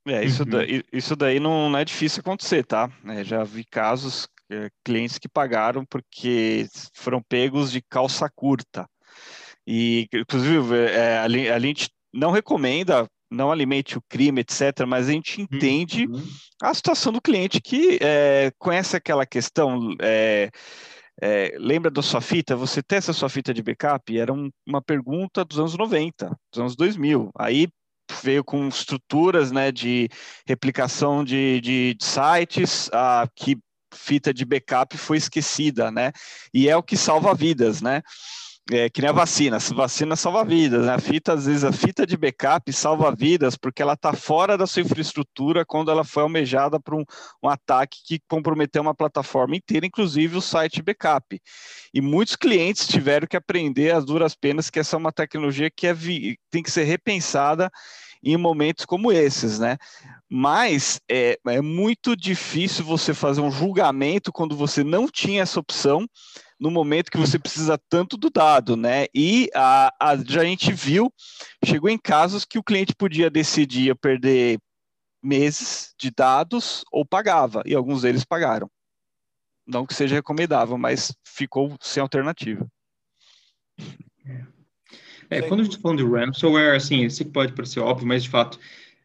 É, 0.07 0.23
isso, 0.23 0.43
uhum. 0.43 0.49
daí, 0.49 0.83
isso 0.91 1.15
daí 1.15 1.39
não, 1.39 1.69
não, 1.69 1.79
é 1.79 1.83
difícil 1.83 2.21
acontecer, 2.21 2.65
tá? 2.65 2.89
É, 3.07 3.25
já 3.25 3.43
vi 3.43 3.65
casos, 3.65 4.27
é, 4.49 4.69
clientes 4.83 5.17
que 5.17 5.27
pagaram 5.27 5.85
porque 5.85 6.67
foram 6.93 7.21
pegos 7.21 7.71
de 7.71 7.81
calça 7.81 8.29
curta. 8.33 8.89
E, 9.65 10.07
inclusive, 10.13 10.77
é, 10.77 11.17
a, 11.17 11.25
a 11.25 11.59
gente 11.59 11.89
não 12.13 12.31
recomenda, 12.31 13.05
não 13.29 13.51
alimente 13.51 13.97
o 13.97 14.01
crime, 14.07 14.39
etc., 14.39 14.85
mas 14.87 15.09
a 15.09 15.11
gente 15.11 15.41
entende 15.41 16.07
uhum. 16.07 16.23
a 16.61 16.73
situação 16.73 17.11
do 17.11 17.21
cliente 17.21 17.59
que 17.59 17.99
é, 18.01 18.51
conhece 18.57 18.95
aquela 18.95 19.25
questão. 19.25 19.93
É, 20.01 20.49
é, 21.21 21.56
lembra 21.58 21.89
da 21.89 22.01
sua 22.01 22.21
fita? 22.21 22.56
Você 22.56 22.82
testa 22.84 23.12
a 23.12 23.13
sua 23.13 23.30
fita 23.30 23.53
de 23.53 23.63
backup? 23.63 24.17
Era 24.17 24.32
um, 24.32 24.49
uma 24.65 24.82
pergunta 24.82 25.43
dos 25.43 25.60
anos 25.60 25.77
90, 25.77 26.30
dos 26.51 26.60
anos 26.60 26.75
2000. 26.75 27.32
Aí 27.38 27.67
veio 28.23 28.43
com 28.43 28.67
estruturas 28.67 29.51
né, 29.51 29.71
de 29.71 30.10
replicação 30.47 31.23
de, 31.23 31.60
de, 31.62 31.93
de 31.95 32.06
sites, 32.06 32.89
a, 32.93 33.27
que 33.36 33.58
fita 33.93 34.34
de 34.34 34.45
backup 34.45 34.97
foi 34.97 35.17
esquecida, 35.17 35.89
né? 35.89 36.12
E 36.53 36.69
é 36.69 36.77
o 36.77 36.84
que 36.84 36.95
salva 36.95 37.34
vidas, 37.34 37.82
né? 37.82 38.01
É, 38.69 38.89
que 38.89 38.99
nem 38.99 39.10
a 39.10 39.13
vacina, 39.13 39.56
a 39.58 39.73
vacina 39.73 40.15
salva 40.17 40.43
vidas, 40.43 40.86
né? 40.86 40.93
A 40.93 40.99
fita, 40.99 41.32
às 41.32 41.45
vezes, 41.45 41.63
a 41.63 41.71
fita 41.71 42.06
de 42.06 42.17
backup 42.17 42.71
salva 42.73 43.15
vidas 43.15 43.56
porque 43.56 43.82
ela 43.82 43.93
está 43.93 44.12
fora 44.12 44.58
da 44.58 44.67
sua 44.67 44.82
infraestrutura 44.82 45.65
quando 45.65 45.89
ela 45.89 46.03
foi 46.03 46.23
almejada 46.23 46.77
por 46.77 46.93
um, 46.93 47.03
um, 47.41 47.47
ataque 47.47 47.99
que 48.06 48.19
comprometeu 48.27 48.82
uma 48.82 48.93
plataforma 48.93 49.56
inteira, 49.56 49.86
inclusive 49.86 50.36
o 50.36 50.41
site 50.41 50.82
backup. 50.82 51.41
E 51.93 52.01
muitos 52.01 52.36
clientes 52.36 52.88
tiveram 52.88 53.25
que 53.25 53.38
aprender 53.38 53.95
as 53.95 54.03
duras 54.03 54.36
penas 54.36 54.69
que 54.69 54.80
essa 54.80 54.97
é 54.97 54.99
uma 54.99 55.13
tecnologia 55.13 55.71
que 55.71 55.88
é, 55.88 55.95
tem 56.51 56.62
que 56.62 56.71
ser 56.71 56.84
repensada 56.84 57.71
em 58.21 58.36
momentos 58.36 58.84
como 58.84 59.13
esses, 59.13 59.60
né? 59.60 59.77
Mas 60.30 60.99
é, 61.10 61.39
é 61.47 61.62
muito 61.62 62.17
difícil 62.17 62.84
você 62.84 63.13
fazer 63.13 63.39
um 63.39 63.51
julgamento 63.51 64.34
quando 64.34 64.58
você 64.58 64.84
não 64.84 65.08
tinha 65.08 65.43
essa 65.43 65.60
opção 65.60 66.06
no 66.59 66.71
momento 66.71 67.11
que 67.11 67.17
você 67.17 67.37
precisa 67.37 67.77
tanto 67.89 68.17
do 68.17 68.29
dado, 68.29 68.75
né? 68.75 69.05
E 69.13 69.49
a, 69.53 69.93
a, 69.99 70.11
a 70.11 70.45
gente 70.45 70.71
viu, 70.73 71.13
chegou 71.63 71.89
em 71.89 71.97
casos 71.97 72.45
que 72.45 72.57
o 72.57 72.63
cliente 72.63 72.95
podia 72.95 73.29
decidir 73.29 73.95
perder 73.95 74.59
meses 75.21 75.93
de 75.99 76.11
dados 76.11 76.83
ou 76.91 77.05
pagava, 77.05 77.61
e 77.65 77.75
alguns 77.75 78.01
deles 78.01 78.25
pagaram. 78.25 78.69
Não 79.65 79.85
que 79.85 79.93
seja 79.93 80.15
recomendável, 80.15 80.77
mas 80.77 81.13
ficou 81.27 81.75
sem 81.81 82.01
alternativa. 82.01 82.65
É, 85.29 85.41
quando 85.41 85.59
a 85.59 85.63
gente 85.63 85.73
está 85.73 85.81
falando 85.81 85.97
de 85.97 86.09
ransomware, 86.09 86.75
assim, 86.75 87.03
isso 87.03 87.25
pode 87.25 87.53
parecer 87.53 87.81
óbvio, 87.81 88.07
mas 88.07 88.23
de 88.23 88.29
fato, 88.29 88.57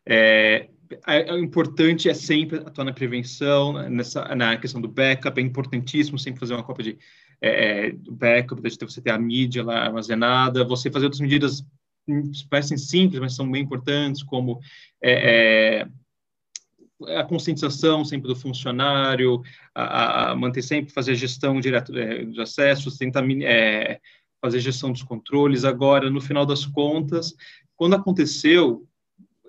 é, 0.06 0.68
é, 1.06 1.30
é, 1.30 1.38
importante 1.38 2.08
é 2.08 2.14
sempre 2.14 2.58
atuar 2.58 2.84
na 2.84 2.92
prevenção, 2.92 3.72
nessa, 3.88 4.34
na 4.34 4.56
questão 4.56 4.80
do 4.80 4.88
backup, 4.88 5.38
é 5.40 5.42
importantíssimo 5.42 6.18
sempre 6.18 6.40
fazer 6.40 6.54
uma 6.54 6.62
cópia 6.62 6.84
de 6.84 6.98
é, 7.42 7.88
é 7.88 7.92
backup, 8.08 8.62
você 8.62 9.00
ter 9.00 9.10
a 9.10 9.18
mídia 9.18 9.64
lá 9.64 9.86
armazenada, 9.86 10.64
você 10.64 10.90
fazer 10.90 11.06
outras 11.06 11.20
medidas 11.20 11.64
hum, 12.08 12.30
parecem 12.48 12.78
simples, 12.78 13.20
mas 13.20 13.34
são 13.34 13.50
bem 13.50 13.62
importantes, 13.62 14.22
como 14.22 14.60
é, 15.02 15.82
é, 15.82 17.18
a 17.18 17.24
conscientização 17.24 18.04
sempre 18.04 18.28
do 18.28 18.36
funcionário, 18.36 19.42
a, 19.74 20.30
a, 20.30 20.36
manter 20.36 20.62
sempre, 20.62 20.92
fazer 20.92 21.16
gestão 21.16 21.60
direta 21.60 21.92
é, 21.98 22.24
dos 22.24 22.38
acessos, 22.38 22.96
tentar 22.96 23.28
é, 23.42 24.00
fazer 24.40 24.60
gestão 24.60 24.92
dos 24.92 25.02
controles. 25.02 25.64
Agora, 25.64 26.08
no 26.08 26.20
final 26.20 26.46
das 26.46 26.64
contas, 26.64 27.34
quando 27.76 27.94
aconteceu, 27.94 28.86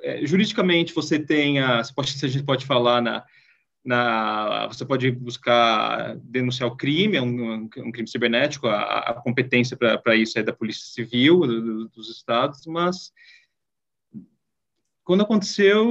é, 0.01 0.25
juridicamente 0.25 0.93
você 0.93 1.19
tem 1.19 1.59
a, 1.59 1.81
pode, 1.95 2.13
a 2.23 2.27
gente 2.27 2.43
pode 2.43 2.65
falar 2.65 3.01
na, 3.01 3.23
na, 3.83 4.67
você 4.67 4.85
pode 4.85 5.11
buscar 5.11 6.15
denunciar 6.17 6.69
o 6.69 6.77
crime, 6.77 7.17
é 7.17 7.21
um, 7.21 7.53
um, 7.77 7.91
crime 7.91 8.07
cibernético, 8.07 8.67
a, 8.67 8.99
a 8.99 9.13
competência 9.15 9.75
para 9.75 10.15
isso 10.15 10.39
é 10.39 10.43
da 10.43 10.53
Polícia 10.53 10.85
Civil 10.85 11.41
do, 11.41 11.89
dos 11.89 12.09
estados, 12.09 12.65
mas 12.65 13.11
quando 15.03 15.21
aconteceu, 15.21 15.85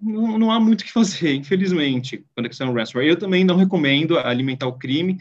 não, 0.00 0.38
não, 0.38 0.50
há 0.52 0.60
muito 0.60 0.82
o 0.82 0.84
que 0.84 0.92
fazer, 0.92 1.34
infelizmente, 1.34 2.24
quando 2.34 2.46
é 2.46 2.64
ransomware. 2.72 3.08
Eu 3.08 3.18
também 3.18 3.44
não 3.44 3.56
recomendo 3.56 4.16
alimentar 4.16 4.68
o 4.68 4.78
crime, 4.78 5.18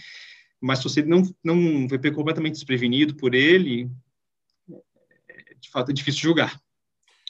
mas 0.61 0.79
se 0.79 0.83
você 0.83 1.01
não, 1.01 1.23
não 1.43 1.89
ser 1.89 2.13
completamente 2.13 2.53
desprevenido 2.53 3.15
por 3.15 3.33
ele, 3.33 3.89
é, 5.27 5.55
de 5.59 5.69
fato 5.71 5.89
é 5.89 5.93
difícil 5.93 6.21
julgar. 6.21 6.61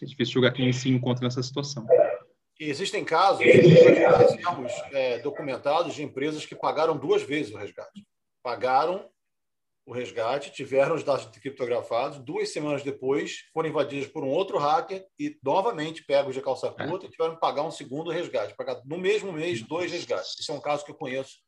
É 0.02 0.06
difícil 0.06 0.34
julgar 0.34 0.52
quem 0.52 0.74
se 0.74 0.89
encontra 0.89 1.24
nessa 1.24 1.41
situação. 1.41 1.88
E 2.63 2.69
existem 2.69 3.04
casos, 3.04 3.43
temos 3.43 4.71
é, 4.93 5.19
documentados 5.19 5.93
de 5.93 6.02
empresas 6.02 6.45
que 6.45 6.56
pagaram 6.56 6.95
duas 6.95 7.21
vezes 7.21 7.54
o 7.54 7.58
resgate. 7.58 8.08
Pagaram 8.41 9.10
o 9.86 9.91
resgate, 9.91 10.49
tiveram 10.49 10.95
os 10.95 11.04
dados 11.04 11.26
criptografados, 11.26 12.19
duas 12.19 12.54
semanas 12.54 12.82
depois 12.82 13.49
foram 13.54 13.67
invadidos 13.67 14.08
por 14.08 14.23
um 14.23 14.30
outro 14.30 14.58
hacker 14.58 15.06
e 15.19 15.38
novamente 15.43 16.06
pegos 16.06 16.34
de 16.34 16.41
calça 16.41 16.73
é. 16.80 16.88
curta 16.88 17.06
e 17.06 17.10
tiveram 17.10 17.34
que 17.34 17.41
pagar 17.41 17.63
um 17.63 17.71
segundo 17.71 18.10
resgate, 18.10 18.56
pagar 18.56 18.82
no 18.86 18.97
mesmo 18.97 19.34
mês 19.34 19.62
dois 19.62 19.91
resgates. 19.91 20.39
Isso 20.39 20.49
é 20.49 20.56
um 20.56 20.62
caso 20.62 20.86
que 20.86 20.91
eu 20.91 20.95
conheço 20.95 21.39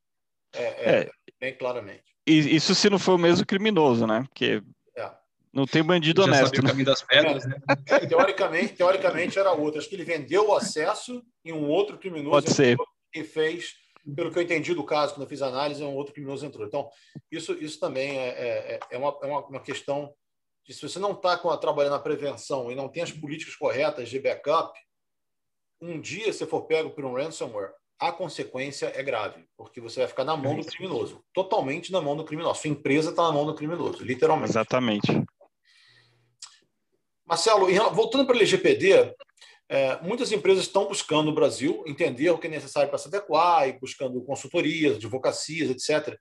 é, 0.54 0.64
é, 0.64 1.00
é. 1.04 1.10
bem 1.40 1.58
claramente. 1.58 2.04
Isso 2.28 2.76
se 2.76 2.90
não 2.90 3.00
for 3.00 3.14
o 3.14 3.18
mesmo 3.18 3.46
criminoso, 3.46 4.06
né? 4.06 4.26
Porque 4.28 4.62
não 5.56 5.66
tem 5.66 5.82
bandido 5.82 6.22
Já 6.22 6.28
honesto. 6.28 6.62
Né? 6.62 6.84
das 6.84 7.02
pedras, 7.02 7.46
né? 7.46 7.56
É, 7.88 8.06
teoricamente, 8.06 8.74
teoricamente 8.74 9.40
era 9.40 9.54
outro. 9.54 9.80
Acho 9.80 9.88
que 9.88 9.96
ele 9.96 10.04
vendeu 10.04 10.50
o 10.50 10.54
acesso 10.54 11.24
em 11.46 11.54
um 11.54 11.70
outro 11.70 11.98
criminoso 11.98 12.30
Pode 12.30 12.52
ser. 12.52 12.78
e 13.14 13.24
fez, 13.24 13.74
pelo 14.14 14.32
que 14.32 14.38
eu 14.38 14.44
entendi 14.44 14.76
do 14.76 14.84
caso, 14.84 15.14
quando 15.14 15.24
eu 15.24 15.30
fiz 15.30 15.42
a 15.42 15.48
análise, 15.48 15.82
um 15.82 15.96
outro 15.96 16.14
criminoso 16.14 16.46
entrou. 16.46 16.68
Então, 16.68 16.90
isso, 17.32 17.54
isso 17.54 17.80
também 17.80 18.20
é, 18.20 18.28
é, 18.28 18.80
é 18.92 18.98
uma, 18.98 19.18
é 19.24 19.28
uma, 19.28 19.62
questão 19.62 20.14
de 20.68 20.74
se 20.74 20.82
você 20.82 21.00
não 21.00 21.14
está 21.14 21.38
trabalhando 21.56 21.94
na 21.94 22.00
prevenção 22.00 22.70
e 22.70 22.76
não 22.76 22.90
tem 22.90 23.04
as 23.04 23.14
políticas 23.14 23.56
corretas 23.56 24.10
de 24.10 24.20
backup, 24.20 24.78
um 25.82 26.02
dia 26.02 26.34
você 26.34 26.46
for 26.46 26.64
pego 26.64 26.90
por 26.90 27.06
um 27.06 27.14
ransomware, 27.14 27.72
a 27.98 28.12
consequência 28.12 28.92
é 28.94 29.02
grave, 29.02 29.46
porque 29.56 29.80
você 29.80 30.02
vai 30.02 30.08
ficar 30.10 30.26
na 30.26 30.36
mão 30.36 30.58
do 30.58 30.66
criminoso, 30.66 31.24
totalmente 31.34 31.94
na 31.94 32.02
mão 32.02 32.18
do 32.18 32.26
criminoso. 32.26 32.60
Sua 32.60 32.70
empresa 32.70 33.12
está 33.12 33.24
na 33.24 33.32
mão 33.32 33.46
do 33.46 33.56
criminoso, 33.56 34.04
literalmente. 34.04 34.52
Exatamente. 34.52 35.25
Marcelo, 37.26 37.68
voltando 37.94 38.26
para 38.26 38.36
a 38.36 38.38
LGPD, 38.38 39.14
é, 39.68 40.00
muitas 40.02 40.32
empresas 40.32 40.66
estão 40.66 40.88
buscando 40.88 41.24
no 41.24 41.36
Brasil 41.36 41.84
entender 41.88 42.30
o 42.30 42.38
que 42.38 42.46
é 42.46 42.50
necessário 42.50 42.90
para 42.90 43.00
se 43.00 43.08
adequar 43.08 43.68
e 43.68 43.80
buscando 43.80 44.24
consultorias, 44.24 44.98
advocacias, 44.98 45.70
etc. 45.72 46.16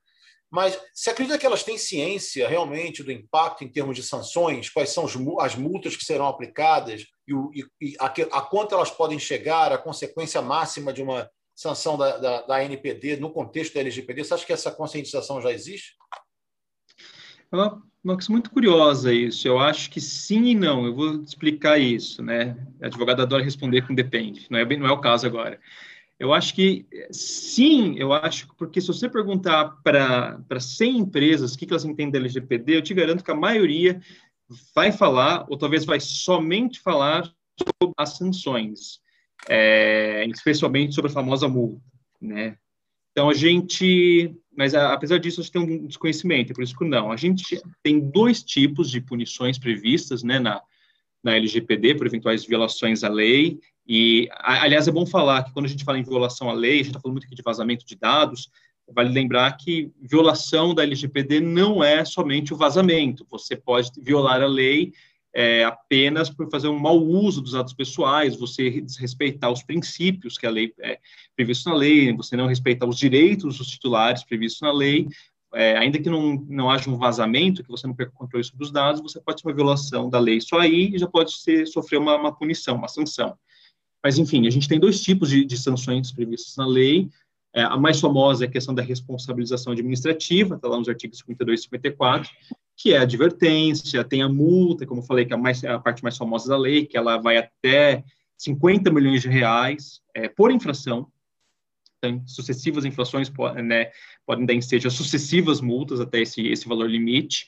Mas 0.49 0.79
você 0.93 1.11
acredita 1.11 1.37
que 1.37 1.45
elas 1.45 1.63
têm 1.63 1.77
ciência 1.77 2.47
realmente 2.47 3.03
do 3.03 3.11
impacto 3.11 3.63
em 3.63 3.67
termos 3.67 3.95
de 3.95 4.01
sanções? 4.01 4.69
Quais 4.69 4.89
são 4.89 5.05
as 5.39 5.55
multas 5.55 5.95
que 5.95 6.05
serão 6.05 6.27
aplicadas 6.27 7.05
e 7.27 7.95
a, 7.99 8.05
a, 8.05 8.41
quanto 8.41 8.73
elas 8.73 8.89
podem 8.89 9.19
chegar, 9.19 9.71
a 9.71 9.77
consequência 9.77 10.41
máxima 10.41 10.91
de 10.91 11.03
uma 11.03 11.29
sanção 11.55 11.97
da, 11.97 12.17
da, 12.17 12.41
da 12.43 12.63
NPD 12.63 13.17
no 13.17 13.31
contexto 13.31 13.73
da 13.73 13.81
LGPD? 13.81 14.23
Você 14.23 14.33
acha 14.33 14.45
que 14.45 14.53
essa 14.53 14.71
conscientização 14.71 15.41
já 15.41 15.51
existe? 15.51 15.95
É 17.55 17.57
uma, 17.57 17.83
uma 18.03 18.15
questão 18.17 18.33
muito 18.33 18.51
curiosa 18.51 19.13
isso. 19.13 19.47
Eu 19.47 19.57
acho 19.57 19.89
que 19.89 20.01
sim 20.01 20.45
e 20.45 20.55
não. 20.55 20.85
Eu 20.85 20.93
vou 20.93 21.21
explicar 21.21 21.79
isso, 21.79 22.21
né? 22.21 22.55
A 22.81 22.87
advogada 22.87 23.23
adora 23.23 23.43
responder 23.43 23.81
com 23.87 23.95
depende. 23.95 24.47
Não 24.49 24.59
é, 24.59 24.77
não 24.77 24.87
é 24.87 24.91
o 24.91 24.99
caso 24.99 25.25
agora. 25.25 25.59
Eu 26.19 26.33
acho 26.33 26.53
que 26.55 26.85
sim, 27.11 27.95
eu 27.97 28.13
acho, 28.13 28.47
porque 28.55 28.79
se 28.79 28.87
você 28.87 29.09
perguntar 29.09 29.81
para 29.83 30.59
100 30.59 30.97
empresas 30.97 31.53
o 31.53 31.57
que, 31.57 31.65
que 31.65 31.73
elas 31.73 31.83
entendem 31.83 32.11
da 32.13 32.19
LGPD, 32.19 32.77
eu 32.77 32.81
te 32.81 32.93
garanto 32.93 33.23
que 33.23 33.31
a 33.31 33.35
maioria 33.35 33.99
vai 34.73 34.93
falar, 34.93 35.45
ou 35.49 35.57
talvez 35.57 35.83
vai 35.83 35.99
somente 35.99 36.79
falar 36.79 37.23
sobre 37.59 37.93
as 37.97 38.17
sanções, 38.17 39.01
é, 39.49 40.25
especialmente 40.27 40.95
sobre 40.95 41.11
a 41.11 41.13
famosa 41.13 41.49
multa, 41.49 41.81
né? 42.21 42.57
Então, 43.11 43.29
a 43.29 43.33
gente 43.33 44.35
mas 44.55 44.73
apesar 44.73 45.17
disso, 45.19 45.41
a 45.41 45.43
gente 45.43 45.51
tem 45.51 45.61
um 45.61 45.87
desconhecimento, 45.87 46.53
por 46.53 46.63
isso 46.63 46.75
que 46.75 46.85
não. 46.85 47.11
A 47.11 47.17
gente 47.17 47.61
tem 47.83 47.99
dois 47.99 48.43
tipos 48.43 48.89
de 48.89 49.01
punições 49.01 49.57
previstas 49.57 50.23
né, 50.23 50.39
na, 50.39 50.61
na 51.23 51.35
LGPD 51.35 51.95
por 51.95 52.07
eventuais 52.07 52.45
violações 52.45 53.03
à 53.03 53.09
lei. 53.09 53.59
E, 53.87 54.29
aliás, 54.39 54.87
é 54.87 54.91
bom 54.91 55.05
falar 55.05 55.43
que 55.43 55.51
quando 55.53 55.65
a 55.65 55.69
gente 55.69 55.83
fala 55.83 55.99
em 55.99 56.03
violação 56.03 56.49
à 56.49 56.53
lei, 56.53 56.73
a 56.73 56.77
gente 56.77 56.87
está 56.87 56.99
falando 56.99 57.15
muito 57.15 57.25
aqui 57.25 57.35
de 57.35 57.43
vazamento 57.43 57.85
de 57.85 57.95
dados, 57.95 58.49
vale 58.93 59.09
lembrar 59.09 59.51
que 59.57 59.91
violação 59.99 60.73
da 60.73 60.83
LGPD 60.83 61.39
não 61.39 61.83
é 61.83 62.05
somente 62.05 62.53
o 62.53 62.57
vazamento. 62.57 63.25
Você 63.29 63.55
pode 63.55 63.91
violar 64.01 64.41
a 64.41 64.47
lei 64.47 64.93
é, 65.35 65.65
apenas 65.65 66.29
por 66.29 66.49
fazer 66.49 66.69
um 66.69 66.79
mau 66.79 66.97
uso 66.97 67.41
dos 67.41 67.51
dados 67.51 67.73
pessoais, 67.73 68.37
você 68.37 68.79
desrespeitar 68.79 69.51
os 69.51 69.61
princípios 69.61 70.37
que 70.37 70.47
a 70.47 70.49
lei 70.49 70.73
é 70.79 70.97
previsto 71.35 71.69
na 71.69 71.75
lei, 71.75 72.15
você 72.15 72.37
não 72.37 72.47
respeitar 72.47 72.87
os 72.87 72.97
direitos 72.97 73.57
dos 73.57 73.67
titulares 73.67 74.23
previstos 74.23 74.61
na 74.61 74.71
lei, 74.71 75.09
é, 75.53 75.77
ainda 75.77 75.99
que 75.99 76.09
não, 76.09 76.35
não 76.47 76.69
haja 76.69 76.89
um 76.89 76.97
vazamento, 76.97 77.63
que 77.63 77.69
você 77.69 77.85
não 77.85 77.93
perca 77.93 78.13
o 78.13 78.17
controle 78.17 78.45
sobre 78.45 78.63
os 78.63 78.71
dados, 78.71 79.01
você 79.01 79.19
pode 79.19 79.43
ter 79.43 79.49
uma 79.49 79.53
violação 79.53 80.09
da 80.09 80.19
lei 80.19 80.39
só 80.39 80.59
aí 80.59 80.95
e 80.95 80.97
já 80.97 81.07
pode 81.07 81.33
ser, 81.33 81.67
sofrer 81.67 81.97
uma, 81.97 82.15
uma 82.15 82.33
punição, 82.33 82.77
uma 82.77 82.87
sanção. 82.87 83.37
Mas, 84.01 84.17
enfim, 84.17 84.47
a 84.47 84.49
gente 84.49 84.69
tem 84.69 84.79
dois 84.79 85.01
tipos 85.01 85.29
de, 85.29 85.43
de 85.43 85.57
sanções 85.57 86.13
previstas 86.13 86.55
na 86.55 86.65
lei. 86.65 87.09
É, 87.53 87.63
a 87.63 87.75
mais 87.75 87.99
famosa 87.99 88.45
é 88.45 88.47
a 88.47 88.51
questão 88.51 88.73
da 88.73 88.81
responsabilização 88.81 89.73
administrativa, 89.73 90.55
está 90.55 90.67
lá 90.67 90.77
nos 90.77 90.87
artigos 90.87 91.17
52 91.19 91.59
e 91.59 91.63
54, 91.63 92.29
que 92.77 92.93
é 92.93 92.97
a 92.97 93.03
advertência, 93.03 94.03
tem 94.03 94.21
a 94.21 94.29
multa, 94.29 94.85
como 94.85 95.01
eu 95.01 95.05
falei, 95.05 95.25
que 95.25 95.33
é 95.33 95.35
a, 95.35 95.39
mais, 95.39 95.63
a 95.63 95.79
parte 95.79 96.03
mais 96.03 96.17
famosa 96.17 96.49
da 96.49 96.57
lei, 96.57 96.85
que 96.85 96.97
ela 96.97 97.17
vai 97.17 97.37
até 97.37 98.03
50 98.37 98.91
milhões 98.91 99.21
de 99.21 99.29
reais 99.29 100.01
é, 100.13 100.27
por 100.27 100.51
infração. 100.51 101.07
Então, 101.97 102.21
sucessivas 102.27 102.85
inflações 102.85 103.31
né, 103.63 103.91
podem 104.25 104.45
dar 104.45 104.61
seja 104.61 104.89
sucessivas 104.89 105.61
multas 105.61 106.01
até 106.01 106.21
esse, 106.21 106.45
esse 106.47 106.67
valor 106.67 106.89
limite. 106.89 107.47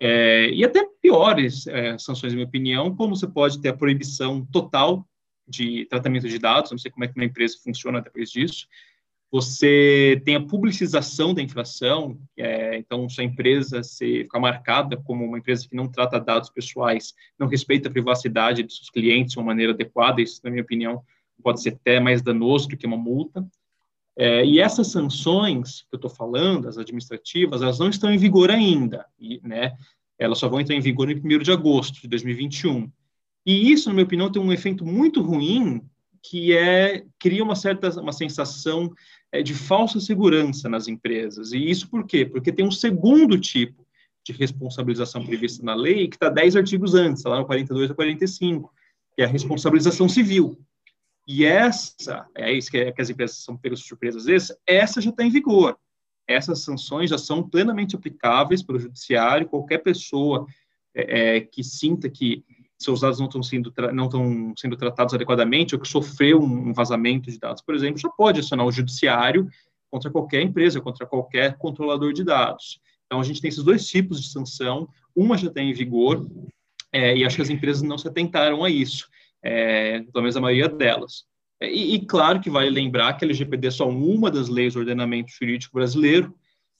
É, 0.00 0.50
e 0.50 0.64
até 0.64 0.86
piores 1.00 1.66
é, 1.66 1.98
sanções, 1.98 2.32
na 2.32 2.36
minha 2.36 2.46
opinião, 2.46 2.94
como 2.94 3.16
você 3.16 3.26
pode 3.26 3.60
ter 3.60 3.70
a 3.70 3.76
proibição 3.76 4.46
total 4.46 5.08
de 5.46 5.86
tratamento 5.86 6.28
de 6.28 6.38
dados, 6.38 6.70
não 6.70 6.78
sei 6.78 6.90
como 6.90 7.04
é 7.04 7.08
que 7.08 7.16
uma 7.16 7.24
empresa 7.24 7.56
funciona 7.64 8.02
depois 8.02 8.30
disso, 8.30 8.68
você 9.30 10.20
tem 10.24 10.36
a 10.36 10.40
publicização 10.40 11.34
da 11.34 11.42
inflação, 11.42 12.18
é, 12.36 12.78
então 12.78 13.08
sua 13.08 13.24
empresa 13.24 13.82
se 13.82 14.22
ficar 14.24 14.40
marcada 14.40 14.96
como 14.96 15.24
uma 15.24 15.38
empresa 15.38 15.68
que 15.68 15.76
não 15.76 15.86
trata 15.86 16.18
dados 16.18 16.48
pessoais, 16.48 17.14
não 17.38 17.46
respeita 17.46 17.88
a 17.88 17.92
privacidade 17.92 18.62
de 18.62 18.74
seus 18.74 18.88
clientes 18.88 19.32
de 19.32 19.38
uma 19.38 19.46
maneira 19.46 19.72
adequada, 19.72 20.22
isso, 20.22 20.40
na 20.42 20.50
minha 20.50 20.62
opinião, 20.62 21.02
pode 21.42 21.62
ser 21.62 21.70
até 21.70 22.00
mais 22.00 22.22
danoso 22.22 22.68
do 22.68 22.76
que 22.76 22.86
uma 22.86 22.96
multa. 22.96 23.46
É, 24.16 24.44
e 24.44 24.58
essas 24.58 24.88
sanções 24.88 25.82
que 25.82 25.94
eu 25.94 25.98
estou 25.98 26.10
falando, 26.10 26.66
as 26.66 26.78
administrativas, 26.78 27.62
elas 27.62 27.78
não 27.78 27.88
estão 27.88 28.10
em 28.10 28.18
vigor 28.18 28.50
ainda, 28.50 29.06
e, 29.18 29.40
né? 29.44 29.76
Elas 30.18 30.38
só 30.38 30.48
vão 30.48 30.60
entrar 30.60 30.74
em 30.74 30.80
vigor 30.80 31.08
em 31.08 31.14
1 31.14 31.38
de 31.38 31.52
agosto 31.52 32.00
de 32.00 32.08
2021. 32.08 32.90
E 33.46 33.70
isso, 33.70 33.88
na 33.88 33.94
minha 33.94 34.04
opinião, 34.04 34.32
tem 34.32 34.42
um 34.42 34.52
efeito 34.52 34.84
muito 34.84 35.22
ruim, 35.22 35.80
que 36.22 36.56
é 36.56 37.04
cria 37.18 37.42
uma 37.42 37.56
certa 37.56 37.88
uma 38.00 38.12
sensação 38.12 38.92
é, 39.32 39.42
de 39.42 39.54
falsa 39.54 40.00
segurança 40.00 40.68
nas 40.68 40.88
empresas. 40.88 41.52
E 41.52 41.58
isso 41.58 41.88
por 41.88 42.06
quê? 42.06 42.24
Porque 42.24 42.52
tem 42.52 42.66
um 42.66 42.70
segundo 42.70 43.38
tipo 43.38 43.86
de 44.24 44.32
responsabilização 44.32 45.24
prevista 45.24 45.64
na 45.64 45.74
lei, 45.74 46.08
que 46.08 46.16
está 46.16 46.28
10 46.28 46.56
artigos 46.56 46.94
antes, 46.94 47.24
lá 47.24 47.38
no 47.38 47.46
42 47.46 47.90
a 47.90 47.94
45, 47.94 48.72
que 49.14 49.22
é 49.22 49.24
a 49.24 49.28
responsabilização 49.28 50.08
civil. 50.08 50.58
E 51.26 51.44
essa, 51.44 52.26
é 52.34 52.52
isso 52.52 52.70
que, 52.70 52.78
é, 52.78 52.92
que 52.92 53.00
as 53.00 53.10
empresas 53.10 53.38
são 53.38 53.56
pegas 53.56 53.80
de 53.80 53.86
surpresa 53.86 54.18
às 54.18 54.24
vezes, 54.24 54.56
essa 54.66 55.00
já 55.00 55.10
está 55.10 55.24
em 55.24 55.30
vigor. 55.30 55.78
Essas 56.26 56.62
sanções 56.62 57.10
já 57.10 57.18
são 57.18 57.42
plenamente 57.42 57.96
aplicáveis 57.96 58.62
pelo 58.62 58.78
judiciário, 58.78 59.48
qualquer 59.48 59.78
pessoa 59.78 60.46
é 60.94 61.40
que 61.40 61.62
sinta 61.62 62.08
que 62.08 62.44
seus 62.78 63.00
dados 63.00 63.18
não 63.18 63.26
estão 63.26 63.42
sendo, 63.42 63.72
não 63.92 64.04
estão 64.04 64.54
sendo 64.56 64.76
tratados 64.76 65.12
adequadamente, 65.12 65.74
ou 65.74 65.80
que 65.80 65.88
sofreu 65.88 66.40
um 66.40 66.72
vazamento 66.72 67.30
de 67.30 67.38
dados, 67.38 67.62
por 67.62 67.74
exemplo, 67.74 67.98
já 67.98 68.08
pode 68.08 68.40
acionar 68.40 68.66
o 68.66 68.72
judiciário 68.72 69.48
contra 69.90 70.10
qualquer 70.10 70.42
empresa, 70.42 70.80
contra 70.80 71.06
qualquer 71.06 71.56
controlador 71.56 72.12
de 72.12 72.22
dados. 72.22 72.80
Então, 73.06 73.20
a 73.20 73.24
gente 73.24 73.40
tem 73.40 73.48
esses 73.48 73.64
dois 73.64 73.86
tipos 73.86 74.22
de 74.22 74.28
sanção, 74.28 74.88
uma 75.16 75.36
já 75.36 75.48
está 75.48 75.60
em 75.60 75.72
vigor, 75.72 76.28
é, 76.92 77.16
e 77.16 77.24
acho 77.24 77.36
que 77.36 77.42
as 77.42 77.50
empresas 77.50 77.82
não 77.82 77.98
se 77.98 78.06
atentaram 78.06 78.62
a 78.62 78.70
isso, 78.70 79.08
é, 79.42 80.00
pelo 80.00 80.22
menos 80.22 80.36
a 80.36 80.40
maioria 80.40 80.68
delas. 80.68 81.24
É, 81.60 81.72
e, 81.72 81.94
e, 81.94 82.06
claro 82.06 82.40
que 82.40 82.50
vale 82.50 82.70
lembrar 82.70 83.14
que 83.14 83.24
a 83.24 83.26
LGPD 83.26 83.68
é 83.68 83.70
só 83.70 83.88
uma 83.88 84.30
das 84.30 84.48
leis 84.48 84.74
do 84.74 84.80
ordenamento 84.80 85.32
jurídico 85.32 85.74
brasileiro, 85.74 86.34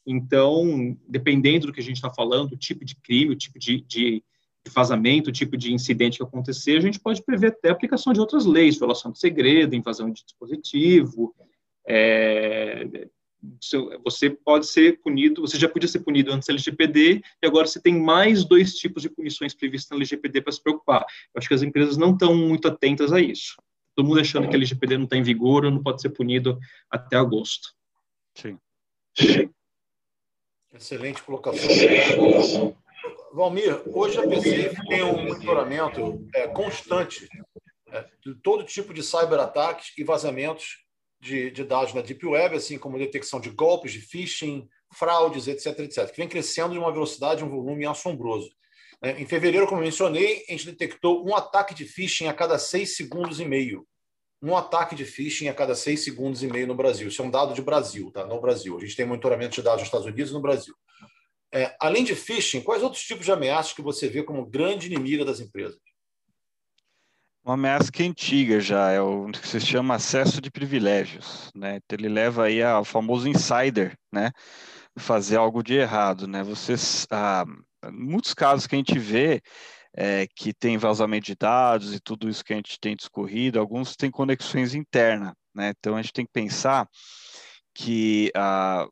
então, 0.06 0.96
dependendo 1.08 1.66
do 1.66 1.72
que 1.72 1.80
a 1.80 1.84
gente 1.84 1.96
está 1.96 2.10
falando, 2.10 2.52
o 2.52 2.56
tipo 2.56 2.84
de 2.84 2.94
crime, 2.96 3.32
o 3.32 3.36
tipo 3.36 3.58
de, 3.58 3.80
de 3.80 4.22
de 4.22 4.22
vazamento, 4.68 5.30
o 5.30 5.32
tipo 5.32 5.56
de 5.56 5.72
incidente 5.72 6.18
que 6.18 6.22
acontecer, 6.22 6.76
a 6.76 6.80
gente 6.80 7.00
pode 7.00 7.22
prever 7.22 7.48
até 7.48 7.68
a 7.68 7.72
aplicação 7.72 8.12
de 8.12 8.20
outras 8.20 8.44
leis, 8.44 8.78
violação 8.78 9.10
de 9.10 9.18
segredo, 9.18 9.74
invasão 9.74 10.10
de 10.10 10.24
dispositivo. 10.24 11.34
É, 11.86 12.86
você 14.04 14.30
pode 14.30 14.66
ser 14.66 15.00
punido, 15.00 15.42
você 15.42 15.58
já 15.58 15.68
podia 15.68 15.88
ser 15.88 16.00
punido 16.00 16.32
antes 16.32 16.48
da 16.48 16.52
LGPD, 16.52 17.22
e 17.42 17.46
agora 17.46 17.66
você 17.66 17.80
tem 17.80 17.98
mais 17.98 18.44
dois 18.44 18.74
tipos 18.74 19.02
de 19.02 19.08
punições 19.08 19.54
previstas 19.54 19.90
na 19.90 19.96
LGPD 19.96 20.42
para 20.42 20.52
se 20.52 20.62
preocupar. 20.62 21.00
Eu 21.34 21.38
acho 21.38 21.48
que 21.48 21.54
as 21.54 21.62
empresas 21.62 21.96
não 21.96 22.12
estão 22.12 22.34
muito 22.34 22.66
atentas 22.66 23.12
a 23.12 23.20
isso. 23.20 23.54
Todo 23.94 24.06
mundo 24.06 24.20
achando 24.20 24.48
que 24.48 24.54
a 24.54 24.58
LGPD 24.58 24.96
não 24.96 25.04
está 25.04 25.16
em 25.16 25.22
vigor 25.22 25.64
ou 25.64 25.70
não 25.70 25.82
pode 25.82 26.00
ser 26.00 26.10
punido 26.10 26.58
até 26.90 27.16
agosto. 27.16 27.74
Sim. 28.34 28.58
Excelente 30.72 31.22
colocação. 31.22 31.68
Valmir, 33.32 33.82
hoje 33.86 34.18
a 34.18 34.26
PC 34.26 34.72
tem 34.88 35.02
um 35.02 35.24
monitoramento 35.24 36.26
é, 36.34 36.48
constante 36.48 37.28
é, 37.90 38.04
de 38.24 38.34
todo 38.42 38.64
tipo 38.64 38.94
de 38.94 39.02
cyberataques 39.02 39.92
e 39.96 40.04
vazamentos 40.04 40.84
de, 41.20 41.50
de, 41.50 41.64
dados 41.64 41.92
na 41.94 42.00
Deep 42.00 42.24
Web, 42.24 42.56
assim 42.56 42.78
como 42.78 42.98
detecção 42.98 43.40
de 43.40 43.50
golpes, 43.50 43.92
de 43.92 44.00
phishing, 44.00 44.68
fraudes, 44.92 45.48
etc, 45.48 45.78
etc, 45.80 46.10
que 46.10 46.16
vem 46.16 46.28
crescendo 46.28 46.72
de 46.72 46.78
uma 46.78 46.92
velocidade, 46.92 47.44
um 47.44 47.50
volume 47.50 47.86
assombroso. 47.86 48.50
É, 49.02 49.12
em 49.12 49.26
fevereiro, 49.26 49.66
como 49.66 49.80
mencionei, 49.80 50.44
a 50.48 50.52
gente 50.52 50.66
detectou 50.66 51.26
um 51.26 51.34
ataque 51.34 51.74
de 51.74 51.84
phishing 51.84 52.26
a 52.26 52.34
cada 52.34 52.58
seis 52.58 52.96
segundos 52.96 53.40
e 53.40 53.44
meio. 53.44 53.86
Um 54.40 54.56
ataque 54.56 54.94
de 54.94 55.04
phishing 55.04 55.48
a 55.48 55.54
cada 55.54 55.74
seis 55.74 56.04
segundos 56.04 56.42
e 56.42 56.46
meio 56.46 56.66
no 56.66 56.74
Brasil. 56.74 57.08
Isso 57.08 57.20
é 57.20 57.24
um 57.24 57.30
dado 57.30 57.54
de 57.54 57.62
Brasil, 57.62 58.10
tá? 58.12 58.24
No 58.24 58.40
Brasil. 58.40 58.76
A 58.76 58.80
gente 58.80 58.96
tem 58.96 59.04
monitoramento 59.04 59.56
de 59.56 59.62
dados 59.62 59.80
nos 59.80 59.88
Estados 59.88 60.06
Unidos 60.06 60.30
e 60.30 60.34
no 60.34 60.40
Brasil. 60.40 60.74
É, 61.52 61.74
além 61.80 62.04
de 62.04 62.14
phishing, 62.14 62.62
quais 62.62 62.82
outros 62.82 63.02
tipos 63.02 63.24
de 63.24 63.32
ameaças 63.32 63.72
que 63.72 63.82
você 63.82 64.08
vê 64.08 64.22
como 64.22 64.46
grande 64.46 64.86
inimiga 64.86 65.24
das 65.24 65.40
empresas? 65.40 65.78
Uma 67.42 67.54
ameaça 67.54 67.90
que 67.90 68.02
é 68.02 68.06
antiga 68.06 68.60
já, 68.60 68.90
é 68.90 69.00
o 69.00 69.30
que 69.30 69.48
se 69.48 69.58
chama 69.58 69.94
acesso 69.94 70.40
de 70.40 70.50
privilégios, 70.50 71.50
né? 71.54 71.76
Então, 71.76 71.96
ele 71.98 72.08
leva 72.08 72.44
aí 72.44 72.62
ao 72.62 72.84
famoso 72.84 73.26
insider, 73.26 73.96
né? 74.12 74.30
Fazer 74.98 75.36
algo 75.36 75.62
de 75.62 75.74
errado, 75.74 76.26
né? 76.26 76.42
Vocês, 76.42 77.06
ah, 77.10 77.46
muitos 77.90 78.34
casos 78.34 78.66
que 78.66 78.74
a 78.74 78.78
gente 78.78 78.98
vê 78.98 79.40
é, 79.96 80.26
que 80.36 80.52
tem 80.52 80.76
vazamento 80.76 81.26
de 81.26 81.34
dados 81.34 81.94
e 81.94 82.00
tudo 82.00 82.28
isso 82.28 82.44
que 82.44 82.52
a 82.52 82.56
gente 82.56 82.78
tem 82.78 82.94
discorrido, 82.94 83.58
alguns 83.58 83.96
têm 83.96 84.10
conexões 84.10 84.74
internas, 84.74 85.32
né? 85.54 85.72
Então 85.78 85.96
a 85.96 86.02
gente 86.02 86.12
tem 86.12 86.26
que 86.26 86.32
pensar 86.32 86.86
que 87.74 88.30
ah, 88.36 88.86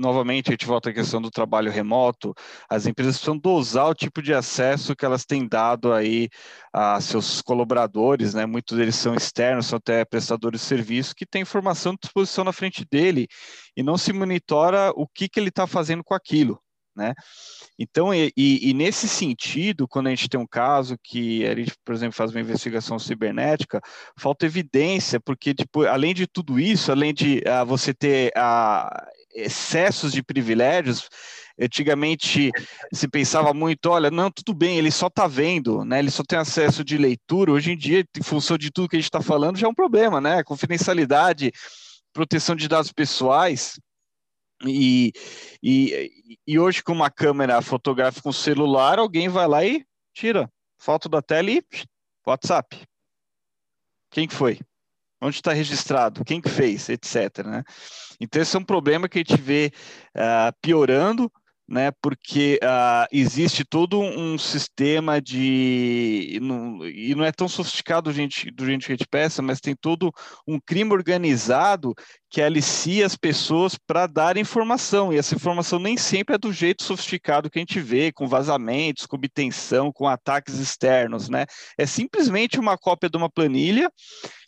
novamente, 0.00 0.48
a 0.48 0.52
gente 0.52 0.66
volta 0.66 0.90
à 0.90 0.92
questão 0.92 1.20
do 1.20 1.30
trabalho 1.30 1.70
remoto, 1.70 2.34
as 2.68 2.86
empresas 2.86 3.16
precisam 3.16 3.38
dosar 3.38 3.88
o 3.88 3.94
tipo 3.94 4.22
de 4.22 4.32
acesso 4.32 4.96
que 4.96 5.04
elas 5.04 5.24
têm 5.24 5.46
dado 5.46 5.92
aí 5.92 6.28
a 6.72 7.00
seus 7.00 7.42
colaboradores, 7.42 8.34
né? 8.34 8.46
Muitos 8.46 8.76
deles 8.76 8.96
são 8.96 9.14
externos, 9.14 9.66
são 9.66 9.76
até 9.76 10.04
prestadores 10.04 10.60
de 10.60 10.66
serviço, 10.66 11.14
que 11.14 11.26
têm 11.26 11.42
informação 11.42 11.92
à 11.92 11.96
disposição 12.00 12.44
na 12.44 12.52
frente 12.52 12.84
dele 12.90 13.28
e 13.76 13.82
não 13.82 13.98
se 13.98 14.12
monitora 14.12 14.90
o 14.96 15.06
que, 15.06 15.28
que 15.28 15.38
ele 15.38 15.50
está 15.50 15.66
fazendo 15.66 16.02
com 16.02 16.14
aquilo. 16.14 16.60
Né? 16.96 17.14
Então, 17.78 18.12
e, 18.12 18.32
e, 18.36 18.74
nesse 18.74 19.08
sentido, 19.08 19.86
quando 19.88 20.08
a 20.08 20.10
gente 20.10 20.28
tem 20.28 20.38
um 20.38 20.46
caso 20.46 20.98
que 21.02 21.46
a 21.46 21.54
gente, 21.54 21.72
por 21.84 21.94
exemplo, 21.94 22.14
faz 22.14 22.30
uma 22.30 22.40
investigação 22.40 22.98
cibernética, 22.98 23.80
falta 24.18 24.44
evidência, 24.44 25.20
porque, 25.20 25.54
tipo, 25.54 25.86
além 25.86 26.12
de 26.12 26.26
tudo 26.26 26.58
isso, 26.58 26.90
além 26.90 27.14
de 27.14 27.38
uh, 27.38 27.64
você 27.64 27.94
ter 27.94 28.32
uh, 28.36 29.06
excessos 29.34 30.12
de 30.12 30.22
privilégios, 30.22 31.08
antigamente 31.60 32.50
se 32.92 33.08
pensava 33.08 33.52
muito, 33.52 33.86
olha, 33.86 34.10
não, 34.10 34.30
tudo 34.30 34.54
bem, 34.54 34.78
ele 34.78 34.90
só 34.90 35.08
está 35.08 35.26
vendo, 35.26 35.84
né? 35.84 35.98
Ele 35.98 36.10
só 36.10 36.22
tem 36.26 36.38
acesso 36.38 36.82
de 36.82 36.96
leitura. 36.96 37.52
Hoje 37.52 37.72
em 37.72 37.76
dia, 37.76 38.04
em 38.16 38.22
função 38.22 38.56
de 38.56 38.70
tudo 38.70 38.88
que 38.88 38.96
a 38.96 38.98
gente 38.98 39.06
está 39.06 39.20
falando, 39.20 39.58
já 39.58 39.66
é 39.66 39.70
um 39.70 39.74
problema, 39.74 40.20
né? 40.20 40.42
Confidencialidade, 40.42 41.52
proteção 42.12 42.56
de 42.56 42.66
dados 42.68 42.92
pessoais. 42.92 43.78
E, 44.66 45.12
e, 45.62 46.10
e 46.46 46.58
hoje, 46.58 46.82
com 46.82 46.92
uma 46.92 47.10
câmera 47.10 47.62
fotográfica 47.62 48.22
com 48.22 48.32
celular, 48.32 48.98
alguém 48.98 49.28
vai 49.28 49.46
lá 49.46 49.64
e 49.64 49.84
tira 50.12 50.50
foto 50.78 51.08
da 51.08 51.22
tela 51.22 51.50
e 51.50 51.62
WhatsApp. 52.26 52.84
Quem 54.10 54.26
que 54.26 54.34
foi? 54.34 54.60
Onde 55.20 55.36
está 55.36 55.52
registrado? 55.52 56.24
Quem 56.24 56.40
que 56.40 56.48
fez? 56.48 56.88
Etc. 56.88 57.44
Né? 57.44 57.62
Então, 58.20 58.40
esse 58.40 58.56
é 58.56 58.58
um 58.58 58.64
problema 58.64 59.08
que 59.08 59.18
a 59.18 59.22
gente 59.22 59.40
vê 59.40 59.72
uh, 60.16 60.52
piorando 60.62 61.30
né? 61.70 61.92
Porque 62.02 62.58
uh, 62.64 63.06
existe 63.12 63.64
todo 63.64 64.00
um 64.00 64.36
sistema 64.36 65.22
de 65.22 66.36
não, 66.42 66.84
e 66.84 67.14
não 67.14 67.24
é 67.24 67.30
tão 67.30 67.48
sofisticado 67.48 68.10
do 68.10 68.12
gente, 68.14 68.50
do 68.50 68.64
que 68.64 68.72
a 68.72 68.76
gente 68.90 69.06
peça, 69.08 69.40
mas 69.40 69.60
tem 69.60 69.76
todo 69.76 70.12
um 70.48 70.58
crime 70.58 70.92
organizado 70.92 71.94
que 72.28 72.42
alicia 72.42 73.06
as 73.06 73.14
pessoas 73.14 73.76
para 73.76 74.08
dar 74.08 74.36
informação, 74.36 75.12
e 75.12 75.16
essa 75.16 75.34
informação 75.36 75.78
nem 75.78 75.96
sempre 75.96 76.34
é 76.34 76.38
do 76.38 76.52
jeito 76.52 76.82
sofisticado 76.82 77.48
que 77.48 77.58
a 77.58 77.62
gente 77.62 77.80
vê, 77.80 78.10
com 78.10 78.26
vazamentos, 78.26 79.06
com 79.06 79.16
obtenção, 79.16 79.92
com 79.92 80.08
ataques 80.08 80.58
externos, 80.58 81.28
né? 81.28 81.46
É 81.78 81.86
simplesmente 81.86 82.58
uma 82.58 82.76
cópia 82.76 83.08
de 83.08 83.16
uma 83.16 83.30
planilha 83.30 83.88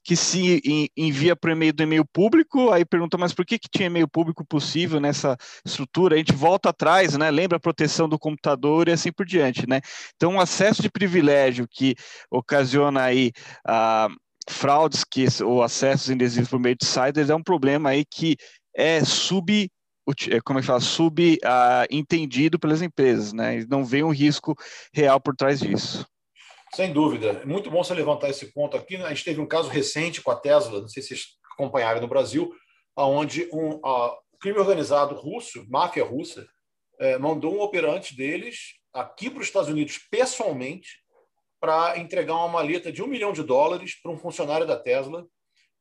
que 0.04 0.16
se 0.16 0.88
envia 0.96 1.36
por 1.36 1.50
e-mail 1.50 1.72
do 1.72 1.82
e-mail 1.82 2.04
público, 2.04 2.70
aí 2.70 2.84
pergunta, 2.84 3.16
mas 3.16 3.32
por 3.32 3.44
que, 3.44 3.58
que 3.58 3.68
tinha 3.68 3.86
e-mail 3.86 4.08
público 4.08 4.44
possível 4.44 5.00
nessa 5.00 5.36
estrutura? 5.64 6.14
A 6.14 6.18
gente 6.18 6.32
volta 6.32 6.70
atrás, 6.70 7.16
né? 7.16 7.30
Lembra 7.30 7.56
a 7.56 7.60
proteção 7.60 8.08
do 8.08 8.18
computador 8.18 8.88
e 8.88 8.92
assim 8.92 9.12
por 9.12 9.24
diante, 9.24 9.68
né? 9.68 9.80
Então, 10.16 10.36
o 10.36 10.40
acesso 10.40 10.82
de 10.82 10.90
privilégio 10.90 11.66
que 11.70 11.94
ocasiona 12.30 13.02
aí 13.02 13.32
a 13.64 14.08
uh, 14.10 14.16
fraudes 14.48 15.04
que 15.04 15.26
ou 15.44 15.62
acessos 15.62 16.10
indevidos 16.10 16.48
por 16.48 16.58
meio 16.58 16.76
de 16.76 16.84
insiders 16.84 17.30
é 17.30 17.34
um 17.34 17.42
problema 17.42 17.90
aí 17.90 18.04
que 18.04 18.36
é 18.74 19.04
sub 19.04 19.70
é, 20.28 20.40
como 20.40 20.58
é 20.58 20.62
que 20.62 20.66
fala, 20.66 20.80
subentendido 20.80 22.56
uh, 22.56 22.58
pelas 22.58 22.82
empresas, 22.82 23.32
né? 23.32 23.64
Não 23.70 23.84
vê 23.84 24.02
um 24.02 24.10
risco 24.10 24.56
real 24.92 25.20
por 25.20 25.36
trás 25.36 25.60
disso. 25.60 26.04
Sem 26.74 26.92
dúvida. 26.92 27.40
É 27.42 27.44
muito 27.44 27.70
bom 27.70 27.84
você 27.84 27.92
levantar 27.92 28.30
esse 28.30 28.52
ponto 28.52 28.76
aqui. 28.76 28.96
Né? 28.96 29.04
A 29.04 29.08
gente 29.10 29.24
teve 29.24 29.40
um 29.40 29.46
caso 29.46 29.68
recente 29.68 30.22
com 30.22 30.30
a 30.30 30.36
Tesla, 30.36 30.80
não 30.80 30.88
sei 30.88 31.02
se 31.02 31.08
vocês 31.08 31.26
acompanharam 31.52 32.00
no 32.00 32.08
Brasil, 32.08 32.50
onde 32.96 33.48
um 33.52 33.74
uh, 33.76 34.16
crime 34.40 34.58
organizado 34.58 35.14
russo, 35.14 35.66
máfia 35.68 36.04
russa, 36.04 36.46
eh, 36.98 37.18
mandou 37.18 37.54
um 37.54 37.60
operante 37.60 38.16
deles 38.16 38.74
aqui 38.92 39.30
para 39.30 39.40
os 39.40 39.46
Estados 39.46 39.68
Unidos 39.68 39.98
pessoalmente 40.10 41.02
para 41.60 41.98
entregar 41.98 42.34
uma 42.34 42.48
maleta 42.48 42.90
de 42.90 43.02
um 43.02 43.06
milhão 43.06 43.32
de 43.32 43.42
dólares 43.42 44.00
para 44.00 44.10
um 44.10 44.18
funcionário 44.18 44.66
da 44.66 44.76
Tesla, 44.76 45.26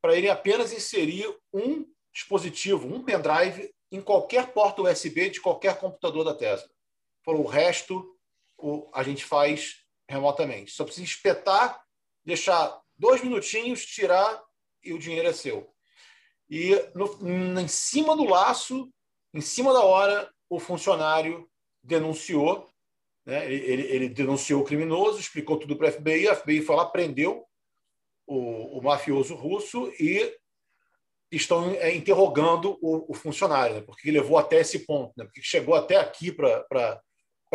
para 0.02 0.16
ele 0.16 0.30
apenas 0.30 0.72
inserir 0.72 1.28
um 1.54 1.86
dispositivo, 2.14 2.88
um 2.88 3.04
pendrive, 3.04 3.74
em 3.92 4.02
qualquer 4.02 4.54
porta 4.54 4.82
USB 4.82 5.30
de 5.30 5.42
qualquer 5.42 5.78
computador 5.78 6.24
da 6.24 6.36
Tesla. 6.36 6.70
Falou, 7.26 7.44
o 7.44 7.48
resto 7.48 8.16
o, 8.58 8.90
a 8.94 9.04
gente 9.04 9.26
faz 9.26 9.81
remotamente. 10.12 10.72
Só 10.72 10.84
precisa 10.84 11.06
espetar, 11.06 11.82
deixar 12.24 12.80
dois 12.98 13.22
minutinhos, 13.24 13.86
tirar 13.86 14.42
e 14.84 14.94
o 14.94 15.00
dinheiro 15.00 15.28
é 15.28 15.34
seu. 15.34 15.74
E 16.50 16.76
no, 16.94 17.60
em 17.60 17.68
cima 17.68 18.16
do 18.16 18.26
laço, 18.26 18.92
em 19.34 19.42
cima 19.42 19.74
da 19.74 19.82
hora, 19.82 20.32
o 20.50 20.60
funcionário 20.60 21.50
denunciou 21.82 22.72
né? 23.26 23.52
Ele, 23.52 23.84
ele, 23.84 24.10
denunciou 24.10 24.62
o 24.62 24.66
criminoso, 24.66 25.20
explicou 25.20 25.58
tudo 25.58 25.76
para 25.76 25.90
a 25.90 25.92
FBI, 25.92 26.28
a 26.28 26.36
FBI 26.36 26.62
foi 26.62 26.76
lá, 26.76 26.86
prendeu 26.86 27.46
o, 28.26 28.80
o 28.80 28.84
mafioso 28.84 29.36
russo 29.36 29.92
e 30.00 30.36
estão 31.32 31.72
é, 31.76 31.96
interrogando 31.96 32.78
o, 32.82 33.12
o 33.12 33.14
funcionário, 33.14 33.76
né? 33.76 33.82
porque 33.82 34.12
levou 34.12 34.38
até 34.38 34.60
esse 34.60 34.80
ponto, 34.80 35.14
né? 35.16 35.26
porque 35.26 35.42
chegou 35.42 35.76
até 35.76 35.98
aqui 35.98 36.32
para 36.32 37.02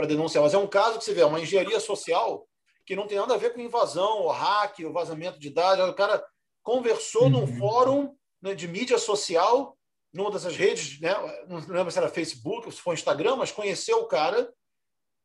denunciar. 0.05 0.43
Mas 0.43 0.53
é 0.53 0.59
um 0.59 0.67
caso 0.67 0.99
que 0.99 1.05
você 1.05 1.15
vê, 1.15 1.21
é 1.21 1.27
uma 1.27 1.41
engenharia 1.41 1.79
social 1.79 2.47
que 2.85 2.97
não 2.97 3.07
tem 3.07 3.19
nada 3.19 3.35
a 3.35 3.39
ver 3.39 3.53
com 3.53 3.61
invasão, 3.61 4.23
o 4.23 4.29
hack, 4.29 4.79
o 4.81 4.93
vazamento 4.93 5.39
de 5.39 5.51
dados. 5.51 5.89
O 5.89 5.95
cara 5.95 6.25
conversou 6.63 7.25
uhum. 7.25 7.31
num 7.31 7.59
fórum 7.59 8.15
né, 8.43 8.55
de 8.55 8.69
mídia 8.69 8.99
social, 8.99 9.77
numa 10.13 10.31
dessas 10.31 10.57
redes, 10.57 11.01
né? 11.01 11.15
não 11.49 11.59
lembro 11.59 11.91
se 11.91 11.99
era 11.99 12.09
Facebook 12.09 12.67
ou 12.67 12.73
se 12.73 12.81
foi 12.81 12.95
Instagram, 12.95 13.37
mas 13.37 13.51
conheceu 13.51 13.99
o 13.99 14.07
cara 14.07 14.53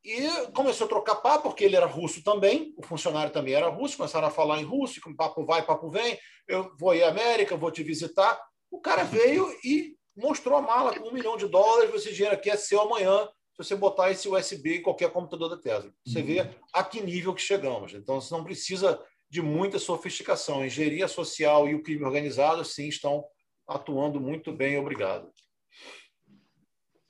e 0.04 0.28
começou 0.52 0.86
a 0.86 0.88
trocar 0.88 1.16
papo, 1.16 1.44
porque 1.44 1.64
ele 1.64 1.76
era 1.76 1.86
russo 1.86 2.22
também, 2.24 2.74
o 2.76 2.84
funcionário 2.84 3.32
também 3.32 3.54
era 3.54 3.68
russo, 3.68 3.96
começaram 3.96 4.26
a 4.26 4.30
falar 4.30 4.60
em 4.60 4.64
russo, 4.64 5.00
papo 5.16 5.44
vai, 5.44 5.64
papo 5.64 5.88
vem, 5.88 6.18
eu 6.48 6.74
vou 6.76 6.94
ir 6.94 7.04
à 7.04 7.08
América, 7.08 7.56
vou 7.56 7.70
te 7.70 7.84
visitar. 7.84 8.40
O 8.70 8.80
cara 8.80 9.04
veio 9.04 9.48
e 9.64 9.96
mostrou 10.16 10.58
a 10.58 10.62
mala 10.62 10.98
com 10.98 11.08
um 11.08 11.12
milhão 11.12 11.36
de 11.36 11.46
dólares, 11.46 11.94
esse 11.94 12.12
dinheiro 12.12 12.34
aqui 12.34 12.50
é 12.50 12.56
seu 12.56 12.80
amanhã, 12.80 13.28
você 13.62 13.74
botar 13.74 14.10
esse 14.10 14.28
USB 14.28 14.78
em 14.78 14.82
qualquer 14.82 15.10
computador 15.10 15.48
da 15.48 15.56
Tesla. 15.56 15.92
Você 16.04 16.22
vê 16.22 16.40
uhum. 16.40 16.50
a 16.72 16.84
que 16.84 17.00
nível 17.00 17.34
que 17.34 17.42
chegamos. 17.42 17.94
Então, 17.94 18.20
você 18.20 18.32
não 18.34 18.44
precisa 18.44 19.00
de 19.30 19.40
muita 19.40 19.78
sofisticação. 19.78 20.60
A 20.60 20.66
engenharia 20.66 21.08
social 21.08 21.68
e 21.68 21.74
o 21.74 21.82
crime 21.82 22.04
organizado, 22.04 22.64
sim, 22.64 22.88
estão 22.88 23.24
atuando 23.66 24.20
muito 24.20 24.52
bem. 24.52 24.78
Obrigado. 24.78 25.30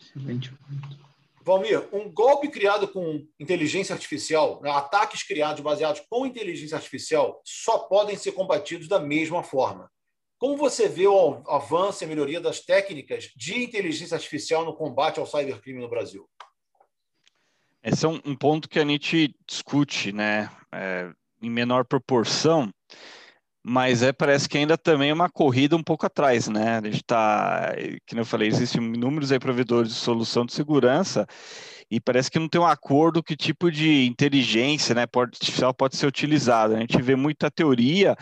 Excelente 0.01 0.53
Valmir, 1.45 1.89
um 1.93 2.11
golpe 2.11 2.49
criado 2.49 2.87
com 2.87 3.27
inteligência 3.39 3.93
artificial, 3.93 4.61
né, 4.63 4.71
ataques 4.71 5.25
criados 5.25 5.61
baseados 5.61 6.01
com 6.09 6.25
inteligência 6.25 6.77
artificial, 6.77 7.43
só 7.45 7.81
podem 7.81 8.17
ser 8.17 8.33
combatidos 8.33 8.87
da 8.87 9.01
mesma 9.01 9.43
forma. 9.43 9.91
Como 10.43 10.57
você 10.57 10.89
vê 10.89 11.07
o 11.07 11.41
avanço 11.47 12.03
e 12.03 12.07
melhoria 12.09 12.41
das 12.41 12.59
técnicas 12.59 13.31
de 13.37 13.63
inteligência 13.63 14.17
artificial 14.17 14.65
no 14.65 14.75
combate 14.75 15.21
ao 15.21 15.25
cybercrime 15.25 15.81
no 15.81 15.89
Brasil? 15.89 16.29
Esse 17.81 18.05
é 18.05 18.09
um, 18.09 18.21
um 18.25 18.35
ponto 18.35 18.69
que 18.69 18.81
a 18.81 18.85
gente 18.85 19.37
discute, 19.47 20.11
né, 20.11 20.51
é, 20.75 21.13
em 21.41 21.49
menor 21.49 21.85
proporção, 21.85 22.69
mas 23.63 24.03
é 24.03 24.13
parece 24.13 24.49
que 24.49 24.59
ainda 24.59 24.77
também 24.77 25.11
é 25.11 25.15
uma 25.15 25.31
corrida 25.31 25.77
um 25.77 25.83
pouco 25.83 26.07
atrás, 26.07 26.49
né? 26.49 26.79
A 26.79 26.85
gente 26.87 26.97
está, 26.97 27.73
que 28.05 28.19
eu 28.19 28.27
falei, 28.27 28.49
existem 28.49 28.83
inúmeros 28.83 29.31
provedores 29.39 29.91
de 29.91 29.95
solução 29.95 30.45
de 30.45 30.55
segurança 30.55 31.25
e 31.93 32.01
parece 32.01 32.31
que 32.31 32.39
não 32.39 32.49
tem 32.49 32.59
um 32.59 32.67
acordo 32.67 33.23
que 33.23 33.37
tipo 33.37 33.71
de 33.71 34.07
inteligência, 34.07 34.95
né, 34.95 35.05
artificial 35.15 35.75
pode 35.75 35.95
ser 35.95 36.07
utilizado. 36.07 36.75
A 36.75 36.79
gente 36.79 37.03
vê 37.03 37.15
muita 37.15 37.51
teoria, 37.51 38.17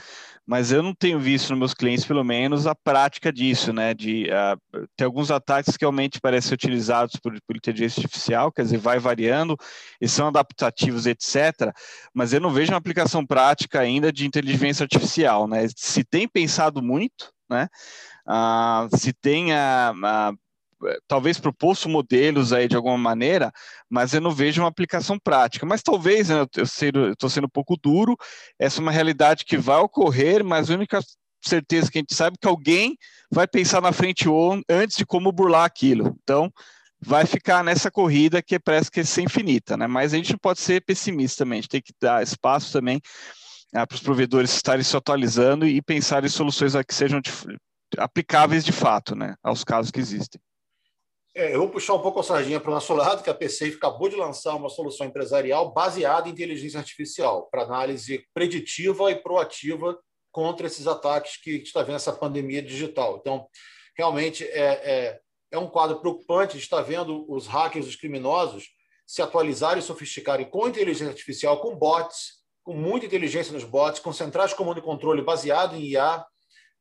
mas 0.44 0.72
eu 0.72 0.82
não 0.82 0.92
tenho 0.92 1.20
visto 1.20 1.50
nos 1.50 1.58
meus 1.60 1.72
clientes, 1.72 2.04
pelo 2.04 2.24
menos, 2.24 2.66
a 2.66 2.74
prática 2.74 3.32
disso, 3.32 3.72
né? 3.72 3.94
De 3.94 4.24
uh, 4.24 4.88
ter 4.96 5.04
alguns 5.04 5.30
ataques 5.30 5.76
que 5.76 5.84
realmente 5.84 6.20
parecem 6.20 6.52
utilizados 6.52 7.14
por, 7.22 7.32
por, 7.46 7.56
inteligência 7.56 8.00
artificial, 8.00 8.50
quer 8.50 8.62
dizer, 8.62 8.78
vai 8.78 8.98
variando 8.98 9.56
e 10.00 10.08
são 10.08 10.26
adaptativos, 10.26 11.06
etc. 11.06 11.72
Mas 12.12 12.32
eu 12.32 12.40
não 12.40 12.50
vejo 12.50 12.72
uma 12.72 12.78
aplicação 12.78 13.24
prática 13.24 13.78
ainda 13.78 14.12
de 14.12 14.26
inteligência 14.26 14.82
artificial, 14.82 15.46
né? 15.46 15.68
Se 15.76 16.02
tem 16.02 16.26
pensado 16.26 16.82
muito, 16.82 17.32
né? 17.48 17.68
Uh, 18.26 18.96
se 18.96 19.12
tem 19.12 19.52
a, 19.54 19.94
a 20.02 20.32
talvez 21.07 21.39
proposto 21.39 21.89
modelos 21.89 22.53
aí 22.53 22.68
de 22.68 22.76
alguma 22.76 22.99
maneira, 22.99 23.53
mas 23.89 24.14
eu 24.14 24.20
não 24.20 24.31
vejo 24.31 24.62
uma 24.62 24.68
aplicação 24.68 25.18
prática. 25.18 25.66
Mas 25.66 25.83
talvez, 25.83 26.28
né, 26.28 26.47
eu 26.57 26.64
estou 27.12 27.28
sendo 27.28 27.47
um 27.47 27.51
pouco 27.51 27.76
duro, 27.76 28.16
essa 28.59 28.81
é 28.81 28.83
uma 28.83 28.93
realidade 28.93 29.45
que 29.45 29.57
vai 29.57 29.78
ocorrer, 29.78 30.45
mas 30.45 30.70
a 30.70 30.74
única 30.74 31.01
certeza 31.43 31.91
que 31.91 31.99
a 31.99 32.01
gente 32.01 32.14
sabe 32.14 32.37
é 32.37 32.39
que 32.41 32.49
alguém 32.49 32.97
vai 33.31 33.47
pensar 33.47 33.81
na 33.81 33.93
frente 33.93 34.26
antes 34.68 34.97
de 34.97 35.07
como 35.07 35.33
burlar 35.33 35.64
aquilo. 35.64 36.16
Então, 36.22 36.53
vai 37.01 37.24
ficar 37.24 37.64
nessa 37.64 37.91
corrida 37.91 38.43
que 38.43 38.59
parece 38.59 38.91
que 38.91 39.01
é 39.01 39.05
ser 39.05 39.22
infinita, 39.22 39.76
né? 39.76 39.87
Mas 39.87 40.12
a 40.12 40.16
gente 40.16 40.33
não 40.33 40.39
pode 40.39 40.61
ser 40.61 40.85
pessimista 40.85 41.45
também, 41.45 41.59
a 41.59 41.62
gente 41.62 41.70
tem 41.70 41.83
que 41.83 41.95
dar 42.01 42.22
espaço 42.22 42.72
também 42.72 43.01
ah, 43.72 43.87
para 43.87 43.95
os 43.95 44.03
provedores 44.03 44.53
estarem 44.53 44.85
se 44.85 44.97
atualizando 44.97 45.66
e 45.66 45.81
pensar 45.81 46.24
em 46.24 46.28
soluções 46.28 46.74
que 46.87 46.95
sejam 46.95 47.20
de, 47.20 47.31
aplicáveis 47.97 48.64
de 48.64 48.72
fato, 48.72 49.14
né, 49.14 49.35
aos 49.43 49.64
casos 49.64 49.91
que 49.91 50.01
existem. 50.01 50.41
É, 51.35 51.55
eu 51.55 51.61
vou 51.61 51.68
puxar 51.68 51.95
um 51.95 52.03
pouco 52.03 52.18
a 52.18 52.22
sardinha 52.24 52.59
para 52.59 52.70
o 52.70 52.74
nosso 52.74 52.93
lado, 52.93 53.22
que 53.22 53.31
a 53.31 53.35
PCI 53.35 53.74
acabou 53.74 54.09
de 54.09 54.16
lançar 54.16 54.57
uma 54.57 54.68
solução 54.68 55.07
empresarial 55.07 55.72
baseada 55.72 56.28
em 56.28 56.33
inteligência 56.33 56.81
artificial 56.81 57.49
para 57.51 57.62
análise 57.62 58.24
preditiva 58.35 59.12
e 59.12 59.16
proativa 59.16 59.97
contra 60.33 60.66
esses 60.66 60.89
ataques 60.89 61.37
que 61.37 61.57
está 61.57 61.83
vendo 61.83 61.97
essa 61.97 62.12
pandemia 62.12 62.61
digital. 62.61 63.18
Então, 63.20 63.47
realmente 63.97 64.45
é, 64.45 64.81
é, 64.83 65.20
é 65.53 65.59
um 65.59 65.68
quadro 65.68 66.01
preocupante. 66.01 66.51
A 66.51 66.55
gente 66.55 66.64
está 66.64 66.81
vendo 66.83 67.24
os 67.31 67.47
hackers, 67.47 67.87
os 67.87 67.97
criminosos, 67.97 68.68
se 69.07 69.22
atualizarem 69.22 69.78
e 69.78 69.87
sofisticarem 69.87 70.49
com 70.49 70.68
inteligência 70.68 71.09
artificial, 71.09 71.61
com 71.61 71.76
bots, 71.76 72.41
com 72.64 72.74
muita 72.74 73.07
inteligência 73.07 73.53
nos 73.53 73.64
bots, 73.64 74.01
com 74.01 74.12
centrais 74.12 74.51
de 74.51 74.57
comando 74.57 74.78
e 74.78 74.83
controle 74.83 75.22
baseado 75.22 75.76
em 75.76 75.91
IA, 75.91 76.24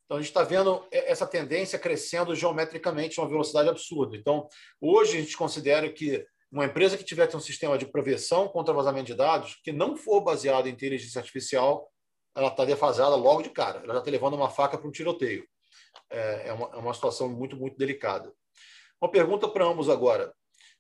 então, 0.10 0.18
a 0.18 0.22
gente 0.22 0.32
está 0.32 0.42
vendo 0.42 0.88
essa 0.92 1.28
tendência 1.28 1.78
crescendo 1.78 2.34
geometricamente, 2.34 3.20
uma 3.20 3.30
velocidade 3.30 3.70
absurda. 3.70 4.18
Então, 4.18 4.50
hoje, 4.82 5.16
a 5.16 5.22
gente 5.22 5.38
considera 5.38 5.88
que 5.88 6.26
uma 6.52 6.66
empresa 6.66 6.98
que 6.98 7.04
tiver 7.04 7.30
um 7.36 7.40
sistema 7.40 7.78
de 7.78 7.86
prevenção 7.86 8.48
contra 8.48 8.74
vazamento 8.74 9.06
de 9.06 9.14
dados, 9.14 9.60
que 9.64 9.72
não 9.72 9.96
for 9.96 10.22
baseado 10.22 10.66
em 10.66 10.72
inteligência 10.72 11.20
artificial, 11.20 11.88
ela 12.36 12.48
está 12.48 12.66
defasada 12.66 13.16
logo 13.16 13.44
de 13.44 13.52
cara. 13.52 13.82
Ela 13.84 13.94
já 13.94 14.00
está 14.00 14.10
levando 14.10 14.34
uma 14.34 14.50
faca 14.50 14.80
para 14.80 14.88
um 14.88 14.92
tiroteio. 14.92 15.48
É, 16.10 16.48
é 16.48 16.54
uma, 16.54 16.72
é 16.74 16.78
uma 16.78 16.94
situação 16.96 17.30
muito, 17.30 17.56
muito 17.56 17.78
delicada. 17.78 18.34
Uma 19.00 19.12
pergunta 19.12 19.48
para 19.48 19.64
ambos 19.64 19.90
agora. 19.90 20.34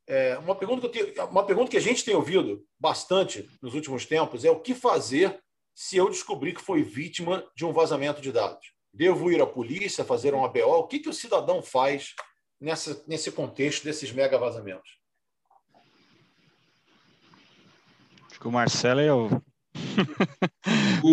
É, 0.07 0.39
uma, 0.39 0.55
pergunta 0.55 0.89
que 0.89 1.03
tenho, 1.05 1.25
uma 1.27 1.45
pergunta 1.45 1.69
que 1.69 1.77
a 1.77 1.81
gente 1.81 2.03
tem 2.03 2.15
ouvido 2.15 2.65
bastante 2.79 3.47
nos 3.61 3.75
últimos 3.75 4.07
tempos 4.07 4.43
é 4.43 4.49
o 4.49 4.59
que 4.59 4.73
fazer 4.73 5.39
se 5.75 5.97
eu 5.97 6.09
descobrir 6.09 6.55
que 6.55 6.63
foi 6.63 6.81
vítima 6.81 7.47
de 7.55 7.63
um 7.63 7.71
vazamento 7.71 8.21
de 8.21 8.31
dados? 8.31 8.78
Devo 8.93 9.31
ir 9.31 9.41
à 9.41 9.45
polícia 9.45 10.03
fazer 10.03 10.33
um 10.33 10.43
ABO? 10.43 10.79
O 10.79 10.87
que, 10.87 10.99
que 10.99 11.09
o 11.09 11.13
cidadão 11.13 11.61
faz 11.61 12.15
nessa, 12.59 13.03
nesse 13.07 13.31
contexto 13.31 13.83
desses 13.83 14.11
mega 14.11 14.37
vazamentos? 14.37 14.97
Porque 18.29 18.47
o 18.47 18.51
Marcelo 18.51 18.99
é 19.01 19.13
o. 19.13 19.29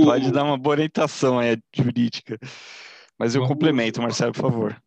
Pode 0.04 0.30
dar 0.32 0.44
uma 0.44 0.56
boa 0.56 0.74
orientação 0.74 1.38
aí, 1.38 1.58
jurídica. 1.74 2.38
Mas 3.18 3.34
eu 3.34 3.46
complemento, 3.46 4.00
Marcelo, 4.00 4.32
por 4.32 4.42
favor. 4.42 4.82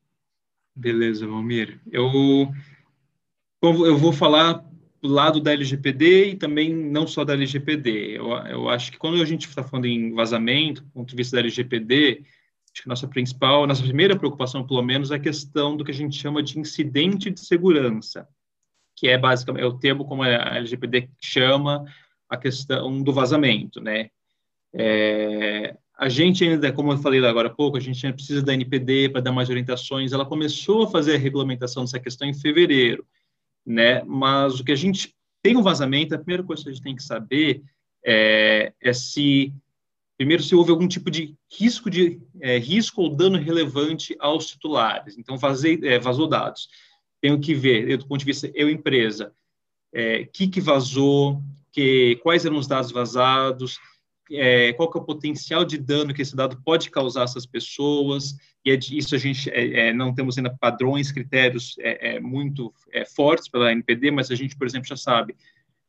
Beleza, 0.76 1.28
Valmir. 1.28 1.82
Eu, 1.92 2.50
eu 3.62 3.98
vou 3.98 4.14
falar 4.14 4.64
do 5.02 5.10
lado 5.10 5.42
da 5.42 5.52
LGPD 5.52 6.32
e 6.32 6.36
também 6.36 6.74
não 6.74 7.08
só 7.08 7.26
da 7.26 7.34
LGPD. 7.34 8.18
Eu, 8.18 8.30
eu 8.30 8.70
acho 8.70 8.92
que 8.92 8.98
quando 8.98 9.22
a 9.22 9.26
gente 9.26 9.48
está 9.48 9.64
falando 9.64 9.86
em 9.86 10.14
vazamento, 10.14 10.82
do 10.84 10.92
ponto 10.92 11.10
de 11.10 11.16
vista 11.16 11.36
da 11.36 11.42
LGPD, 11.42 12.24
acho 12.74 12.84
que 12.84 12.90
nossa 12.90 13.08
principal, 13.08 13.66
nossa 13.68 13.84
primeira 13.84 14.18
preocupação, 14.18 14.66
pelo 14.66 14.82
menos, 14.82 15.12
é 15.12 15.16
a 15.16 15.20
questão 15.20 15.76
do 15.76 15.84
que 15.84 15.92
a 15.92 15.94
gente 15.94 16.16
chama 16.16 16.42
de 16.42 16.60
incidente 16.60 17.30
de 17.30 17.40
segurança, 17.40 18.28
que 18.96 19.08
é 19.08 19.18
basicamente 19.18 19.64
é 19.64 19.68
o 19.68 19.78
termo 19.78 20.06
como 20.06 20.24
a 20.24 20.28
LGPD 20.28 21.10
chama 21.22 21.86
a 22.30 22.38
questão 22.38 23.02
do 23.02 23.12
vazamento, 23.12 23.82
né? 23.82 24.10
É, 24.74 25.76
a 25.98 26.08
gente 26.08 26.44
ainda, 26.44 26.72
como 26.72 26.94
eu 26.94 26.98
falei 27.00 27.24
agora 27.26 27.50
há 27.50 27.54
pouco, 27.54 27.76
a 27.76 27.80
gente 27.80 28.06
ainda 28.06 28.16
precisa 28.16 28.42
da 28.42 28.54
NPD 28.54 29.10
para 29.10 29.22
dar 29.22 29.32
mais 29.32 29.50
orientações. 29.50 30.14
Ela 30.14 30.26
começou 30.26 30.84
a 30.84 30.90
fazer 30.90 31.16
a 31.16 31.20
regulamentação 31.20 31.84
dessa 31.84 32.00
questão 32.00 32.28
em 32.28 32.34
fevereiro, 32.34 33.06
né? 33.66 34.04
Mas 34.04 34.60
o 34.60 34.64
que 34.64 34.72
a 34.72 34.78
gente 34.78 35.14
tem 35.42 35.58
um 35.58 35.64
vazamento, 35.64 36.14
a 36.14 36.20
primeira 36.20 36.44
coisa 36.44 36.64
que 36.64 36.70
a 36.70 36.74
gente 36.74 36.84
tem 36.84 36.96
que 36.96 37.04
saber 37.04 37.64
é, 38.06 38.72
é 38.82 38.94
se 38.94 39.54
primeiro 40.20 40.44
se 40.44 40.54
houve 40.54 40.70
algum 40.70 40.86
tipo 40.86 41.10
de 41.10 41.34
risco 41.50 41.90
de 41.90 42.20
é, 42.42 42.58
risco 42.58 43.02
ou 43.02 43.16
dano 43.16 43.38
relevante 43.38 44.18
aos 44.20 44.48
titulares. 44.48 45.18
Então 45.18 45.38
vazei, 45.38 45.80
é, 45.82 45.98
vazou 45.98 46.28
dados. 46.28 46.68
Tenho 47.22 47.40
que 47.40 47.54
ver, 47.54 47.98
do 47.98 48.06
ponto 48.06 48.20
de 48.20 48.26
vista 48.26 48.52
eu 48.54 48.70
empresa, 48.70 49.32
é, 49.94 50.26
que 50.26 50.50
que 50.50 50.60
vazou, 50.60 51.42
que 51.72 52.20
quais 52.22 52.46
eram 52.46 52.58
os 52.58 52.68
dados 52.68 52.92
vazados, 52.92 53.80
é, 54.30 54.74
qual 54.74 54.92
que 54.92 54.98
é 54.98 55.02
o 55.02 55.06
potencial 55.06 55.64
de 55.64 55.78
dano 55.78 56.14
que 56.14 56.22
esse 56.22 56.36
dado 56.36 56.62
pode 56.66 56.92
causar 56.92 57.22
a 57.22 57.24
essas 57.24 57.46
pessoas, 57.46 58.36
e 58.66 58.72
é 58.72 58.80
isso 58.92 59.16
a 59.16 59.18
gente 59.18 59.50
é, 59.50 59.88
é, 59.88 59.94
não 59.94 60.14
temos 60.14 60.38
ainda 60.38 60.54
padrões, 60.60 61.14
critérios 61.14 61.76
é, 61.80 62.16
é, 62.16 62.20
muito 62.20 62.74
fortes 63.16 63.48
pela 63.48 63.72
NPD, 63.72 64.12
mas 64.12 64.30
a 64.30 64.36
gente, 64.36 64.58
por 64.58 64.68
exemplo, 64.68 64.88
já 64.90 64.98
sabe, 64.98 65.34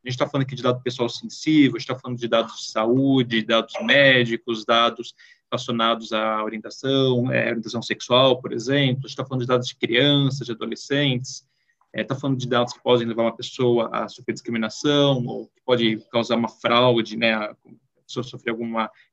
a 0.02 0.08
gente 0.08 0.14
está 0.14 0.26
falando 0.26 0.46
aqui 0.46 0.54
de 0.54 0.62
dado 0.62 0.82
pessoal 0.82 1.08
sensível, 1.08 1.76
a 1.76 1.78
está 1.78 1.98
falando 1.98 2.18
de 2.18 2.28
dados 2.28 2.56
de 2.56 2.70
saúde, 2.70 3.42
dados 3.42 3.74
médicos, 3.82 4.64
dados 4.64 5.14
relacionados 5.50 6.12
à 6.12 6.42
orientação, 6.42 7.24
orientação 7.26 7.82
sexual, 7.82 8.40
por 8.40 8.52
exemplo, 8.52 9.02
a 9.04 9.08
está 9.08 9.24
falando 9.24 9.42
de 9.42 9.48
dados 9.48 9.66
de 9.68 9.76
crianças, 9.76 10.46
de 10.46 10.52
adolescentes, 10.52 11.46
está 11.92 12.14
falando 12.14 12.38
de 12.38 12.48
dados 12.48 12.72
que 12.72 12.82
podem 12.82 13.06
levar 13.06 13.22
uma 13.22 13.36
pessoa 13.36 13.90
a 13.92 14.08
sofrer 14.08 14.32
discriminação, 14.32 15.24
ou 15.26 15.46
que 15.48 15.60
pode 15.64 15.98
causar 16.10 16.36
uma 16.36 16.48
fraude, 16.48 17.16
né, 17.16 17.52
pessoa 18.06 18.24
sofrer 18.24 18.50
algum 18.50 18.66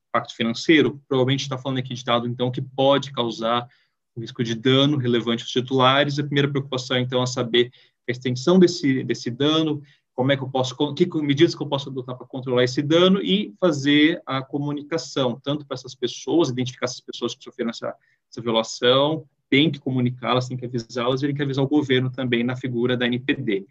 impacto 0.10 0.36
financeiro, 0.36 1.02
provavelmente 1.08 1.42
está 1.42 1.58
falando 1.58 1.80
aqui 1.80 1.94
de 1.94 2.04
dado, 2.04 2.28
então, 2.28 2.52
que 2.52 2.62
pode 2.62 3.12
causar 3.12 3.68
um 4.16 4.22
risco 4.22 4.44
de 4.44 4.56
dano 4.56 4.98
relevante 4.98 5.44
aos 5.44 5.52
titulares. 5.52 6.18
A 6.18 6.24
primeira 6.24 6.50
preocupação, 6.50 6.98
então, 6.98 7.22
é 7.22 7.26
saber 7.28 7.72
a 8.08 8.12
extensão 8.12 8.58
desse, 8.58 9.04
desse 9.04 9.30
dano, 9.30 9.82
como 10.18 10.32
é 10.32 10.36
que 10.36 10.42
eu 10.42 10.50
posso, 10.50 10.76
que 10.96 11.08
medidas 11.22 11.54
que 11.54 11.62
eu 11.62 11.68
posso 11.68 11.90
adotar 11.90 12.18
para 12.18 12.26
controlar 12.26 12.64
esse 12.64 12.82
dano 12.82 13.22
e 13.22 13.54
fazer 13.60 14.20
a 14.26 14.42
comunicação, 14.42 15.40
tanto 15.44 15.64
para 15.64 15.76
essas 15.76 15.94
pessoas, 15.94 16.50
identificar 16.50 16.86
essas 16.86 17.00
pessoas 17.00 17.36
que 17.36 17.44
sofreram 17.44 17.70
essa, 17.70 17.96
essa 18.28 18.42
violação, 18.42 19.28
tem 19.48 19.70
que 19.70 19.80
comunicá-las, 19.80 20.48
tem 20.48 20.58
que 20.58 20.66
avisá-las, 20.66 21.22
e 21.22 21.28
tem 21.28 21.36
que 21.36 21.44
avisar 21.44 21.64
o 21.64 21.68
governo 21.68 22.10
também 22.10 22.44
na 22.44 22.56
figura 22.56 22.98
da 22.98 23.06
NPD. 23.06 23.68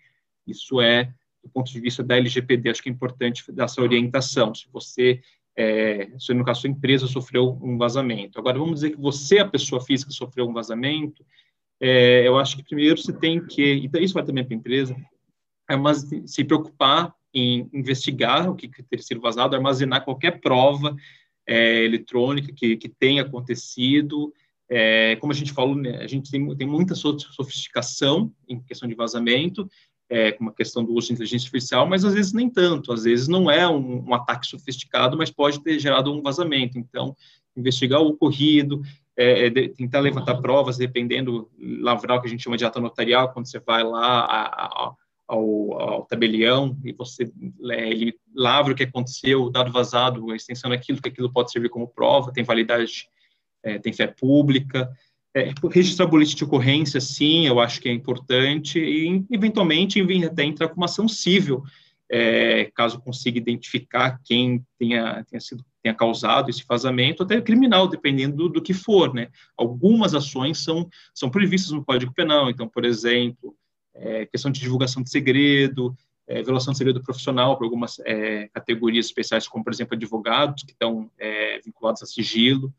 Isso 0.47 0.81
é 0.81 1.13
do 1.43 1.51
ponto 1.51 1.73
de 1.73 1.81
vista 1.81 2.05
da 2.05 2.17
LGPD, 2.17 2.71
acho 2.71 2.83
que 2.83 2.89
é 2.89 2.93
importante 2.93 3.51
dar 3.51 3.65
essa 3.65 3.83
orientação. 3.83 4.55
Se 4.55 4.69
você, 4.73 5.21
é, 5.57 6.13
se 6.17 6.33
no 6.33 6.45
caso, 6.45 6.61
sua 6.61 6.71
empresa 6.71 7.09
sofreu 7.09 7.59
um 7.61 7.77
vazamento. 7.77 8.39
Agora, 8.39 8.57
vamos 8.57 8.77
dizer 8.77 8.91
que 8.91 9.01
você, 9.01 9.41
a 9.41 9.49
pessoa 9.49 9.81
física, 9.81 10.13
sofreu 10.13 10.49
um 10.49 10.53
vazamento, 10.53 11.27
é, 11.81 12.25
eu 12.25 12.39
acho 12.39 12.57
que 12.57 12.63
primeiro 12.63 12.97
você 12.97 13.13
tem 13.13 13.45
que, 13.45 13.63
e 13.63 13.91
isso 14.01 14.15
vai 14.15 14.25
também 14.25 14.45
para 14.45 14.55
a 14.55 14.59
empresa, 14.59 14.97
é 15.69 15.77
mas 15.77 16.07
se 16.27 16.45
preocupar 16.45 17.15
em 17.35 17.69
investigar 17.73 18.51
o 18.51 18.55
que, 18.55 18.69
que 18.69 18.83
ter 18.83 19.03
sido 19.03 19.21
vazado, 19.21 19.55
armazenar 19.55 20.05
qualquer 20.05 20.41
prova 20.41 20.97
é, 21.47 21.85
eletrônica 21.85 22.53
que, 22.53 22.77
que 22.77 22.89
tenha 22.89 23.23
acontecido, 23.23 24.33
é, 24.69 25.17
como 25.17 25.33
a 25.33 25.37
gente 25.37 25.53
falou, 25.53 25.77
né, 25.77 25.99
a 25.99 26.07
gente 26.07 26.31
tem, 26.31 26.57
tem 26.57 26.67
muita 26.67 26.95
sofisticação 26.95 28.33
em 28.49 28.61
questão 28.61 28.89
de 28.89 28.95
vazamento, 28.95 29.69
é, 30.09 30.33
com 30.33 30.45
uma 30.45 30.53
questão 30.53 30.85
do 30.85 30.93
uso 30.95 31.09
de 31.09 31.15
inteligência 31.15 31.47
artificial, 31.47 31.87
mas 31.87 32.05
às 32.05 32.15
vezes 32.15 32.33
nem 32.33 32.49
tanto, 32.49 32.93
às 32.93 33.05
vezes 33.05 33.29
não 33.29 33.51
é 33.51 33.69
um, 33.69 34.09
um, 34.09 34.15
ataque 34.15 34.47
sofisticado, 34.47 35.17
mas 35.17 35.31
pode 35.31 35.61
ter 35.63 35.79
gerado 35.79 36.13
um 36.13 36.23
vazamento. 36.23 36.79
Então, 36.79 37.17
investigar 37.57 38.01
o 38.01 38.09
ocorrido, 38.09 38.83
é, 39.17 39.47
é, 39.47 39.69
tentar 39.69 40.01
levantar 40.01 40.37
provas, 40.37 40.77
dependendo, 40.77 41.51
lavrar 41.59 42.19
o 42.19 42.21
que 42.21 42.29
a 42.29 42.31
gente 42.31 42.43
chama 42.43 42.57
de 42.57 42.65
ata 42.65 42.81
notarial, 42.81 43.33
quando 43.33 43.47
você 43.47 43.59
vai 43.59 43.83
lá 43.83 44.21
a, 44.21 44.47
a, 44.47 44.95
ao, 45.29 45.81
ao, 45.81 46.07
tabelião 46.07 46.77
e 46.85 46.93
você 46.93 47.31
é, 47.71 47.91
ele 47.91 48.15
lavra 48.35 48.73
o 48.73 48.77
que 48.77 48.85
aconteceu, 48.85 49.51
dado 49.51 49.73
vazado, 49.73 50.31
a 50.31 50.37
extensão 50.37 50.71
daquilo, 50.71 51.01
que 51.01 51.09
aquilo 51.09 51.33
pode 51.33 51.51
servir 51.51 51.69
como 51.69 51.89
prova, 51.89 52.33
tem 52.33 52.45
validade, 52.45 53.09
é, 53.63 53.79
tem 53.79 53.93
fé 53.93 54.07
pública, 54.07 54.91
é, 55.35 55.53
registrar 55.71 56.07
boletim 56.07 56.37
de 56.37 56.45
ocorrência, 56.45 57.01
sim, 57.01 57.47
eu 57.47 57.61
acho 57.61 57.81
que 57.81 57.89
é 57.89 57.93
importante, 57.93 58.79
e 58.79 59.25
eventualmente 59.31 60.01
até 60.25 60.45
entrar 60.45 60.69
com 60.69 60.77
uma 60.77 60.87
ação 60.87 61.07
civil, 61.09 61.63
é, 62.11 62.71
caso 62.75 63.01
consiga 63.01 63.39
identificar 63.39 64.21
quem 64.25 64.65
tenha, 64.79 65.25
tenha, 65.25 65.41
sido, 65.41 65.65
tenha 65.83 65.95
causado 65.95 66.49
esse 66.49 66.65
vazamento, 66.67 67.23
até 67.23 67.41
criminal, 67.41 67.89
dependendo 67.89 68.37
do, 68.37 68.49
do, 68.49 68.63
que 68.63 68.73
for, 68.73 69.13
né? 69.13 69.29
Algumas 69.57 70.15
ações 70.15 70.59
são, 70.59 70.89
são 71.13 71.29
previstas 71.29 71.73
no 71.73 71.85
Código 71.85 72.15
Penal, 72.15 72.49
então, 72.49 72.69
por 72.69 72.85
exemplo, 72.85 73.57
é, 73.99 74.27
questão 74.27 74.51
de 74.51 74.61
divulgação 74.61 75.03
de 75.03 75.11
segredo, 75.11 75.97
é, 76.27 76.43
violação 76.43 76.73
de 76.73 76.79
segredo 76.79 77.03
profissional 77.03 77.57
para 77.57 77.67
algumas 77.67 77.99
é, 78.01 78.49
categorias 78.49 79.07
especiais, 79.07 79.47
como, 79.47 79.63
por 79.63 79.73
exemplo, 79.73 79.95
advogados 79.95 80.65
que 80.65 80.73
estão 80.73 81.11
é, 81.19 81.61
vinculados 81.61 82.03
a 82.03 82.07
sigilo, 82.07 82.73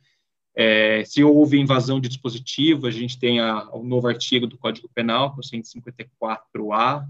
é, 0.59 1.03
se 1.05 1.23
houve 1.23 1.59
invasão 1.59 1.99
de 1.99 2.09
dispositivo, 2.09 2.87
a 2.87 2.91
gente 2.91 3.19
tem 3.19 3.39
o 3.39 3.83
novo 3.83 4.07
artigo 4.07 4.47
do 4.47 4.57
Código 4.57 4.89
Penal, 4.93 5.35
o 5.37 5.41
154A. 5.41 7.05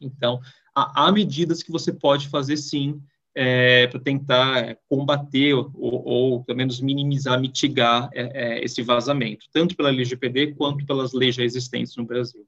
Então, 0.00 0.40
há, 0.72 1.06
há, 1.06 1.12
medidas 1.12 1.64
que 1.64 1.72
você 1.72 1.92
pode 1.92 2.28
fazer, 2.28 2.56
sim, 2.56 3.02
é, 3.34 3.88
para 3.88 3.98
tentar 3.98 4.78
combater 4.88 5.52
ou, 5.52 5.72
ou, 5.74 6.44
pelo 6.44 6.58
menos, 6.58 6.80
minimizar, 6.80 7.40
mitigar 7.40 8.08
é, 8.12 8.58
é 8.60 8.64
esse 8.64 8.82
vazamento, 8.82 9.46
tanto 9.52 9.74
pela 9.74 9.88
LGPD 9.88 10.54
quanto 10.54 10.86
pelas 10.86 11.12
leis 11.12 11.34
já 11.34 11.42
existentes 11.42 11.96
no 11.96 12.04
Brasil. 12.04 12.46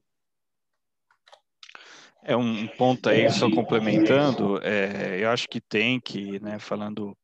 É 2.25 2.35
um 2.35 2.67
ponto 2.67 3.09
aí, 3.09 3.29
só 3.29 3.49
complementando, 3.49 4.59
é, 4.63 5.19
eu 5.21 5.29
acho 5.29 5.47
que 5.47 5.59
tem 5.59 5.99
que, 5.99 6.39
né, 6.39 6.57
falando 6.57 7.15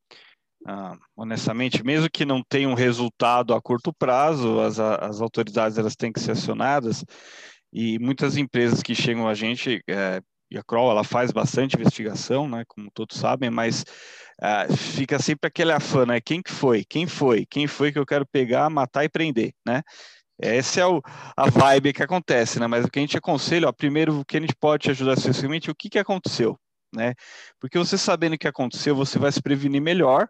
ah, 0.68 0.98
honestamente, 1.16 1.84
mesmo 1.84 2.10
que 2.12 2.26
não 2.26 2.44
tenha 2.44 2.68
um 2.68 2.74
resultado 2.74 3.54
a 3.54 3.62
curto 3.62 3.94
prazo, 3.94 4.60
as, 4.60 4.80
as 4.80 5.22
autoridades 5.22 5.78
elas 5.78 5.96
têm 5.96 6.12
que 6.12 6.20
ser 6.20 6.32
acionadas 6.32 7.06
e 7.72 7.98
muitas 8.00 8.36
empresas 8.36 8.84
que 8.84 8.94
chegam 8.94 9.28
a 9.28 9.34
gente, 9.34 9.82
é, 9.88 10.22
e 10.52 10.58
a 10.58 10.64
Kroll 10.64 10.92
ela 10.92 11.04
faz 11.04 11.32
bastante 11.32 11.76
investigação, 11.78 12.48
né, 12.50 12.64
como 12.68 12.92
todos 12.94 13.18
sabem, 13.18 13.50
mas 13.50 13.86
é, 14.42 14.68
fica 14.76 15.18
sempre 15.20 15.48
aquele 15.48 15.72
afã, 15.72 16.06
né, 16.06 16.20
quem 16.20 16.42
que 16.42 16.52
foi, 16.52 16.84
quem 16.84 17.08
foi, 17.08 17.46
quem 17.46 17.68
foi 17.68 17.92
que 17.92 18.00
eu 18.00 18.06
quero 18.06 18.26
pegar, 18.26 18.70
matar 18.70 19.06
e 19.06 19.10
prender, 19.10 19.54
né? 19.66 19.82
Essa 20.42 20.82
é 20.82 20.86
o, 20.86 21.02
a 21.36 21.50
vibe 21.50 21.94
que 21.94 22.04
acontece, 22.04 22.60
né? 22.60 22.68
Mas 22.68 22.86
o 22.86 22.90
que 22.90 23.00
a 23.00 23.02
gente 23.02 23.18
aconselha, 23.18 23.68
ó, 23.68 23.72
primeiro, 23.72 24.20
o 24.20 24.26
que 24.26 24.38
a 24.38 24.42
gente 24.42 24.56
pode 24.56 24.84
te 24.84 24.92
ajudar 24.92 25.14
especificamente, 25.14 25.70
o 25.70 25.76
que, 25.76 25.90
que 25.90 26.00
aconteceu, 26.00 26.58
né? 26.96 27.14
Porque 27.60 27.78
você 27.78 27.98
sabendo 27.98 28.34
o 28.36 28.38
que 28.38 28.48
aconteceu, 28.48 28.96
você 28.96 29.20
vai 29.20 29.32
se 29.32 29.42
prevenir 29.42 29.82
melhor, 29.82 30.30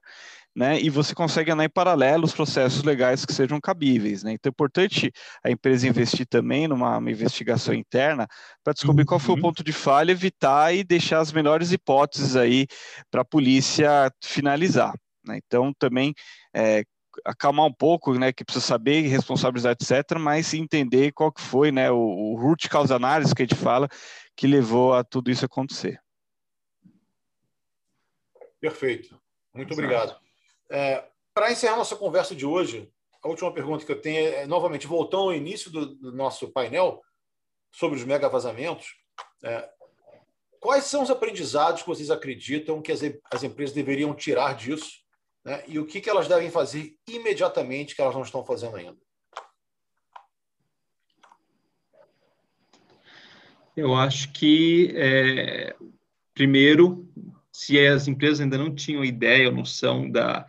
né? 0.55 0.79
E 0.81 0.89
você 0.89 1.13
consegue 1.13 1.51
andar 1.51 1.65
em 1.65 1.69
paralelo 1.69 2.25
os 2.25 2.33
processos 2.33 2.83
legais 2.83 3.23
que 3.23 3.31
sejam 3.31 3.61
cabíveis, 3.61 4.23
né? 4.23 4.33
Então 4.33 4.49
é 4.49 4.51
importante 4.51 5.11
a 5.43 5.51
empresa 5.51 5.87
investir 5.87 6.25
também 6.27 6.67
numa 6.67 6.97
investigação 7.09 7.73
interna 7.73 8.27
para 8.63 8.73
descobrir 8.73 9.03
uhum. 9.03 9.07
qual 9.07 9.19
foi 9.19 9.33
o 9.33 9.35
uhum. 9.35 9.41
ponto 9.43 9.63
de 9.63 9.71
falha, 9.71 10.11
evitar 10.11 10.73
e 10.73 10.83
deixar 10.83 11.19
as 11.19 11.31
melhores 11.31 11.71
hipóteses 11.71 12.35
aí 12.35 12.65
para 13.11 13.21
a 13.21 13.25
polícia 13.25 14.11
finalizar. 14.23 14.93
Né? 15.25 15.39
Então 15.45 15.71
também 15.77 16.13
é, 16.53 16.83
acalmar 17.25 17.65
um 17.65 17.73
pouco, 17.73 18.13
né, 18.17 18.31
que 18.31 18.43
precisa 18.43 18.65
saber 18.65 19.01
responsabilizar, 19.01 19.73
etc., 19.73 20.17
mas 20.19 20.53
entender 20.53 21.11
qual 21.11 21.31
que 21.31 21.41
foi, 21.41 21.71
né, 21.71 21.91
o, 21.91 21.97
o 21.97 22.35
root 22.35 22.69
cause 22.69 22.93
analysis 22.93 23.33
que 23.33 23.41
a 23.41 23.45
gente 23.45 23.55
fala, 23.55 23.87
que 24.35 24.47
levou 24.47 24.93
a 24.93 25.03
tudo 25.03 25.29
isso 25.29 25.45
acontecer. 25.45 26.01
Perfeito. 28.59 29.19
Muito 29.53 29.73
Exato. 29.73 29.85
obrigado. 29.85 30.19
É, 30.69 31.05
Para 31.33 31.51
encerrar 31.51 31.77
nossa 31.77 31.95
conversa 31.95 32.35
de 32.35 32.45
hoje, 32.45 32.91
a 33.23 33.27
última 33.27 33.53
pergunta 33.53 33.85
que 33.85 33.91
eu 33.91 34.01
tenho 34.01 34.33
é, 34.33 34.45
novamente, 34.45 34.87
voltando 34.87 35.23
ao 35.23 35.33
início 35.33 35.71
do, 35.71 35.95
do 35.95 36.11
nosso 36.11 36.51
painel 36.51 37.01
sobre 37.71 37.97
os 37.97 38.03
mega 38.03 38.29
vazamentos. 38.29 38.95
É, 39.43 39.69
quais 40.59 40.85
são 40.85 41.03
os 41.03 41.09
aprendizados 41.09 41.81
que 41.81 41.87
vocês 41.87 42.09
acreditam 42.09 42.81
que 42.81 42.91
as, 42.91 43.01
as 43.31 43.43
empresas 43.43 43.73
deveriam 43.73 44.13
tirar 44.13 44.55
disso? 44.55 44.99
Né? 45.49 45.63
E 45.67 45.79
o 45.79 45.85
que, 45.85 45.99
que 45.99 46.09
elas 46.09 46.27
devem 46.27 46.51
fazer 46.51 46.95
imediatamente 47.07 47.95
que 47.95 48.01
elas 48.01 48.13
não 48.13 48.21
estão 48.21 48.45
fazendo 48.45 48.75
ainda? 48.75 48.97
Eu 53.75 53.95
acho 53.95 54.31
que, 54.31 54.93
é, 54.95 55.75
primeiro, 56.35 57.09
se 57.51 57.79
as 57.79 58.07
empresas 58.07 58.41
ainda 58.41 58.59
não 58.59 58.75
tinham 58.75 59.03
ideia 59.03 59.49
ou 59.49 59.55
noção 59.55 60.07
da, 60.07 60.45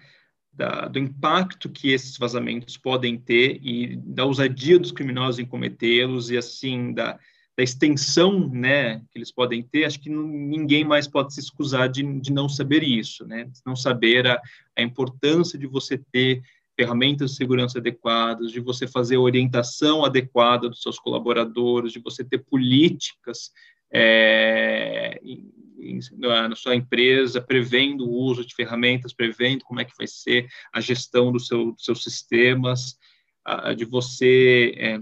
da, 0.52 0.86
do 0.88 0.98
impacto 0.98 1.70
que 1.70 1.92
esses 1.92 2.18
vazamentos 2.18 2.76
podem 2.76 3.18
ter 3.18 3.58
e 3.62 3.96
da 3.96 4.26
ousadia 4.26 4.78
dos 4.78 4.92
criminosos 4.92 5.38
em 5.38 5.46
cometê-los 5.46 6.30
e, 6.30 6.36
assim, 6.36 6.92
da, 6.92 7.18
da 7.60 7.64
extensão 7.64 8.48
né, 8.48 9.00
que 9.10 9.18
eles 9.18 9.30
podem 9.30 9.62
ter, 9.62 9.84
acho 9.84 10.00
que 10.00 10.08
ninguém 10.08 10.82
mais 10.82 11.06
pode 11.06 11.34
se 11.34 11.40
excusar 11.40 11.90
de, 11.90 12.02
de 12.18 12.32
não 12.32 12.48
saber 12.48 12.82
isso, 12.82 13.26
né? 13.26 13.44
De 13.44 13.60
não 13.66 13.76
saber 13.76 14.26
a, 14.26 14.40
a 14.74 14.80
importância 14.80 15.58
de 15.58 15.66
você 15.66 15.98
ter 16.10 16.42
ferramentas 16.74 17.32
de 17.32 17.36
segurança 17.36 17.78
adequadas, 17.78 18.50
de 18.50 18.60
você 18.60 18.88
fazer 18.88 19.18
orientação 19.18 20.06
adequada 20.06 20.70
dos 20.70 20.80
seus 20.80 20.98
colaboradores, 20.98 21.92
de 21.92 21.98
você 21.98 22.24
ter 22.24 22.38
políticas 22.38 23.50
é, 23.92 25.20
em, 25.22 25.52
em, 25.78 25.98
na 26.18 26.56
sua 26.56 26.74
empresa, 26.74 27.42
prevendo 27.42 28.08
o 28.08 28.22
uso 28.22 28.42
de 28.42 28.54
ferramentas, 28.54 29.12
prevendo 29.12 29.64
como 29.64 29.80
é 29.80 29.84
que 29.84 29.96
vai 29.98 30.06
ser 30.06 30.48
a 30.72 30.80
gestão 30.80 31.30
do 31.30 31.38
seu, 31.38 31.72
dos 31.72 31.84
seus 31.84 32.02
sistemas, 32.02 32.96
a, 33.44 33.74
de 33.74 33.84
você 33.84 34.72
é, 34.78 34.98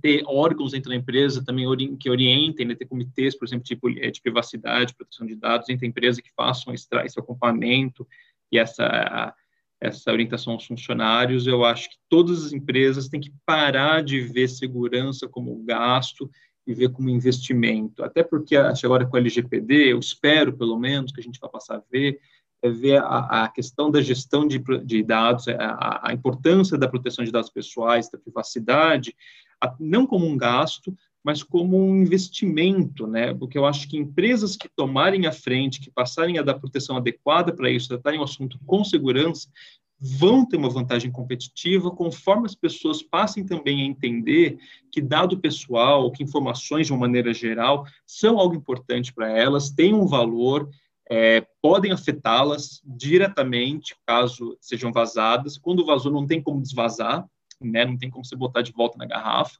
ter 0.00 0.22
órgãos 0.26 0.72
dentro 0.72 0.90
da 0.90 0.96
empresa 0.96 1.44
também 1.44 1.66
que 1.96 2.10
orientem, 2.10 2.66
né, 2.66 2.74
ter 2.74 2.86
comitês, 2.86 3.36
por 3.36 3.46
exemplo, 3.46 3.64
tipo, 3.64 3.88
de 3.90 4.20
privacidade, 4.20 4.94
proteção 4.94 5.26
de 5.26 5.36
dados, 5.36 5.66
dentro 5.66 5.82
da 5.82 5.86
empresa 5.86 6.20
que 6.20 6.32
façam 6.34 6.74
esse, 6.74 6.88
esse 7.04 7.18
acompanhamento 7.18 8.06
e 8.50 8.58
essa 8.58 9.34
essa 9.80 10.10
orientação 10.10 10.54
aos 10.54 10.66
funcionários, 10.66 11.46
eu 11.46 11.64
acho 11.64 11.90
que 11.90 11.96
todas 12.08 12.46
as 12.46 12.52
empresas 12.52 13.08
têm 13.08 13.20
que 13.20 13.32
parar 13.44 14.02
de 14.02 14.20
ver 14.20 14.48
segurança 14.48 15.28
como 15.28 15.62
gasto 15.64 16.30
e 16.66 16.74
ver 16.74 16.90
como 16.90 17.10
investimento. 17.10 18.02
Até 18.02 18.22
porque, 18.22 18.56
agora 18.56 19.06
com 19.06 19.16
o 19.16 19.20
LGPD, 19.20 19.92
eu 19.92 19.98
espero, 19.98 20.56
pelo 20.56 20.78
menos, 20.78 21.12
que 21.12 21.20
a 21.20 21.22
gente 21.22 21.38
vai 21.38 21.50
passar 21.50 21.76
a 21.76 21.82
ver, 21.90 22.18
é 22.62 22.70
ver 22.70 23.02
a, 23.02 23.44
a 23.44 23.48
questão 23.48 23.90
da 23.90 24.00
gestão 24.00 24.46
de, 24.46 24.58
de 24.84 25.02
dados, 25.02 25.46
a, 25.48 26.08
a, 26.08 26.12
importância 26.12 26.78
da 26.78 26.88
proteção 26.88 27.24
de 27.24 27.30
dados 27.30 27.50
pessoais, 27.50 28.10
da 28.10 28.18
privacidade, 28.18 29.14
a, 29.14 29.45
não 29.78 30.06
como 30.06 30.26
um 30.26 30.36
gasto, 30.36 30.96
mas 31.24 31.42
como 31.42 31.76
um 31.76 31.96
investimento, 31.96 33.06
né? 33.06 33.34
Porque 33.34 33.58
eu 33.58 33.66
acho 33.66 33.88
que 33.88 33.96
empresas 33.96 34.56
que 34.56 34.68
tomarem 34.68 35.26
a 35.26 35.32
frente, 35.32 35.80
que 35.80 35.90
passarem 35.90 36.38
a 36.38 36.42
dar 36.42 36.54
proteção 36.54 36.96
adequada 36.96 37.52
para 37.52 37.68
isso, 37.68 37.88
tratarem 37.88 38.20
o 38.20 38.22
assunto 38.22 38.58
com 38.64 38.84
segurança, 38.84 39.48
vão 39.98 40.46
ter 40.46 40.56
uma 40.56 40.68
vantagem 40.68 41.10
competitiva 41.10 41.90
conforme 41.90 42.46
as 42.46 42.54
pessoas 42.54 43.02
passem 43.02 43.44
também 43.44 43.82
a 43.82 43.84
entender 43.84 44.58
que 44.92 45.00
dado 45.00 45.40
pessoal, 45.40 46.12
que 46.12 46.22
informações 46.22 46.86
de 46.86 46.92
uma 46.92 47.00
maneira 47.00 47.32
geral 47.32 47.84
são 48.06 48.38
algo 48.38 48.54
importante 48.54 49.12
para 49.12 49.28
elas, 49.30 49.70
têm 49.70 49.94
um 49.94 50.06
valor, 50.06 50.68
é, 51.10 51.46
podem 51.62 51.92
afetá-las 51.92 52.80
diretamente 52.84 53.96
caso 54.06 54.56
sejam 54.60 54.92
vazadas. 54.92 55.56
Quando 55.56 55.86
vazou, 55.86 56.12
não 56.12 56.26
tem 56.26 56.42
como 56.42 56.60
desvazar, 56.60 57.26
né? 57.60 57.84
Não 57.84 57.96
tem 57.96 58.10
como 58.10 58.24
você 58.24 58.36
botar 58.36 58.62
de 58.62 58.72
volta 58.72 58.98
na 58.98 59.06
garrafa. 59.06 59.58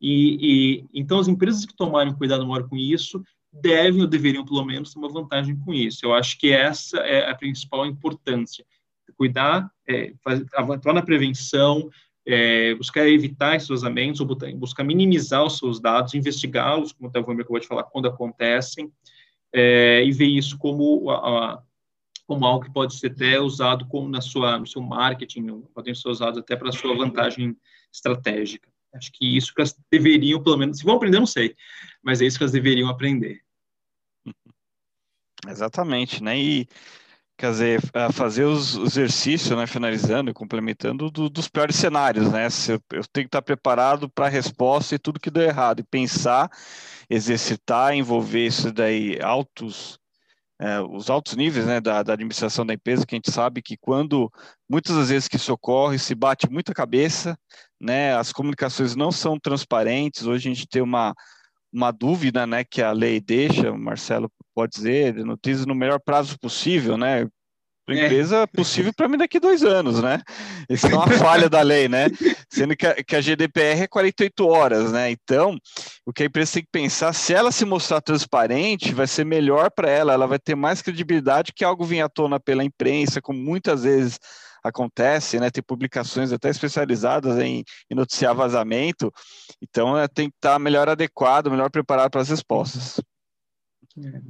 E, 0.00 0.38
e, 0.40 0.84
então 0.92 1.18
as 1.18 1.28
empresas 1.28 1.64
que 1.64 1.74
tomarem 1.74 2.14
cuidado 2.14 2.46
maior 2.46 2.68
com 2.68 2.76
isso 2.76 3.22
devem 3.52 4.02
ou 4.02 4.06
deveriam 4.06 4.44
pelo 4.44 4.64
menos 4.64 4.92
ter 4.92 4.98
uma 4.98 5.08
vantagem 5.08 5.56
com 5.56 5.72
isso. 5.72 6.04
Eu 6.04 6.14
acho 6.14 6.38
que 6.38 6.52
essa 6.52 6.98
é 6.98 7.30
a 7.30 7.34
principal 7.34 7.86
importância. 7.86 8.64
Cuidar, 9.16 9.70
é, 9.88 10.12
atuar 10.54 10.92
na 10.92 11.02
prevenção, 11.02 11.88
é, 12.26 12.74
buscar 12.74 13.08
evitar 13.08 13.54
esses 13.54 13.68
vazamentos, 13.68 14.20
ou 14.20 14.26
buscar 14.56 14.82
minimizar 14.82 15.44
os 15.44 15.58
seus 15.58 15.80
dados, 15.80 16.14
investigá-los, 16.14 16.92
como 16.92 17.08
o 17.08 17.22
Vamir 17.22 17.42
acabou 17.42 17.60
de 17.60 17.66
falar, 17.66 17.84
quando 17.84 18.08
acontecem, 18.08 18.92
é, 19.52 20.04
e 20.04 20.10
ver 20.12 20.26
isso 20.26 20.58
como, 20.58 21.08
a, 21.08 21.62
como 22.26 22.44
algo 22.44 22.64
que 22.64 22.72
pode 22.72 22.94
ser 22.98 23.12
até 23.12 23.40
usado 23.40 23.86
como 23.86 24.08
na 24.08 24.20
sua, 24.20 24.58
no 24.58 24.66
seu 24.66 24.82
marketing, 24.82 25.62
podem 25.72 25.94
ser 25.94 26.08
usados 26.08 26.38
até 26.38 26.56
para 26.56 26.72
sua 26.72 26.96
vantagem 26.96 27.56
estratégica. 27.92 28.68
Acho 28.92 29.12
que 29.12 29.36
isso 29.36 29.54
que 29.54 29.60
elas 29.60 29.76
deveriam, 29.90 30.42
pelo 30.42 30.56
menos, 30.56 30.78
se 30.78 30.84
vão 30.84 30.96
aprender, 30.96 31.18
não 31.18 31.26
sei, 31.26 31.54
mas 32.02 32.20
é 32.20 32.26
isso 32.26 32.38
que 32.38 32.44
elas 32.44 32.52
deveriam 32.52 32.88
aprender. 32.88 33.42
Exatamente, 35.46 36.22
né? 36.22 36.38
E 36.38 36.66
quer 37.36 37.50
dizer, 37.50 37.80
fazer 38.12 38.44
os 38.44 38.76
exercícios, 38.76 39.56
né, 39.56 39.66
finalizando 39.66 40.30
e 40.30 40.34
complementando 40.34 41.10
do, 41.10 41.28
dos 41.28 41.48
piores 41.48 41.76
cenários, 41.76 42.32
né? 42.32 42.48
Eu, 42.68 42.80
eu 42.96 43.04
tenho 43.04 43.26
que 43.26 43.28
estar 43.28 43.42
preparado 43.42 44.08
para 44.08 44.26
a 44.26 44.30
resposta 44.30 44.94
e 44.94 44.98
tudo 44.98 45.20
que 45.20 45.30
deu 45.30 45.42
errado, 45.42 45.80
e 45.80 45.84
pensar, 45.84 46.50
exercitar, 47.08 47.94
envolver 47.94 48.46
isso 48.46 48.72
daí 48.72 49.20
altos 49.20 50.00
é, 50.58 50.80
os 50.80 51.10
altos 51.10 51.36
níveis 51.36 51.66
né, 51.66 51.80
da, 51.80 52.02
da, 52.02 52.14
administração 52.14 52.64
da 52.64 52.74
empresa, 52.74 53.06
que 53.06 53.14
a 53.14 53.18
gente 53.18 53.30
sabe 53.30 53.60
que 53.60 53.76
quando 53.76 54.30
muitas 54.68 54.96
das 54.96 55.10
vezes 55.10 55.28
que 55.28 55.36
isso 55.36 55.52
ocorre, 55.52 55.98
se 55.98 56.14
bate 56.14 56.48
muita 56.50 56.72
cabeça, 56.72 57.38
né, 57.80 58.14
as 58.14 58.32
comunicações 58.32 58.96
não 58.96 59.12
são 59.12 59.38
transparentes, 59.38 60.26
hoje 60.26 60.48
a 60.48 60.54
gente 60.54 60.66
tem 60.66 60.80
uma, 60.80 61.14
uma 61.72 61.90
dúvida 61.90 62.46
né, 62.46 62.64
que 62.64 62.80
a 62.80 62.92
lei 62.92 63.20
deixa, 63.20 63.70
o 63.70 63.78
Marcelo 63.78 64.30
pode 64.54 64.72
dizer, 64.72 65.14
notícias 65.24 65.66
no 65.66 65.74
melhor 65.74 66.00
prazo 66.00 66.38
possível, 66.38 66.96
né? 66.96 67.28
Para 67.86 67.94
empresa 67.94 68.38
é. 68.38 68.46
possível 68.46 68.92
para 68.92 69.08
mim 69.08 69.16
daqui 69.16 69.38
dois 69.38 69.62
anos, 69.62 70.02
né? 70.02 70.20
Isso 70.68 70.88
é 70.88 70.94
uma 70.94 71.06
falha 71.06 71.48
da 71.48 71.62
lei, 71.62 71.88
né? 71.88 72.06
Sendo 72.50 72.76
que 72.76 72.84
a, 72.84 72.94
que 73.02 73.14
a, 73.14 73.20
GDPR 73.20 73.82
é 73.82 73.86
48 73.86 74.46
horas, 74.46 74.90
né? 74.90 75.08
Então, 75.12 75.56
o 76.04 76.12
que 76.12 76.24
a 76.24 76.26
empresa 76.26 76.54
tem 76.54 76.64
que 76.64 76.70
pensar, 76.72 77.12
se 77.12 77.32
ela 77.32 77.52
se 77.52 77.64
mostrar 77.64 78.00
transparente, 78.00 78.92
vai 78.92 79.06
ser 79.06 79.24
melhor 79.24 79.70
para 79.70 79.88
ela, 79.88 80.12
ela 80.12 80.26
vai 80.26 80.38
ter 80.38 80.56
mais 80.56 80.82
credibilidade 80.82 81.52
que 81.54 81.64
algo 81.64 81.84
vinha 81.84 82.06
à 82.06 82.08
tona 82.08 82.40
pela 82.40 82.64
imprensa, 82.64 83.22
como 83.22 83.38
muitas 83.38 83.84
vezes 83.84 84.18
acontece, 84.64 85.38
né? 85.38 85.48
Tem 85.48 85.62
publicações 85.62 86.32
até 86.32 86.48
especializadas 86.48 87.38
em, 87.38 87.62
em 87.88 87.94
noticiar 87.94 88.34
vazamento, 88.34 89.12
então 89.62 89.96
é, 89.96 90.08
tem 90.08 90.28
que 90.28 90.36
estar 90.36 90.58
melhor 90.58 90.88
adequado, 90.88 91.52
melhor 91.52 91.70
preparado 91.70 92.10
para 92.10 92.20
as 92.20 92.28
respostas. 92.28 93.00
É. 93.98 94.20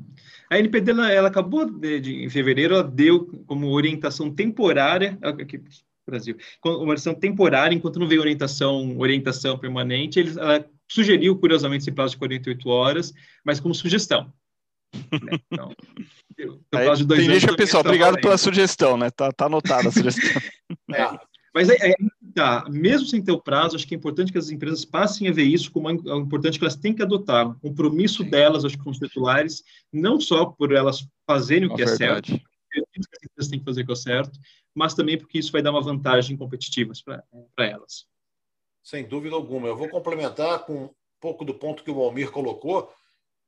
A 0.51 0.59
NPD, 0.59 0.91
ela, 0.93 1.13
ela 1.13 1.29
acabou 1.29 1.69
de, 1.69 2.01
de, 2.01 2.25
em 2.25 2.31
fevereiro, 2.31 2.75
ela 2.75 2.85
deu 2.85 3.27
como 3.47 3.71
orientação 3.71 4.31
temporária, 4.31 5.19
aqui 5.23 5.61
Brasil, 6.07 6.37
uma 6.65 6.83
orientação 6.83 7.15
temporária, 7.15 7.75
enquanto 7.75 7.99
não 7.99 8.07
veio 8.07 8.21
orientação, 8.21 8.97
orientação 8.97 9.59
permanente, 9.59 10.21
ele, 10.21 10.39
ela 10.39 10.65
sugeriu, 10.89 11.37
curiosamente, 11.37 11.83
esse 11.83 11.91
prazo 11.91 12.13
de 12.13 12.19
48 12.19 12.69
horas, 12.69 13.13
mas 13.45 13.59
como 13.59 13.75
sugestão. 13.75 14.33
Né? 14.95 15.39
Então, 15.51 15.75
prazo 16.71 17.03
de 17.03 17.09
dois 17.09 17.27
Deixa, 17.27 17.57
pessoal, 17.57 17.83
obrigado 17.83 18.21
pela 18.21 18.39
sugestão, 18.39 18.97
né? 18.97 19.11
Tá, 19.11 19.33
tá 19.33 19.47
anotada 19.47 19.89
a 19.89 19.93
sugestão. 19.93 20.23
É, 20.95 21.19
mas 21.53 21.69
é, 21.69 21.75
é, 21.91 21.95
mesmo 22.69 23.07
sem 23.07 23.23
ter 23.23 23.33
o 23.33 23.41
prazo, 23.41 23.77
acho 23.77 23.87
que 23.87 23.95
é 23.95 23.99
importante 23.99 24.33
que 24.33 24.39
as 24.39 24.51
empresas 24.51 24.85
passem 24.85 25.29
a 25.29 25.33
ver 25.33 25.45
isso 25.45 25.71
como 25.71 25.91
é 25.91 25.93
importante 25.93 26.59
que 26.59 26.65
elas 26.65 26.77
têm 26.77 26.95
que 26.95 27.03
adotar. 27.03 27.49
O 27.49 27.55
compromisso 27.61 28.23
Sim. 28.23 28.31
delas, 28.31 28.65
acho 28.65 28.77
que 28.77 28.85
com 28.85 28.91
os 28.91 28.99
titulares, 28.99 29.63
não 29.93 30.21
só 30.21 30.47
por 30.47 30.73
elas 30.73 31.07
fazerem 31.27 31.69
o 31.69 31.75
que 31.75 31.83
é, 31.83 31.85
é 31.85 31.89
certo, 31.89 32.27
que 32.27 32.81
as 32.81 33.25
empresas 33.25 33.51
têm 33.51 33.59
que 33.59 33.65
fazer 33.65 33.83
o 33.83 33.87
que 33.87 33.93
é 33.93 33.97
certo, 33.97 34.39
mas 34.75 34.95
também 34.95 35.19
porque 35.19 35.39
isso 35.39 35.53
vai 35.53 35.63
dar 35.63 35.71
uma 35.71 35.83
vantagem 35.83 36.37
competitiva 36.37 36.93
para 37.05 37.67
elas. 37.67 38.07
Sem 38.83 39.07
dúvida 39.07 39.35
alguma. 39.35 39.69
Eu 39.69 39.77
vou 39.77 39.89
complementar 39.89 40.65
com 40.65 40.85
um 40.85 40.91
pouco 41.21 41.45
do 41.45 41.55
ponto 41.55 41.83
que 41.83 41.91
o 41.91 42.01
Almir 42.03 42.31
colocou, 42.31 42.93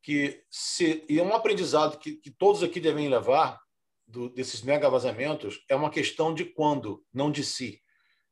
que 0.03 0.43
se, 0.51 1.05
e 1.09 1.19
é 1.19 1.23
um 1.23 1.35
aprendizado 1.35 1.99
que, 1.99 2.13
que 2.13 2.31
todos 2.31 2.63
aqui 2.63 2.81
devem 2.81 3.09
levar 3.09 3.61
do, 4.07 4.31
desses 4.31 4.63
mega 4.63 4.89
vazamentos 4.89 5.63
é 5.69 5.77
uma 5.77 5.91
questão 5.91 6.33
de 6.33 6.45
quando, 6.45 7.05
não 7.13 7.31
de 7.31 7.45
si. 7.45 7.81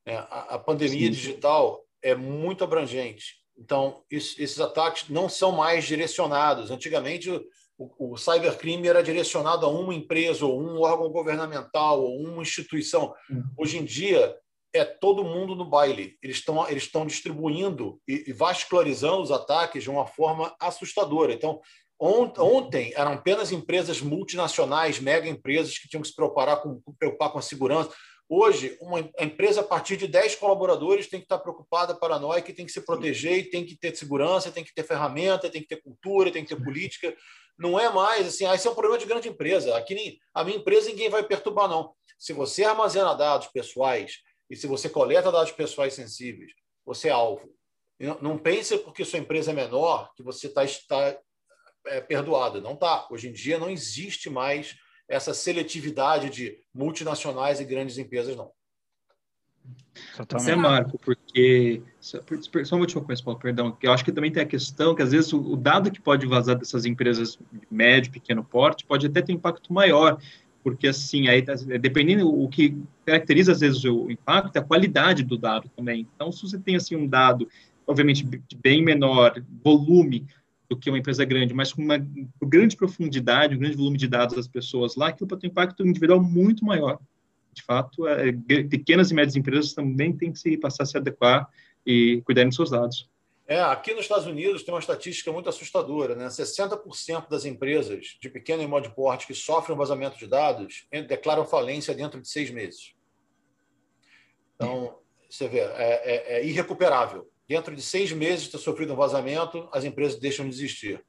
É, 0.07 0.17
a, 0.17 0.47
a, 0.51 0.59
pandemia 0.59 1.07
Sim. 1.07 1.11
digital 1.11 1.85
é 2.03 2.15
muito 2.15 2.63
abrangente. 2.63 3.37
Então, 3.59 4.05
isso, 4.11 4.41
esses 4.41 4.61
ataques 4.61 5.09
não 5.09 5.29
são 5.29 5.53
mais 5.53 5.85
direcionados. 5.85 6.71
Antigamente, 6.71 7.31
o, 7.77 8.13
o, 8.13 8.17
cybercrime 8.17 8.87
era 8.87 9.03
direcionado 9.03 9.67
a 9.67 9.69
uma 9.69 9.95
empresa, 9.95 10.47
ou 10.47 10.61
um 10.61 10.81
órgão 10.81 11.11
governamental, 11.11 12.03
ou 12.03 12.21
uma 12.21 12.43
instituição. 12.43 13.15
Uhum. 13.29 13.43
Hoje 13.59 13.79
em 13.79 13.85
dia, 13.85 14.37
é 14.73 14.85
todo 14.85 15.25
mundo 15.25 15.57
no 15.57 15.65
baile. 15.65 16.17
Eles 16.23 16.37
estão 16.37 16.69
eles 16.69 16.85
estão 16.85 17.07
distribuindo 17.07 18.01
e, 18.07 18.25
e 18.29 18.33
vascularizando 18.33 19.23
os 19.23 19.33
ataques 19.33 19.83
de 19.83 19.91
uma 19.91 20.07
forma 20.07 20.55
assustadora. 20.61 21.33
Então, 21.33 21.61
Ontem 21.99 22.93
eram 22.95 23.13
apenas 23.15 23.51
empresas 23.53 24.03
multinacionais, 24.03 25.01
mega 25.01 25.27
empresas 25.27 25.79
que 25.79 25.89
tinham 25.89 26.03
que 26.03 26.09
se 26.09 26.15
preocupar 26.15 26.61
com, 26.61 26.81
preocupar 26.99 27.33
com 27.33 27.39
a 27.39 27.43
segurança. 27.43 27.91
Hoje, 28.29 28.77
uma 28.81 28.99
empresa 29.21 29.61
a 29.61 29.65
partir 29.65 29.97
de 29.97 30.09
10 30.09 30.35
colaboradores 30.35 31.07
tem 31.07 31.21
que 31.21 31.27
estar 31.27 31.39
preocupada, 31.39 31.95
paranoica, 31.95 32.53
tem 32.53 32.67
que 32.67 32.73
se 32.73 32.81
proteger, 32.81 33.51
tem 33.51 33.65
que 33.65 33.77
ter 33.77 33.95
segurança, 33.95 34.51
tem 34.51 34.65
que 34.65 34.75
ter 34.75 34.83
ferramenta, 34.83 35.49
tem 35.49 35.63
que 35.63 35.69
ter 35.69 35.81
cultura, 35.81 36.33
tem 36.33 36.45
que 36.45 36.55
ter 36.55 36.63
política. 36.63 37.17
não 37.57 37.79
é 37.79 37.89
mais 37.89 38.27
assim, 38.27 38.45
ah, 38.45 38.55
esse 38.55 38.67
é 38.67 38.71
um 38.71 38.75
problema 38.75 38.99
de 38.99 39.07
grande 39.07 39.29
empresa. 39.29 39.77
Aqui 39.77 40.19
a 40.35 40.43
minha 40.43 40.57
empresa 40.57 40.89
ninguém 40.89 41.09
vai 41.09 41.23
perturbar, 41.23 41.69
não. 41.69 41.95
Se 42.19 42.33
você 42.33 42.65
armazena 42.65 43.15
dados 43.15 43.47
pessoais 43.49 44.19
e 44.51 44.57
se 44.57 44.67
você 44.67 44.89
coleta 44.89 45.31
dados 45.31 45.53
pessoais 45.53 45.95
sensíveis, 45.95 46.53
você 46.85 47.09
é 47.09 47.13
alvo. 47.13 47.49
Não, 48.21 48.37
pense 48.37 48.77
porque 48.79 49.05
sua 49.05 49.19
empresa 49.19 49.53
é 49.53 49.55
menor 49.55 50.13
que 50.15 50.23
você 50.23 50.49
tá, 50.49 50.65
está 50.65 51.19
é, 51.87 52.01
perdoado. 52.01 52.61
Não 52.61 52.75
está. 52.75 53.07
Hoje 53.11 53.29
em 53.29 53.33
dia 53.33 53.59
não 53.59 53.71
existe 53.71 54.29
mais 54.29 54.77
essa 55.09 55.33
seletividade 55.33 56.31
de 56.31 56.59
multinacionais 56.75 57.61
e 57.61 57.65
grandes 57.65 57.99
empresas, 57.99 58.37
não. 58.37 58.51
Até 60.19 60.55
Marco, 60.55 60.99
porque. 60.99 61.83
Só 62.01 62.21
uma 62.77 62.81
última 62.81 63.03
coisa, 63.03 63.23
Paulo, 63.23 63.39
perdão. 63.39 63.73
Que 63.73 63.87
eu 63.87 63.93
acho 63.93 64.05
que 64.05 64.13
também 64.13 64.31
tem 64.31 64.43
a 64.43 64.47
questão 64.47 64.95
que, 64.95 65.03
às 65.03 65.13
vezes, 65.13 65.33
o, 65.33 65.57
dado 65.57 65.91
que 65.91 66.01
pode 66.01 66.27
vazar 66.27 66.57
dessas 66.57 66.85
empresas 66.85 67.39
de 67.53 67.67
médio, 67.71 68.13
pequeno 68.13 68.45
porte 68.45 68.87
pode 68.87 69.07
até 69.07 69.21
ter 69.23 69.33
um 69.33 69.37
impacto 69.37 69.73
maior, 69.73 70.19
porque, 70.63 70.89
assim, 70.89 71.29
aí, 71.29 71.45
dependendo, 71.81 72.29
o 72.29 72.49
que 72.49 72.77
caracteriza, 73.05 73.53
às 73.53 73.61
vezes, 73.61 73.85
o 73.85 74.11
impacto 74.11 74.57
é 74.57 74.61
a 74.61 74.65
qualidade 74.65 75.23
do 75.23 75.37
dado 75.37 75.69
também. 75.77 76.07
Então, 76.15 76.31
se 76.31 76.43
você 76.43 76.59
tem, 76.59 76.77
assim, 76.77 76.97
um 76.97 77.07
dado, 77.07 77.49
obviamente, 77.87 78.25
de 78.25 78.57
bem 78.57 78.83
menor 78.83 79.43
volume 79.63 80.27
do 80.69 80.77
que 80.77 80.91
uma 80.91 80.99
empresa 80.99 81.25
grande, 81.25 81.55
mas 81.55 81.73
com 81.73 81.83
uma 81.83 81.99
grande 82.43 82.77
profundidade, 82.77 83.55
um 83.55 83.59
grande 83.59 83.77
volume 83.77 83.97
de 83.97 84.09
dados 84.09 84.37
das 84.37 84.49
pessoas 84.49 84.97
lá, 84.97 85.09
aquilo 85.09 85.29
pode 85.29 85.47
um 85.47 85.51
impacto 85.51 85.87
individual 85.87 86.23
muito 86.23 86.65
maior 86.65 86.99
de 87.57 87.63
fato, 87.63 88.07
é, 88.07 88.33
pequenas 88.69 89.11
e 89.11 89.15
médias 89.15 89.35
empresas 89.35 89.73
também 89.73 90.15
têm 90.15 90.31
que 90.31 90.39
se 90.39 90.59
passar 90.59 90.83
a 90.83 90.87
se 90.87 90.99
adequar 90.99 91.49
e 91.87 92.21
cuidar 92.27 92.45
dos 92.45 92.55
seus 92.55 92.71
dados. 92.71 93.09
É, 93.49 93.61
aqui 93.61 93.95
nos 93.95 94.03
Estados 94.03 94.27
Unidos 94.27 94.63
tem 94.63 94.75
uma 94.75 94.81
estatística 94.81 95.33
muito 95.33 95.49
assustadora, 95.49 96.15
né? 96.15 96.27
60% 96.27 97.29
das 97.31 97.47
empresas 97.47 98.19
de 98.21 98.29
pequeno 98.29 98.63
e 98.63 98.69
médio 98.69 98.93
porte 98.93 99.27
que 99.27 99.35
sofrem 99.35 99.77
vazamento 99.77 100.19
de 100.19 100.27
dados 100.27 100.87
declaram 101.09 101.47
falência 101.47 101.95
dentro 101.95 102.21
de 102.21 102.29
seis 102.29 102.51
meses. 102.51 102.95
Então, 104.55 104.99
você 105.31 105.49
vê, 105.49 105.61
é, 105.61 105.69
é, 106.05 106.39
é 106.39 106.47
irrecuperável. 106.47 107.31
Dentro 107.49 107.75
de 107.75 107.83
seis 107.83 108.13
meses 108.13 108.45
de 108.45 108.53
ter 108.53 108.59
sofrido 108.59 108.93
um 108.93 108.97
vazamento, 108.97 109.69
as 109.73 109.85
empresas 109.85 110.19
deixam 110.19 110.49
de 110.49 110.55
existir. 110.55 111.05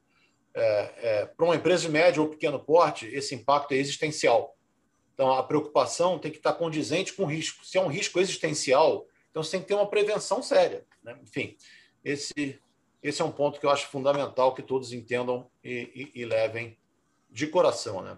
É, 0.54 0.92
é 0.96 1.26
Para 1.26 1.44
uma 1.44 1.56
empresa 1.56 1.82
de 1.82 1.90
médio 1.90 2.22
ou 2.22 2.28
pequeno 2.28 2.58
porte, 2.58 3.06
esse 3.06 3.34
impacto 3.34 3.72
é 3.72 3.76
existencial. 3.76 4.56
Então, 5.14 5.32
a 5.32 5.42
preocupação 5.42 6.16
tem 6.16 6.30
que 6.30 6.36
estar 6.36 6.52
condizente 6.52 7.12
com 7.12 7.24
o 7.24 7.26
risco. 7.26 7.64
Se 7.66 7.76
é 7.76 7.80
um 7.80 7.88
risco 7.88 8.20
existencial, 8.20 9.04
então 9.30 9.42
você 9.42 9.52
tem 9.52 9.60
que 9.60 9.66
ter 9.66 9.74
uma 9.74 9.88
prevenção 9.88 10.40
séria. 10.40 10.86
Né? 11.02 11.18
Enfim, 11.22 11.56
esse, 12.04 12.60
esse 13.02 13.20
é 13.20 13.24
um 13.24 13.32
ponto 13.32 13.58
que 13.58 13.66
eu 13.66 13.70
acho 13.70 13.88
fundamental 13.88 14.54
que 14.54 14.62
todos 14.62 14.92
entendam 14.92 15.50
e, 15.62 16.10
e, 16.14 16.20
e 16.20 16.24
levem 16.24 16.78
de 17.28 17.48
coração. 17.48 18.00
Né? 18.00 18.16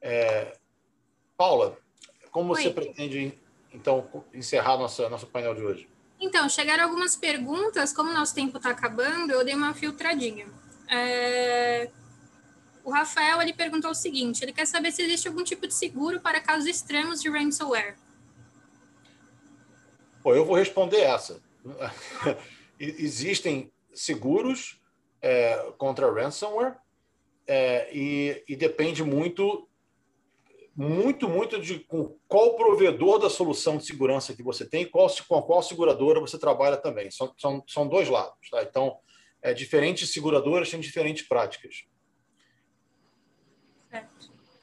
É, 0.00 0.56
Paula, 1.36 1.78
como 2.32 2.54
você 2.54 2.66
Oi. 2.66 2.74
pretende, 2.74 3.32
então, 3.72 4.10
encerrar 4.32 4.76
nossa, 4.76 5.08
nosso 5.08 5.28
painel 5.28 5.54
de 5.54 5.62
hoje? 5.62 5.88
Então, 6.20 6.48
chegaram 6.48 6.84
algumas 6.84 7.16
perguntas, 7.16 7.92
como 7.92 8.10
o 8.10 8.14
nosso 8.14 8.34
tempo 8.34 8.56
está 8.56 8.70
acabando, 8.70 9.32
eu 9.32 9.44
dei 9.44 9.54
uma 9.54 9.74
filtradinha. 9.74 10.46
É, 10.88 11.90
o 12.84 12.90
Rafael 12.90 13.40
ele 13.40 13.52
perguntou 13.52 13.90
o 13.90 13.94
seguinte: 13.94 14.44
ele 14.44 14.52
quer 14.52 14.66
saber 14.66 14.92
se 14.92 15.02
existe 15.02 15.26
algum 15.26 15.42
tipo 15.42 15.66
de 15.66 15.74
seguro 15.74 16.20
para 16.20 16.40
casos 16.40 16.66
extremos 16.66 17.20
de 17.20 17.28
ransomware. 17.28 17.96
Pô, 20.22 20.34
eu 20.34 20.44
vou 20.44 20.56
responder 20.56 21.00
essa. 21.00 21.40
Existem 22.78 23.72
seguros 23.94 24.80
é, 25.22 25.72
contra 25.78 26.12
ransomware 26.12 26.76
é, 27.46 27.88
e, 27.92 28.42
e, 28.48 28.56
depende 28.56 29.02
muito, 29.02 29.68
muito, 30.76 31.28
muito 31.28 31.60
de 31.60 31.78
com 31.80 32.16
qual 32.26 32.56
provedor 32.56 33.18
da 33.18 33.30
solução 33.30 33.76
de 33.76 33.86
segurança 33.86 34.34
que 34.34 34.42
você 34.42 34.68
tem 34.68 34.82
e 34.82 34.86
qual, 34.86 35.08
com 35.28 35.42
qual 35.42 35.62
seguradora 35.62 36.20
você 36.20 36.38
trabalha 36.38 36.76
também. 36.76 37.10
São, 37.10 37.32
são, 37.38 37.62
são 37.66 37.88
dois 37.88 38.08
lados. 38.08 38.50
Tá? 38.50 38.62
Então, 38.62 38.96
é, 39.40 39.54
diferentes 39.54 40.10
seguradoras 40.10 40.70
têm 40.70 40.80
diferentes 40.80 41.26
práticas. 41.28 41.84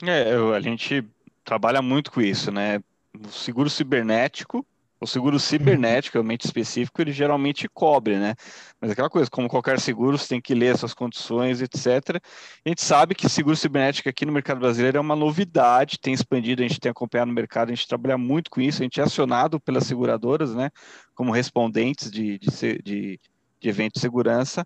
É, 0.03 0.33
a 0.55 0.59
gente 0.59 1.07
trabalha 1.43 1.81
muito 1.81 2.11
com 2.11 2.21
isso, 2.21 2.51
né? 2.51 2.81
O 3.13 3.29
seguro 3.29 3.69
cibernético, 3.69 4.65
o 5.01 5.07
seguro 5.07 5.39
cibernético, 5.39 6.17
realmente 6.17 6.45
específico, 6.45 7.01
ele 7.01 7.11
geralmente 7.11 7.67
cobre, 7.67 8.19
né? 8.19 8.35
Mas 8.79 8.91
aquela 8.91 9.09
coisa, 9.09 9.27
como 9.31 9.49
qualquer 9.49 9.79
seguro, 9.79 10.15
você 10.15 10.27
tem 10.27 10.41
que 10.41 10.53
ler 10.53 10.75
essas 10.75 10.93
condições, 10.93 11.59
etc. 11.59 12.21
A 12.63 12.69
gente 12.69 12.83
sabe 12.83 13.15
que 13.15 13.27
seguro 13.27 13.55
cibernético 13.55 14.07
aqui 14.07 14.27
no 14.27 14.31
mercado 14.31 14.59
brasileiro 14.59 14.99
é 14.99 15.01
uma 15.01 15.15
novidade, 15.15 15.99
tem 15.99 16.13
expandido, 16.13 16.61
a 16.61 16.67
gente 16.67 16.79
tem 16.79 16.91
acompanhado 16.91 17.29
no 17.29 17.33
mercado, 17.33 17.69
a 17.69 17.75
gente 17.75 17.87
trabalha 17.87 18.15
muito 18.15 18.51
com 18.51 18.61
isso, 18.61 18.81
a 18.81 18.85
gente 18.85 19.01
é 19.01 19.03
acionado 19.03 19.59
pelas 19.59 19.85
seguradoras, 19.85 20.53
né? 20.53 20.69
Como 21.15 21.31
respondentes 21.31 22.11
de, 22.11 22.37
de, 22.37 22.49
de, 22.83 23.19
de 23.59 23.69
evento 23.69 23.95
de 23.95 24.01
segurança, 24.01 24.65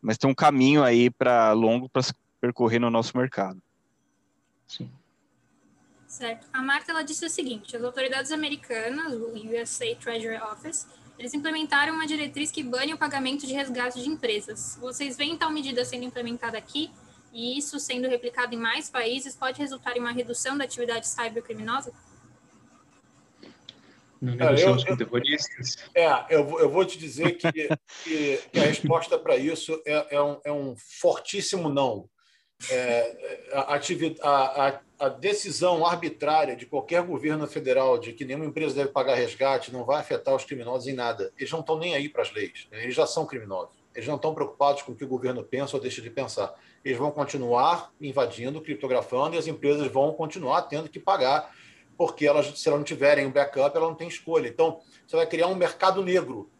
mas 0.00 0.16
tem 0.16 0.30
um 0.30 0.34
caminho 0.34 0.82
aí 0.82 1.10
para 1.10 1.52
longo 1.52 1.90
para 1.90 2.02
percorrer 2.40 2.78
no 2.78 2.88
nosso 2.88 3.14
mercado. 3.16 3.60
Sim. 4.66 4.90
Certo. 6.14 6.46
A 6.52 6.62
Marta 6.62 6.92
ela 6.92 7.02
disse 7.02 7.26
o 7.26 7.28
seguinte: 7.28 7.76
as 7.76 7.82
autoridades 7.82 8.30
americanas, 8.30 9.12
o 9.14 9.32
USA 9.32 9.96
Treasury 9.96 10.36
Office, 10.36 10.86
eles 11.18 11.34
implementaram 11.34 11.92
uma 11.92 12.06
diretriz 12.06 12.52
que 12.52 12.62
bane 12.62 12.94
o 12.94 12.96
pagamento 12.96 13.44
de 13.44 13.52
resgate 13.52 14.00
de 14.00 14.08
empresas. 14.08 14.78
Vocês 14.80 15.16
veem 15.16 15.36
tal 15.36 15.50
medida 15.50 15.84
sendo 15.84 16.04
implementada 16.04 16.56
aqui 16.56 16.88
e 17.32 17.58
isso 17.58 17.80
sendo 17.80 18.06
replicado 18.06 18.54
em 18.54 18.58
mais 18.58 18.88
países 18.88 19.34
pode 19.34 19.58
resultar 19.58 19.96
em 19.96 20.00
uma 20.00 20.12
redução 20.12 20.56
da 20.56 20.62
atividade 20.62 21.08
cybercriminosa? 21.08 21.92
Não 24.22 24.36
negociamos 24.36 24.84
com 24.84 24.96
terroristas. 24.96 25.78
É, 25.92 26.06
eu, 26.30 26.60
eu 26.60 26.70
vou 26.70 26.84
te 26.84 26.96
dizer 26.96 27.32
que, 27.32 27.50
que, 28.04 28.36
que 28.52 28.58
a 28.60 28.62
resposta 28.62 29.18
para 29.18 29.36
isso 29.36 29.82
é, 29.84 30.14
é, 30.14 30.22
um, 30.22 30.40
é 30.44 30.52
um 30.52 30.76
fortíssimo 30.76 31.68
não 31.68 32.08
é, 32.70 33.50
a, 33.52 33.74
a, 33.74 34.80
a, 34.98 35.08
decisão 35.08 35.84
arbitrária 35.84 36.56
de 36.56 36.66
qualquer 36.66 37.02
governo 37.02 37.46
federal 37.46 37.98
de 37.98 38.12
que 38.12 38.24
nenhuma 38.24 38.46
empresa 38.46 38.74
deve 38.74 38.90
pagar 38.90 39.14
resgate 39.14 39.72
não 39.72 39.84
vai 39.84 40.00
afetar 40.00 40.34
os 40.34 40.44
criminosos 40.44 40.86
em 40.86 40.92
nada. 40.92 41.32
Eles 41.38 41.50
não 41.50 41.60
estão 41.60 41.78
nem 41.78 41.94
aí 41.94 42.08
para 42.08 42.22
as 42.22 42.32
leis. 42.32 42.66
Né? 42.70 42.82
Eles 42.82 42.94
já 42.94 43.06
são 43.06 43.26
criminosos. 43.26 43.76
Eles 43.94 44.08
não 44.08 44.16
estão 44.16 44.34
preocupados 44.34 44.82
com 44.82 44.92
o 44.92 44.94
que 44.94 45.04
o 45.04 45.08
governo 45.08 45.42
pensa 45.42 45.76
ou 45.76 45.82
deixa 45.82 46.02
de 46.02 46.10
pensar. 46.10 46.54
Eles 46.84 46.98
vão 46.98 47.10
continuar 47.10 47.92
invadindo, 48.00 48.60
criptografando 48.60 49.36
e 49.36 49.38
as 49.38 49.46
empresas 49.46 49.86
vão 49.88 50.12
continuar 50.12 50.62
tendo 50.62 50.88
que 50.88 50.98
pagar, 50.98 51.54
porque 51.96 52.26
elas, 52.26 52.58
se 52.58 52.68
elas 52.68 52.80
não 52.80 52.84
tiverem 52.84 53.26
um 53.26 53.30
backup, 53.30 53.76
elas 53.76 53.88
não 53.88 53.96
têm 53.96 54.08
escolha. 54.08 54.48
Então, 54.48 54.80
você 55.06 55.16
vai 55.16 55.26
criar 55.26 55.46
um 55.46 55.54
mercado 55.54 56.02
negro? 56.02 56.50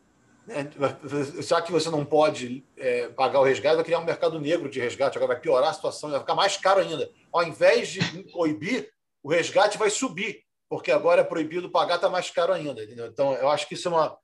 Já 1.40 1.62
que 1.62 1.72
você 1.72 1.88
não 1.90 2.04
pode 2.04 2.64
é, 2.76 3.08
pagar 3.08 3.40
o 3.40 3.44
resgate, 3.44 3.76
vai 3.76 3.84
criar 3.84 3.98
um 3.98 4.04
mercado 4.04 4.38
negro 4.38 4.68
de 4.68 4.78
resgate, 4.78 5.16
agora 5.16 5.34
vai 5.34 5.40
piorar 5.40 5.70
a 5.70 5.72
situação, 5.72 6.10
vai 6.10 6.20
ficar 6.20 6.34
mais 6.34 6.56
caro 6.56 6.80
ainda. 6.80 7.10
Ao 7.32 7.42
invés 7.42 7.88
de 7.88 8.00
proibir, 8.30 8.90
o 9.22 9.30
resgate 9.30 9.78
vai 9.78 9.88
subir, 9.88 10.42
porque 10.68 10.90
agora 10.90 11.22
é 11.22 11.24
proibido 11.24 11.70
pagar, 11.70 11.96
está 11.96 12.10
mais 12.10 12.30
caro 12.30 12.52
ainda. 12.52 12.84
Entendeu? 12.84 13.06
Então, 13.06 13.32
eu 13.34 13.48
acho 13.48 13.66
que 13.66 13.74
isso 13.74 13.88
é 13.88 13.90
uma. 13.90 14.16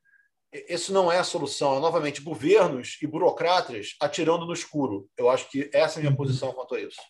Isso 0.68 0.93
não 0.93 1.11
é 1.11 1.18
a 1.18 1.25
solução. 1.25 1.77
É, 1.77 1.81
novamente, 1.81 2.21
governos 2.21 2.99
e 3.01 3.07
burocratas 3.07 3.95
atirando 4.01 4.45
no 4.45 4.53
escuro. 4.53 5.09
Eu 5.16 5.31
acho 5.31 5.49
que 5.51 5.71
essa 5.73 5.99
é 5.99 6.01
a 6.01 6.03
minha 6.03 6.16
posição 6.16 6.53
quanto 6.53 6.75
a 6.75 6.81
isso. 6.81 7.01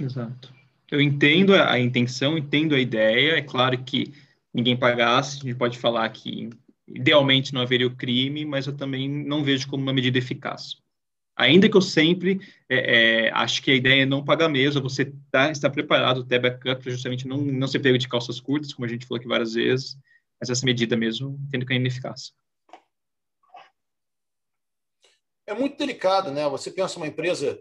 Exato. 0.00 0.52
Eu 0.90 1.00
entendo 1.00 1.54
a 1.54 1.78
intenção, 1.78 2.36
entendo 2.36 2.74
a 2.74 2.78
ideia. 2.78 3.38
É 3.38 3.42
claro 3.42 3.82
que 3.82 4.12
ninguém 4.52 4.76
pagasse, 4.76 5.38
a 5.38 5.42
gente 5.42 5.54
pode 5.54 5.78
falar 5.78 6.08
que 6.10 6.50
idealmente 6.94 7.52
não 7.52 7.60
haveria 7.60 7.86
o 7.86 7.96
crime, 7.96 8.44
mas 8.44 8.66
eu 8.66 8.76
também 8.76 9.08
não 9.08 9.44
vejo 9.44 9.68
como 9.68 9.82
uma 9.82 9.92
medida 9.92 10.18
eficaz. 10.18 10.76
Ainda 11.36 11.70
que 11.70 11.76
eu 11.76 11.80
sempre 11.80 12.40
é, 12.68 13.26
é, 13.26 13.30
acho 13.32 13.62
que 13.62 13.70
a 13.70 13.74
ideia 13.74 14.02
é 14.02 14.06
não 14.06 14.24
pagar 14.24 14.48
mesmo, 14.48 14.82
você 14.82 15.12
tá, 15.30 15.50
está 15.50 15.70
preparado, 15.70 16.24
ter 16.24 16.38
backup, 16.38 16.82
para 16.82 16.92
justamente 16.92 17.26
não, 17.26 17.38
não 17.38 17.66
ser 17.66 17.78
pego 17.78 17.96
de 17.96 18.08
calças 18.08 18.38
curtas, 18.40 18.74
como 18.74 18.84
a 18.84 18.88
gente 18.88 19.06
falou 19.06 19.18
aqui 19.18 19.28
várias 19.28 19.54
vezes, 19.54 19.96
mas 20.38 20.50
essa 20.50 20.66
medida 20.66 20.96
mesmo 20.96 21.38
entendo 21.46 21.64
que 21.64 21.72
é 21.72 21.76
ineficaz. 21.76 22.32
É 25.46 25.54
muito 25.54 25.78
delicado, 25.78 26.30
né? 26.30 26.46
Você 26.48 26.70
pensa 26.70 26.98
uma 26.98 27.06
empresa 27.06 27.58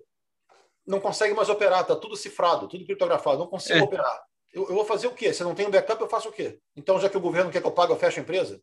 não 0.85 0.99
consegue 0.99 1.35
mais 1.35 1.49
operar, 1.49 1.81
está 1.81 1.95
tudo 1.95 2.17
cifrado, 2.17 2.67
tudo 2.67 2.83
criptografado, 2.83 3.37
não 3.37 3.47
consigo 3.47 3.77
é. 3.77 3.83
operar. 3.83 4.23
Eu, 4.51 4.67
eu, 4.67 4.73
vou 4.73 4.83
fazer 4.83 5.05
o 5.05 5.13
quê? 5.13 5.31
Se 5.31 5.43
não 5.43 5.53
tem 5.53 5.69
backup, 5.69 6.01
eu 6.01 6.09
faço 6.09 6.29
o 6.29 6.31
quê? 6.31 6.59
Então, 6.75 6.99
já 6.99 7.07
que 7.07 7.17
o 7.17 7.21
governo 7.21 7.51
quer 7.51 7.61
que 7.61 7.67
eu 7.67 7.71
pague, 7.71 7.93
eu 7.93 7.97
fecho 7.97 8.19
a 8.19 8.23
empresa? 8.23 8.59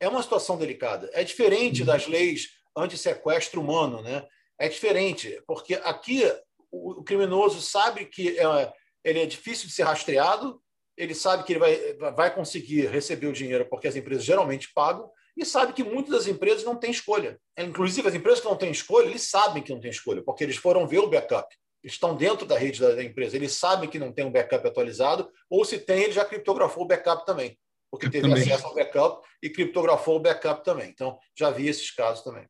É 0.00 0.08
uma 0.08 0.22
situação 0.22 0.56
delicada. 0.56 1.10
É 1.12 1.24
diferente 1.24 1.84
das 1.84 2.06
leis 2.06 2.48
anti-sequestro 2.76 3.60
humano, 3.60 4.02
né? 4.02 4.26
É 4.58 4.68
diferente, 4.68 5.40
porque 5.46 5.74
aqui 5.74 6.22
o, 6.70 7.02
criminoso 7.02 7.60
sabe 7.60 8.06
que 8.06 8.38
é, 8.38 8.72
ele 9.04 9.20
é 9.20 9.26
difícil 9.26 9.68
de 9.68 9.72
ser 9.72 9.84
rastreado, 9.84 10.60
ele 10.96 11.14
sabe 11.14 11.44
que 11.44 11.52
ele 11.52 11.60
vai, 11.60 11.94
vai 12.12 12.34
conseguir 12.34 12.86
receber 12.86 13.28
o 13.28 13.32
dinheiro 13.32 13.66
porque 13.68 13.86
as 13.86 13.94
empresas 13.94 14.24
geralmente 14.24 14.72
pagam, 14.74 15.08
e 15.36 15.44
sabe 15.44 15.72
que 15.72 15.84
muitas 15.84 16.10
das 16.10 16.26
empresas 16.26 16.64
não 16.64 16.74
têm 16.74 16.90
escolha. 16.90 17.38
Inclusive, 17.56 18.08
as 18.08 18.14
empresas 18.14 18.40
que 18.40 18.48
não 18.48 18.56
têm 18.56 18.72
escolha, 18.72 19.06
eles 19.06 19.22
sabem 19.22 19.62
que 19.62 19.72
não 19.72 19.80
têm 19.80 19.90
escolha, 19.90 20.20
porque 20.20 20.42
eles 20.42 20.56
foram 20.56 20.86
ver 20.86 20.98
o 20.98 21.08
backup. 21.08 21.54
estão 21.84 22.16
dentro 22.16 22.44
da 22.44 22.58
rede 22.58 22.80
da, 22.80 23.00
empresa. 23.02 23.36
Eles 23.36 23.52
sabem 23.52 23.88
que 23.88 24.00
não 24.00 24.12
tem 24.12 24.24
um 24.24 24.32
backup 24.32 24.66
atualizado, 24.66 25.30
ou 25.48 25.64
se 25.64 25.78
tem, 25.78 26.02
ele 26.02 26.12
já 26.12 26.24
criptografou 26.24 26.82
o 26.82 26.86
backup 26.86 27.24
também, 27.24 27.56
porque 27.90 28.10
teve 28.10 28.28
também. 28.28 28.42
acesso 28.42 28.66
ao 28.66 28.74
backup 28.74 29.26
e 29.42 29.50
criptografou 29.50 30.16
o 30.16 30.20
backup 30.20 30.64
também. 30.64 30.90
Então, 30.90 31.18
já 31.34 31.50
vi 31.50 31.68
esses 31.68 31.90
casos 31.90 32.22
também. 32.22 32.46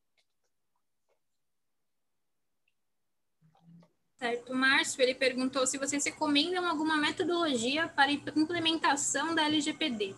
Certo. 4.19 4.53
Márcio, 4.53 5.01
ele 5.01 5.15
perguntou 5.15 5.65
se 5.65 5.79
vocês 5.79 6.05
recomendam 6.05 6.69
alguma 6.69 6.97
metodologia 6.97 7.89
para 7.89 8.11
implementação 8.11 9.33
da 9.33 9.45
LGPD. 9.45 10.15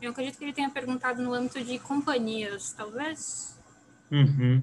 Eu 0.00 0.10
acredito 0.10 0.38
que 0.38 0.44
ele 0.44 0.54
tenha 0.54 0.70
perguntado 0.70 1.22
no 1.22 1.34
âmbito 1.34 1.62
de 1.62 1.78
companhias, 1.78 2.72
talvez? 2.72 3.60
Uhum. 4.10 4.62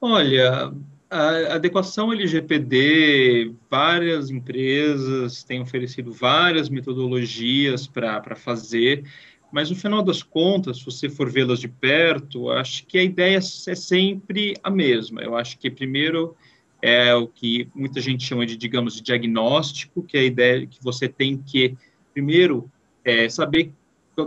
Olha, 0.00 0.72
a 1.12 1.56
adequação 1.56 2.10
LGPD, 2.10 3.52
várias 3.70 4.30
empresas 4.30 5.44
têm 5.44 5.60
oferecido 5.60 6.10
várias 6.10 6.70
metodologias 6.70 7.86
para 7.86 8.34
fazer, 8.34 9.04
mas 9.52 9.68
no 9.68 9.76
final 9.76 10.02
das 10.02 10.22
contas, 10.22 10.78
se 10.78 10.84
você 10.86 11.10
for 11.10 11.30
vê-las 11.30 11.60
de 11.60 11.68
perto, 11.68 12.50
acho 12.50 12.86
que 12.86 12.96
a 12.96 13.02
ideia 13.02 13.36
é 13.36 13.40
sempre 13.40 14.54
a 14.62 14.70
mesma. 14.70 15.20
Eu 15.20 15.36
acho 15.36 15.58
que 15.58 15.70
primeiro 15.70 16.34
é 16.80 17.14
o 17.14 17.28
que 17.28 17.68
muita 17.74 18.00
gente 18.00 18.24
chama 18.24 18.46
de, 18.46 18.56
digamos, 18.56 18.94
de 18.94 19.02
diagnóstico, 19.02 20.02
que 20.02 20.16
é 20.16 20.20
a 20.20 20.24
ideia 20.24 20.66
que 20.66 20.82
você 20.82 21.06
tem 21.06 21.36
que, 21.36 21.76
primeiro, 22.14 22.70
é, 23.04 23.28
saber, 23.28 23.74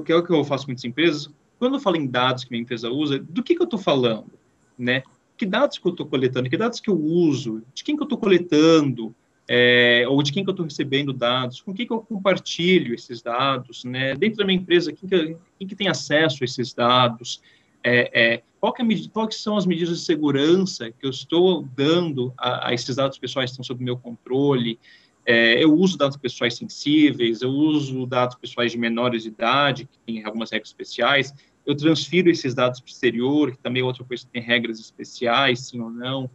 que 0.06 0.12
é 0.12 0.16
o 0.16 0.24
que 0.24 0.32
eu 0.32 0.44
faço 0.44 0.66
com 0.66 0.72
muitas 0.72 0.86
empresas, 0.86 1.28
quando 1.58 1.74
eu 1.74 1.80
falo 1.80 1.96
em 1.96 2.06
dados 2.06 2.44
que 2.44 2.52
minha 2.52 2.62
empresa 2.62 2.92
usa, 2.92 3.18
do 3.18 3.42
que, 3.42 3.56
que 3.56 3.62
eu 3.62 3.66
estou 3.66 3.80
falando, 3.80 4.32
né? 4.78 5.02
Que 5.38 5.46
dados 5.46 5.78
que 5.78 5.88
eu 5.88 5.92
estou 5.92 6.06
coletando, 6.06 6.50
que 6.50 6.58
dados 6.58 6.80
que 6.80 6.90
eu 6.90 7.00
uso, 7.00 7.62
de 7.74 7.84
quem 7.84 7.96
que 7.96 8.02
eu 8.02 8.06
estou 8.06 8.18
coletando, 8.18 9.14
é, 9.48 10.06
ou 10.08 10.22
de 10.24 10.32
quem 10.32 10.44
que 10.44 10.50
eu 10.50 10.54
estou 10.54 10.66
recebendo 10.66 11.14
dados, 11.14 11.62
com 11.62 11.74
quem 11.74 11.86
que 11.86 11.94
eu 11.94 12.00
compartilho 12.00 12.96
esses 12.96 13.22
dados, 13.22 13.84
né? 13.84 14.16
Dentro 14.16 14.38
da 14.38 14.46
minha 14.46 14.60
empresa, 14.60 14.92
quem 14.92 15.08
que, 15.08 15.38
quem 15.60 15.68
que 15.68 15.76
tem 15.76 15.88
acesso 15.88 16.44
a 16.44 16.46
esses 16.46 16.74
dados, 16.74 17.42
é, 17.84 18.34
é, 18.34 18.44
qual 18.60 18.74
que 18.74 18.82
é, 18.82 18.86
quais 19.14 19.36
são 19.36 19.56
as 19.58 19.66
medidas 19.66 20.00
de 20.00 20.06
segurança 20.06 20.90
que 20.90 21.06
eu 21.06 21.12
estou 21.12 21.64
dando 21.76 22.34
a, 22.38 22.70
a 22.70 22.74
esses 22.74 22.96
dados 22.96 23.20
pessoais 23.20 23.52
que 23.52 23.54
estão 23.54 23.64
sob 23.64 23.84
meu 23.84 23.98
controle, 23.98 24.80
é, 25.26 25.64
eu 25.64 25.74
uso 25.74 25.98
dados 25.98 26.18
pessoais 26.18 26.56
sensíveis, 26.56 27.42
eu 27.42 27.50
uso 27.50 28.06
dados 28.06 28.36
pessoais 28.36 28.72
de 28.72 28.78
menores 28.78 29.24
de 29.24 29.30
idade, 29.30 29.86
que 29.86 29.98
tem 30.06 30.24
algumas 30.24 30.52
regras 30.52 30.70
especiais, 30.70 31.34
eu 31.66 31.76
transfiro 31.76 32.30
esses 32.30 32.54
dados 32.54 32.80
para 32.80 32.88
o 32.88 32.92
exterior, 32.92 33.52
que 33.52 33.58
também 33.58 33.82
é 33.82 33.86
outra 33.86 34.04
coisa 34.04 34.26
que 34.26 34.32
tem 34.32 34.42
regras 34.42 34.80
especiais, 34.80 35.68
sim 35.68 35.80
ou 35.80 35.90
não. 35.90 36.30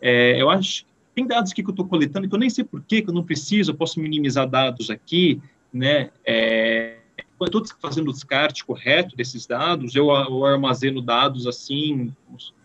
É, 0.00 0.40
eu 0.40 0.50
acho 0.50 0.84
que 0.84 0.90
tem 1.14 1.26
dados 1.26 1.52
que 1.52 1.62
eu 1.62 1.70
estou 1.70 1.86
coletando 1.86 2.28
que 2.28 2.34
eu 2.34 2.38
nem 2.38 2.50
sei 2.50 2.64
por 2.64 2.82
que 2.82 3.04
eu 3.06 3.12
não 3.12 3.22
preciso, 3.22 3.70
eu 3.70 3.76
posso 3.76 4.00
minimizar 4.00 4.48
dados 4.48 4.90
aqui, 4.90 5.40
né? 5.72 6.10
É, 6.24 6.98
estou 7.40 7.62
fazendo 7.80 8.08
o 8.08 8.12
descarte 8.12 8.64
correto 8.64 9.16
desses 9.16 9.46
dados, 9.46 9.94
eu, 9.94 10.10
eu, 10.10 10.44
armazeno 10.44 11.00
dados 11.00 11.46
assim, 11.46 12.12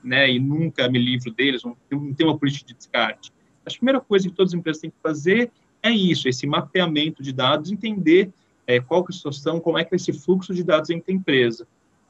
né? 0.03 0.29
E 0.31 0.39
nunca 0.39 0.89
me 0.89 0.99
livro 0.99 1.31
deles, 1.31 1.63
não, 1.63 1.75
tem 1.89 2.25
uma 2.25 2.37
política 2.37 2.67
de 2.67 2.73
descarte. 2.73 3.31
A 3.65 3.69
primeira 3.69 3.99
coisa 3.99 4.29
que 4.29 4.35
todas 4.35 4.53
as 4.53 4.59
empresas 4.59 4.81
têm 4.81 4.89
que 4.89 4.97
fazer 5.03 5.51
é 5.83 5.91
isso, 5.91 6.27
esse 6.27 6.47
mapeamento 6.47 7.21
de 7.21 7.33
dados, 7.33 7.71
entender 7.71 8.31
é, 8.65 8.79
qual 8.79 9.03
que 9.03 9.11
é 9.11 9.13
a 9.13 9.17
situação, 9.17 9.59
como 9.59 9.77
é 9.77 9.83
que 9.83 9.93
é 9.93 9.97
esse 9.97 10.13
fluxo 10.13 10.53
de 10.53 10.63
dados 10.63 10.89
entre 10.89 11.11
a 11.11 11.15
empresa. 11.15 11.67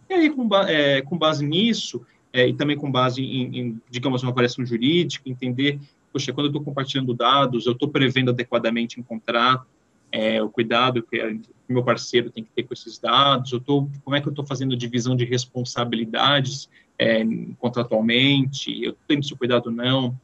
E 0.10 0.14
aí, 0.14 0.30
com, 0.30 0.47
é, 0.55 1.01
com 1.01 1.18
base 1.18 1.45
nisso, 1.45 2.05
é, 2.32 2.47
e 2.47 2.53
também 2.53 2.78
com 2.78 2.91
base 2.91 3.22
em, 3.22 3.60
em, 3.60 3.82
digamos, 3.89 4.24
uma 4.24 4.32
avaliação 4.32 4.66
jurídica, 4.66 5.30
entender, 5.30 5.80
poxa, 6.12 6.32
quando 6.34 6.45
eu 6.45 6.51
estou 6.51 6.64
compartilhando 6.64 7.14
dados, 7.14 7.66
eu 7.66 7.74
estou 7.74 7.89
prevendo 7.89 8.32
adequadamente 8.32 8.99
em 8.99 9.03
contrato, 9.03 9.66
é, 10.12 10.41
o 10.41 10.49
cuidado 10.49 11.03
que 11.03 11.41
meu 11.68 11.84
parceiro 11.84 12.30
tem 12.30 12.43
que 12.43 12.49
ter 12.51 12.64
com 12.64 12.74
esses 12.74 12.97
dados, 12.97 13.51
eu 13.51 13.60
tô, 13.60 13.89
como 14.03 14.16
é 14.16 14.22
que 14.22 14.28
eu 14.28 14.32
estou 14.32 14.45
fazendo 14.45 14.76
divisão 14.76 15.16
de 15.16 15.26
responsabilidades 15.26 16.70
é, 16.97 17.24
contratualmente, 17.60 18.84
eu 18.84 18.95
tenho 19.08 19.20
esse 19.20 19.36
cuidado 19.36 19.70
não, 19.70 20.18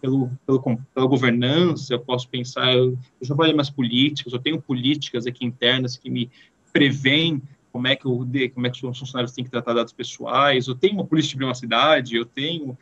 pelo, 0.00 0.30
pelo, 0.46 0.62
pela 0.94 1.06
governança, 1.06 1.94
eu 1.94 1.98
posso 1.98 2.28
pensar, 2.28 2.74
eu, 2.74 2.90
eu 3.20 3.26
já 3.26 3.34
falei 3.34 3.54
mais 3.54 3.70
políticas, 3.70 4.32
eu 4.32 4.38
tenho 4.38 4.60
políticas 4.60 5.26
aqui 5.26 5.44
internas 5.44 5.96
que 5.96 6.10
me 6.10 6.30
prevêem 6.72 7.42
como 7.74 7.88
é 7.88 7.96
que 7.96 8.06
o 8.06 8.24
como 8.54 8.66
é 8.68 8.70
que 8.70 8.86
os 8.86 8.98
funcionários 8.98 9.32
têm 9.32 9.44
que 9.44 9.50
tratar 9.50 9.74
dados 9.74 9.92
pessoais, 9.92 10.68
eu 10.68 10.76
tenho 10.76 10.94
uma 10.94 11.04
política 11.04 11.32
de 11.32 11.38
privacidade, 11.38 12.14
eu 12.14 12.24
tenho 12.24 12.78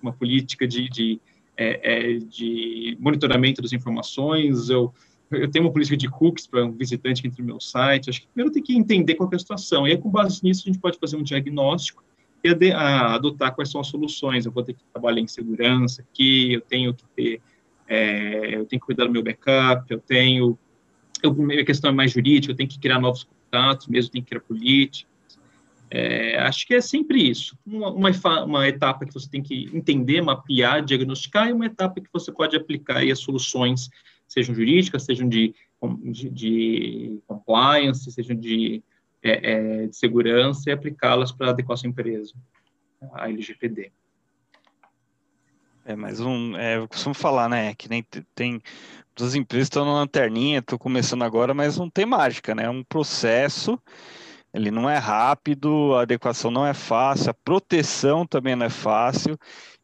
uma 0.00 0.12
política 0.12 0.64
de, 0.64 0.88
de, 0.88 1.20
é, 1.56 2.12
é, 2.12 2.18
de 2.18 2.96
monitoramento 3.00 3.60
das 3.60 3.72
informações, 3.72 4.70
eu, 4.70 4.94
eu 5.32 5.50
tenho 5.50 5.64
uma 5.64 5.72
política 5.72 5.96
de 5.96 6.08
cookies 6.08 6.46
para 6.46 6.64
um 6.64 6.70
visitante 6.70 7.20
que 7.20 7.26
entra 7.26 7.42
no 7.42 7.48
meu 7.48 7.60
site. 7.60 8.10
Acho 8.10 8.20
que 8.20 8.28
primeiro 8.28 8.52
tem 8.52 8.62
que 8.62 8.76
entender 8.76 9.16
qual 9.16 9.28
é 9.32 9.34
a 9.34 9.38
situação, 9.40 9.88
e 9.88 9.90
aí, 9.90 9.98
com 9.98 10.08
base 10.08 10.38
nisso, 10.44 10.62
a 10.64 10.70
gente 10.70 10.80
pode 10.80 11.00
fazer 11.00 11.16
um 11.16 11.22
diagnóstico 11.24 12.04
e 12.44 12.48
adotar 12.72 13.52
quais 13.56 13.72
são 13.72 13.80
as 13.80 13.88
soluções. 13.88 14.46
Eu 14.46 14.52
vou 14.52 14.62
ter 14.62 14.74
que 14.74 14.84
trabalhar 14.92 15.20
em 15.20 15.26
segurança 15.26 16.02
aqui, 16.02 16.52
eu 16.52 16.60
tenho 16.60 16.94
que 16.94 17.04
ter, 17.16 17.40
é, 17.88 18.54
eu 18.54 18.64
tenho 18.66 18.80
que 18.80 18.86
cuidar 18.86 19.06
do 19.06 19.10
meu 19.10 19.22
backup, 19.24 19.84
eu 19.90 19.98
tenho, 19.98 20.56
eu, 21.24 21.36
a 21.60 21.64
questão 21.64 21.90
é 21.90 21.92
mais 21.92 22.12
jurídica, 22.12 22.52
eu 22.52 22.56
tenho 22.56 22.68
que 22.68 22.78
criar 22.78 23.00
novos 23.00 23.26
contatos, 23.48 23.86
mesmo 23.86 24.12
tem 24.12 24.22
que 24.22 24.28
criar 24.28 24.40
políticas. 24.40 25.08
É, 25.90 26.38
acho 26.40 26.66
que 26.66 26.74
é 26.74 26.80
sempre 26.80 27.30
isso. 27.30 27.58
Uma, 27.66 27.90
uma, 27.90 28.44
uma, 28.44 28.68
etapa 28.68 29.06
que 29.06 29.14
você 29.14 29.28
tem 29.28 29.42
que 29.42 29.70
entender, 29.72 30.20
mapear, 30.20 30.84
diagnosticar, 30.84 31.48
e 31.48 31.52
uma 31.52 31.66
etapa 31.66 32.00
que 32.00 32.08
você 32.12 32.30
pode 32.30 32.56
aplicar 32.56 32.98
aí 32.98 33.10
as 33.10 33.20
soluções, 33.20 33.88
sejam 34.26 34.54
jurídicas, 34.54 35.04
sejam 35.04 35.26
de, 35.26 35.54
de, 36.04 36.30
de 36.30 37.20
compliance, 37.26 38.12
sejam 38.12 38.36
de, 38.36 38.82
é, 39.22 39.52
é, 39.52 39.86
de 39.86 39.96
segurança, 39.96 40.68
e 40.68 40.72
aplicá-las 40.72 41.32
para 41.32 41.50
adequar 41.50 41.78
sua 41.78 41.88
empresa, 41.88 42.34
a 43.14 43.28
LGPD. 43.30 43.90
É, 45.86 45.96
mas 45.96 46.20
um, 46.20 46.54
é, 46.54 46.76
eu 46.76 46.86
costumo 46.86 47.14
falar, 47.14 47.48
né, 47.48 47.74
que 47.74 47.88
nem 47.88 48.04
tem 48.34 48.60
as 49.24 49.34
empresas 49.34 49.66
estão 49.66 49.84
na 49.84 49.92
lanterninha, 49.92 50.58
estou 50.60 50.78
começando 50.78 51.22
agora, 51.22 51.54
mas 51.54 51.76
não 51.76 51.90
tem 51.90 52.06
mágica, 52.06 52.54
né? 52.54 52.64
É 52.64 52.70
um 52.70 52.84
processo, 52.84 53.78
ele 54.52 54.70
não 54.70 54.88
é 54.88 54.96
rápido, 54.98 55.94
a 55.94 56.02
adequação 56.02 56.50
não 56.50 56.66
é 56.66 56.74
fácil, 56.74 57.30
a 57.30 57.34
proteção 57.34 58.26
também 58.26 58.56
não 58.56 58.66
é 58.66 58.70
fácil, 58.70 59.38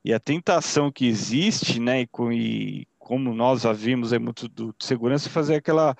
e 0.05 0.12
a 0.12 0.20
tentação 0.20 0.91
que 0.93 1.07
existe, 1.07 1.80
né? 1.80 2.03
E, 2.03 2.09
e 2.32 2.87
como 2.99 3.35
nós 3.35 3.62
já 3.62 3.72
vimos 3.72 4.12
aí 4.12 4.18
muito 4.18 4.49
do, 4.49 4.74
de 4.78 4.87
segurança, 4.87 5.28
fazer 5.28 5.57
aquela 5.57 5.95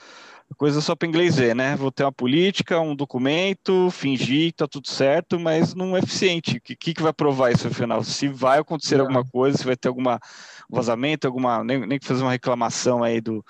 coisa 0.57 0.81
só 0.81 0.95
para 0.95 1.09
inglês 1.09 1.37
ver, 1.37 1.55
né? 1.55 1.77
Vou 1.77 1.91
ter 1.91 2.05
uma 2.05 2.13
política, 2.13 2.81
um 2.81 2.95
documento, 2.95 3.91
fingir 3.91 4.49
que 4.49 4.55
está 4.55 4.69
tudo 4.69 4.89
certo, 4.89 5.39
mas 5.39 5.75
não 5.75 5.97
é 5.97 6.01
eficiente. 6.01 6.59
O 6.59 6.61
que, 6.61 6.95
que, 6.95 7.03
vai 7.03 7.13
provar 7.13 7.53
isso 7.53 7.69
no 7.69 7.75
final? 7.75 8.05
Se 8.05 8.29
vai 8.29 8.59
acontecer 8.59 8.97
não. 8.97 9.05
alguma 9.05 9.25
coisa, 9.25 9.59
se 9.59 9.65
vai 9.65 9.77
ter 9.77 9.89
alguma 9.89 10.21
vazamento, 10.69 11.27
alguma 11.27 11.65
nem, 11.65 11.87
nem 11.87 11.99
que 11.99 12.07
fazer 12.07 12.23
uma 12.23 12.33
reclamação 12.33 13.03
aí 13.03 13.21
do, 13.21 13.45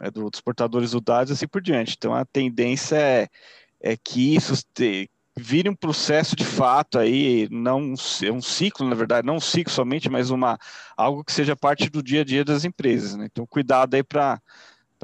é, 0.00 0.10
do, 0.10 0.30
dos 0.30 0.40
portadores 0.40 0.92
do 0.92 1.00
dados 1.00 1.32
assim 1.32 1.46
por 1.46 1.62
diante. 1.62 1.94
Então 1.96 2.14
a 2.14 2.24
tendência 2.24 2.96
é, 2.96 3.28
é 3.80 3.96
que 3.96 4.34
isso 4.34 4.54
te, 4.74 5.10
vire 5.36 5.68
um 5.68 5.74
processo 5.74 6.36
de 6.36 6.44
fato 6.44 6.98
aí, 6.98 7.48
não 7.50 7.94
é 8.22 8.32
um 8.32 8.40
ciclo, 8.40 8.88
na 8.88 8.94
verdade, 8.94 9.26
não 9.26 9.36
um 9.36 9.40
ciclo 9.40 9.72
somente, 9.72 10.08
mas 10.08 10.30
uma 10.30 10.58
algo 10.96 11.24
que 11.24 11.32
seja 11.32 11.56
parte 11.56 11.90
do 11.90 12.02
dia 12.02 12.20
a 12.20 12.24
dia 12.24 12.44
das 12.44 12.64
empresas. 12.64 13.16
Né? 13.16 13.26
Então 13.30 13.46
cuidado 13.46 13.94
aí 13.94 14.02
para 14.02 14.40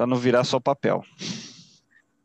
não 0.07 0.17
virar 0.17 0.43
só 0.43 0.59
papel. 0.59 1.03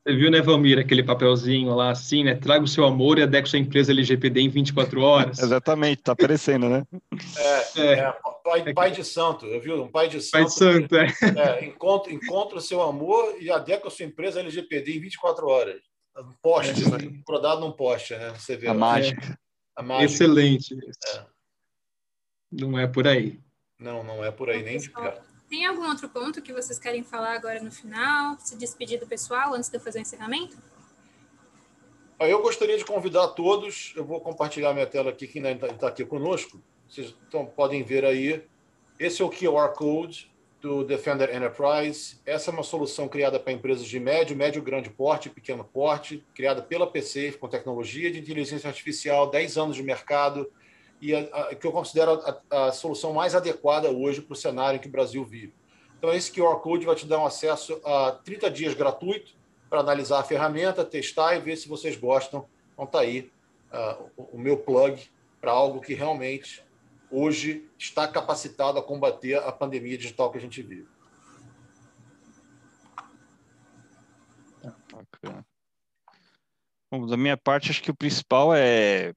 Você 0.06 0.14
viu, 0.14 0.30
né, 0.30 0.40
Valmir, 0.40 0.78
aquele 0.78 1.02
papelzinho 1.02 1.74
lá 1.74 1.90
assim, 1.90 2.22
né? 2.22 2.36
Traga 2.36 2.62
o 2.62 2.68
seu 2.68 2.84
amor 2.84 3.18
e 3.18 3.22
adeque 3.22 3.48
sua 3.48 3.58
empresa 3.58 3.90
LGPD 3.90 4.40
em 4.40 4.48
24 4.48 5.00
horas. 5.00 5.36
Exatamente, 5.42 6.00
tá 6.00 6.12
aparecendo, 6.12 6.68
né? 6.68 6.86
É, 7.36 7.80
é, 7.80 7.92
é 7.98 8.14
pai, 8.44 8.72
pai, 8.72 8.90
de 8.92 9.02
santo, 9.02 9.46
eu 9.46 9.60
vi 9.60 9.72
um 9.72 9.88
pai 9.88 10.08
de 10.08 10.20
santo. 10.20 10.30
Pai 10.30 10.44
de 10.44 10.52
santo, 10.52 10.96
é. 10.96 11.08
é 11.36 11.64
encontra, 11.64 12.12
encontra 12.12 12.58
o 12.58 12.60
seu 12.60 12.82
amor 12.82 13.34
e 13.40 13.50
adequa 13.50 13.88
a 13.88 13.90
sua 13.90 14.06
empresa 14.06 14.38
LGPD 14.38 14.96
em 14.96 15.00
24 15.00 15.48
horas. 15.48 15.80
Um 16.16 16.32
poste, 16.40 16.84
é, 16.84 16.88
né? 16.88 17.20
rodado 17.28 17.60
num 17.60 17.72
poste, 17.72 18.14
né? 18.14 18.32
Você 18.38 18.56
vê. 18.56 18.68
A 18.68 18.74
mágica. 18.74 19.36
A 19.74 19.82
mágica. 19.82 20.04
Excelente. 20.04 20.72
É. 21.14 21.24
Não 22.52 22.78
é 22.78 22.86
por 22.86 23.08
aí. 23.08 23.40
Não, 23.76 24.04
não 24.04 24.24
é 24.24 24.30
por 24.30 24.48
aí, 24.48 24.62
nem 24.62 24.78
de 24.78 24.88
perto. 24.88 25.35
Tem 25.48 25.64
algum 25.64 25.88
outro 25.88 26.08
ponto 26.08 26.42
que 26.42 26.52
vocês 26.52 26.78
querem 26.78 27.04
falar 27.04 27.34
agora 27.34 27.62
no 27.62 27.70
final? 27.70 28.36
Se 28.40 28.56
despedir 28.56 28.98
do 28.98 29.06
pessoal 29.06 29.54
antes 29.54 29.68
de 29.68 29.76
eu 29.76 29.80
fazer 29.80 30.00
o 30.00 30.02
encerramento? 30.02 30.56
Eu 32.18 32.42
gostaria 32.42 32.76
de 32.76 32.84
convidar 32.84 33.28
todos, 33.28 33.92
eu 33.94 34.04
vou 34.04 34.20
compartilhar 34.20 34.72
minha 34.72 34.86
tela 34.86 35.10
aqui, 35.10 35.26
quem 35.26 35.44
ainda 35.46 35.66
está 35.66 35.88
aqui 35.88 36.04
conosco. 36.04 36.60
Vocês 36.88 37.14
podem 37.54 37.82
ver 37.82 38.04
aí. 38.04 38.42
Esse 38.98 39.22
é 39.22 39.24
o 39.24 39.30
QR 39.30 39.72
Code 39.74 40.32
do 40.60 40.82
Defender 40.82 41.34
Enterprise. 41.34 42.18
Essa 42.24 42.50
é 42.50 42.54
uma 42.54 42.62
solução 42.62 43.06
criada 43.06 43.38
para 43.38 43.52
empresas 43.52 43.86
de 43.86 44.00
médio, 44.00 44.36
médio, 44.36 44.62
grande 44.62 44.90
porte, 44.90 45.28
pequeno 45.28 45.62
porte, 45.62 46.24
criada 46.34 46.62
pela 46.62 46.90
PC 46.90 47.32
com 47.32 47.48
tecnologia 47.48 48.10
de 48.10 48.18
inteligência 48.18 48.66
artificial, 48.66 49.30
10 49.30 49.58
anos 49.58 49.76
de 49.76 49.82
mercado, 49.82 50.50
e 51.00 51.14
a, 51.14 51.20
a, 51.20 51.54
que 51.54 51.66
eu 51.66 51.72
considero 51.72 52.22
a, 52.50 52.66
a, 52.66 52.72
solução 52.72 53.12
mais 53.12 53.34
adequada 53.34 53.90
hoje 53.90 54.20
para 54.20 54.32
o 54.32 54.36
cenário 54.36 54.78
em 54.78 54.80
que 54.80 54.88
o 54.88 54.90
Brasil 54.90 55.24
vive. 55.24 55.52
Então, 55.98 56.12
esse 56.12 56.32
QR 56.32 56.60
Code 56.60 56.86
vai 56.86 56.94
te 56.94 57.06
dar 57.06 57.18
um 57.18 57.26
acesso 57.26 57.80
a 57.84 58.12
30 58.12 58.50
dias 58.50 58.74
gratuito 58.74 59.32
para 59.68 59.80
analisar 59.80 60.20
a 60.20 60.24
ferramenta, 60.24 60.84
testar 60.84 61.36
e 61.36 61.40
ver 61.40 61.56
se 61.56 61.68
vocês 61.68 61.96
gostam. 61.96 62.46
Então, 62.72 62.84
está 62.84 63.00
aí 63.00 63.30
uh, 63.72 64.10
o, 64.16 64.22
o 64.36 64.38
meu 64.38 64.56
plug 64.58 65.10
para 65.40 65.50
algo 65.52 65.80
que 65.80 65.94
realmente 65.94 66.64
hoje 67.10 67.68
está 67.78 68.06
capacitado 68.06 68.78
a 68.78 68.82
combater 68.82 69.36
a 69.36 69.52
pandemia 69.52 69.96
digital 69.96 70.30
que 70.30 70.38
a 70.38 70.40
gente 70.40 70.62
vive. 70.62 70.88
Bom, 76.90 77.06
da 77.06 77.16
minha 77.16 77.36
parte, 77.36 77.70
acho 77.70 77.82
que 77.82 77.90
o 77.90 77.96
principal 77.96 78.54
é, 78.54 79.12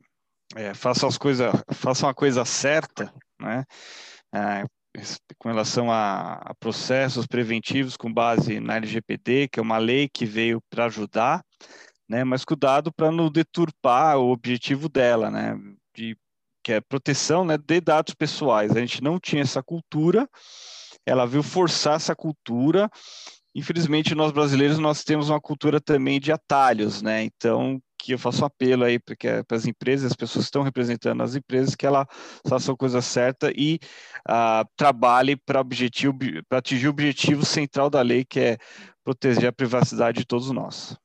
é 0.56 0.74
façam 0.74 1.08
as 1.08 1.18
coisas, 1.18 1.52
façam 1.74 2.10
a 2.10 2.14
coisa 2.14 2.46
certa, 2.46 3.14
né? 3.40 3.66
É, 4.34 4.64
com 5.38 5.50
relação 5.50 5.92
a, 5.92 6.34
a, 6.34 6.56
processos 6.56 7.28
preventivos 7.28 7.96
com 7.96 8.12
base 8.12 8.60
na 8.60 8.78
LGPD, 8.78 9.48
que 9.48 9.60
é 9.60 9.64
uma 9.64 9.78
lei 9.78 10.10
que 10.10 10.26
veio 10.26 10.62
para 10.70 10.86
ajudar, 10.86 11.44
né? 12.08 12.24
Mas 12.24 12.44
cuidado 12.44 12.92
para 12.92 13.12
não 13.12 13.32
deturpar 13.32 14.18
o 14.18 14.32
objetivo 14.32 14.90
dela, 14.90 15.30
né? 15.30 15.56
De 15.96 16.18
que 16.64 16.74
é 16.74 16.82
proteção, 16.82 17.46
né? 17.46 17.58
De 17.58 17.80
dados 17.80 18.14
pessoais. 18.14 18.76
A 18.76 18.80
gente 18.80 19.04
não 19.04 19.20
tinha 19.20 19.44
essa 19.44 19.62
cultura, 19.62 20.28
ela 21.06 21.26
veio 21.26 21.44
forçar 21.44 21.96
essa 21.96 22.16
cultura 22.16 22.90
Infelizmente, 23.56 24.14
nós 24.14 24.32
brasileiros, 24.32 24.78
nós 24.78 25.04
temos 25.04 25.30
uma 25.30 25.42
cultura 25.42 25.82
também 25.82 26.20
de 26.20 26.32
atalhos, 26.32 27.02
né? 27.02 27.24
Então, 27.24 27.82
que 28.00 28.14
eu 28.14 28.18
faço 28.18 28.46
apelo 28.46 28.86
aí 28.86 28.98
para 28.98 29.44
as 29.52 29.68
empresas, 29.68 30.12
as 30.12 30.16
pessoas 30.16 30.46
que 30.46 30.48
estão 30.48 30.64
representando 30.64 31.22
as 31.22 31.36
empresas, 31.36 31.76
que 31.76 31.86
ela 31.86 32.08
façam 32.48 32.74
a 32.74 32.78
coisa 32.78 33.02
certa 33.02 33.52
e 33.56 33.80
uh, 34.28 34.68
trabalhe 34.78 35.36
para 35.36 35.62
atingir 35.62 36.88
o 36.88 36.90
objetivo 36.90 37.46
central 37.46 37.90
da 37.90 38.02
lei, 38.02 38.24
que 38.24 38.40
é 38.40 38.58
proteger 39.04 39.48
a 39.48 39.54
privacidade 39.54 40.20
de 40.20 40.26
todos 40.26 40.50
nós. 40.52 40.98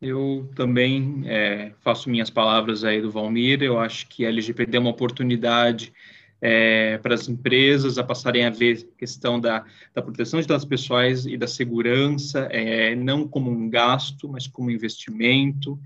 Eu 0.00 0.48
também 0.54 1.24
é, 1.26 1.72
faço 1.80 2.08
minhas 2.08 2.30
palavras 2.30 2.84
aí 2.84 3.02
do 3.02 3.10
Valmir. 3.10 3.62
Eu 3.62 3.78
acho 3.78 4.06
que 4.08 4.24
a 4.24 4.28
LGPD 4.28 4.76
é 4.76 4.80
uma 4.80 4.90
oportunidade 4.90 5.92
é, 6.40 6.98
para 6.98 7.14
as 7.14 7.28
empresas 7.28 7.98
a 7.98 8.04
passarem 8.04 8.44
a 8.44 8.50
ver 8.50 8.88
a 8.94 8.98
questão 8.98 9.40
da, 9.40 9.64
da 9.94 10.02
proteção 10.02 10.40
de 10.40 10.46
dados 10.46 10.64
pessoais 10.64 11.26
e 11.26 11.36
da 11.36 11.46
segurança, 11.46 12.48
é, 12.50 12.94
não 12.94 13.26
como 13.26 13.50
um 13.50 13.68
gasto, 13.68 14.28
mas 14.28 14.46
como 14.46 14.68
um 14.68 14.72
investimento, 14.72 15.78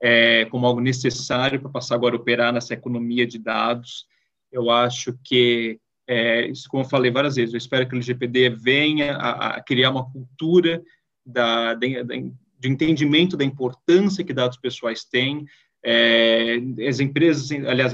é, 0.00 0.46
como 0.46 0.66
algo 0.66 0.80
necessário 0.80 1.60
para 1.60 1.70
passar 1.70 1.94
agora 1.94 2.16
a 2.16 2.18
operar 2.18 2.52
nessa 2.52 2.74
economia 2.74 3.26
de 3.26 3.38
dados. 3.38 4.06
Eu 4.50 4.70
acho 4.70 5.18
que, 5.22 5.78
é, 6.06 6.46
isso 6.46 6.68
como 6.70 6.82
eu 6.82 6.88
falei 6.88 7.10
várias 7.10 7.36
vezes, 7.36 7.52
eu 7.52 7.58
espero 7.58 7.86
que 7.86 7.94
o 7.94 7.96
LGPD 7.96 8.50
venha 8.50 9.16
a, 9.16 9.56
a 9.56 9.62
criar 9.62 9.90
uma 9.90 10.10
cultura 10.10 10.82
da, 11.24 11.74
de, 11.74 12.02
de 12.02 12.68
entendimento 12.68 13.36
da 13.36 13.44
importância 13.44 14.24
que 14.24 14.32
dados 14.32 14.56
pessoais 14.56 15.04
têm, 15.04 15.44
é, 15.84 16.56
as 16.88 16.98
empresas, 16.98 17.50
aliás, 17.50 17.92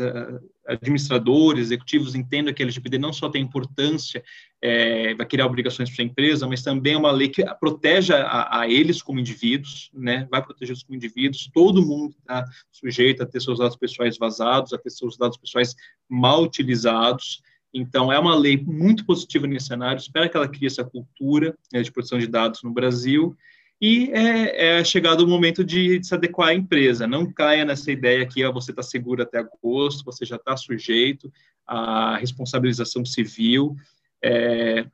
administradores, 0.67 1.67
executivos 1.67 2.15
entendam 2.15 2.53
que 2.53 2.63
a 2.63 2.65
LGPD 2.65 2.99
não 2.99 3.13
só 3.13 3.29
tem 3.29 3.43
importância, 3.43 4.23
é, 4.63 5.15
vai 5.15 5.27
criar 5.27 5.47
obrigações 5.47 5.91
para 5.91 6.03
a 6.03 6.07
empresa, 6.07 6.47
mas 6.47 6.63
também 6.63 6.95
é 6.95 6.99
uma 6.99 7.11
lei 7.11 7.29
que 7.29 7.45
protege 7.61 8.13
a, 8.15 8.61
a 8.61 8.69
eles 8.69 9.03
como 9.03 9.21
indivíduos, 9.21 9.91
né, 9.93 10.27
vai 10.31 10.43
protegê-los 10.43 10.83
como 10.83 10.97
indivíduos, 10.97 11.51
todo 11.53 11.85
mundo 11.85 12.15
está 12.19 12.45
sujeito 12.73 13.23
a 13.23 13.27
ter 13.27 13.41
seus 13.41 13.59
dados 13.59 13.77
pessoais 13.77 14.17
vazados, 14.17 14.73
a 14.73 14.79
ter 14.79 14.91
seus 14.91 15.17
dados 15.17 15.37
pessoais 15.37 15.75
mal 16.09 16.43
utilizados, 16.43 17.43
então, 17.77 18.13
é 18.13 18.19
uma 18.21 18.37
lei 18.37 18.57
muito 18.57 19.05
positiva 19.05 19.49
nesse 19.49 19.67
cenário, 19.67 19.99
espero 19.99 20.31
que 20.31 20.37
ela 20.37 20.47
crie 20.47 20.69
essa 20.69 20.85
cultura 20.85 21.59
né, 21.73 21.83
de 21.83 21.91
proteção 21.91 22.21
de 22.21 22.29
dados 22.29 22.63
no 22.63 22.71
Brasil, 22.71 23.37
e 23.81 24.11
é, 24.13 24.79
é, 24.79 24.85
chegado 24.85 25.21
o 25.23 25.29
momento 25.29 25.65
de, 25.65 25.99
de, 25.99 26.07
se 26.07 26.15
adequar 26.15 26.49
à 26.49 26.55
empresa. 26.55 27.07
Não 27.07 27.31
caia 27.31 27.65
nessa 27.65 27.91
ideia 27.91 28.27
que 28.27 28.45
ó, 28.45 28.53
você 28.53 28.71
está 28.71 28.83
seguro 28.83 29.23
até 29.23 29.39
agosto, 29.39 30.05
você 30.05 30.25
já 30.25 30.37
está 30.37 30.57
sujeito 30.57 31.33
à 31.67 32.17
responsabilização 32.17 33.05
civil. 33.05 33.77
É, 34.23 34.87